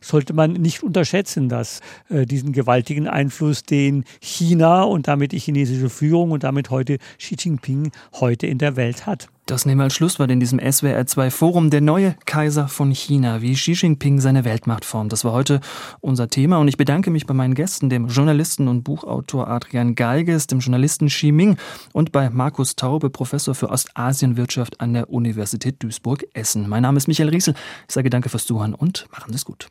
sollte 0.00 0.32
man 0.32 0.52
nicht 0.52 0.82
unterschätzen, 0.82 1.48
dass 1.48 1.80
diesen 2.10 2.52
gewaltigen 2.52 3.08
Einfluss, 3.08 3.62
den 3.62 4.04
China 4.20 4.82
und 4.82 5.08
damit 5.08 5.32
die 5.32 5.38
chinesische 5.38 5.90
Führung 5.90 6.30
und 6.30 6.44
damit 6.44 6.70
heute 6.70 6.98
Xi 7.18 7.36
Jinping 7.38 7.90
heute 8.14 8.46
in 8.46 8.58
der 8.58 8.76
Welt 8.76 9.06
hat. 9.06 9.28
Das 9.46 9.66
nehmen 9.66 9.80
wir 9.80 9.84
als 9.84 9.94
Schlusswort 9.94 10.30
in 10.30 10.40
diesem 10.40 10.58
SWR2-Forum. 10.58 11.68
Der 11.68 11.82
neue 11.82 12.16
Kaiser 12.24 12.66
von 12.66 12.90
China, 12.92 13.42
wie 13.42 13.52
Xi 13.52 13.72
Jinping 13.72 14.18
seine 14.18 14.46
Weltmacht 14.46 14.86
formt. 14.86 15.12
Das 15.12 15.22
war 15.22 15.32
heute 15.32 15.60
unser 16.00 16.28
Thema 16.28 16.56
und 16.56 16.68
ich 16.68 16.78
bedanke 16.78 17.10
mich 17.10 17.26
bei 17.26 17.34
meinen 17.34 17.52
Gästen, 17.52 17.90
dem 17.90 18.08
Journalisten 18.08 18.68
und 18.68 18.84
Buchautor 18.84 19.48
Adrian 19.48 19.96
Geiges, 19.96 20.46
dem 20.46 20.60
Journalisten 20.60 21.08
Xi 21.08 21.30
Ming 21.30 21.58
und 21.92 22.10
bei 22.10 22.30
Markus 22.30 22.74
Taube, 22.74 23.10
Professor 23.10 23.54
für 23.54 23.68
Ostasienwirtschaft 23.68 24.80
an 24.80 24.94
der 24.94 25.10
Universität 25.10 25.82
Duisburg-Essen. 25.82 26.66
Mein 26.66 26.82
Name 26.82 26.96
ist 26.96 27.06
Michael 27.06 27.28
Riesel. 27.28 27.52
Ich 27.86 27.92
sage 27.92 28.08
danke 28.08 28.30
fürs 28.30 28.46
Zuhören 28.46 28.74
und 28.74 29.06
machen 29.12 29.30
Sie 29.30 29.36
es 29.36 29.44
gut. 29.44 29.62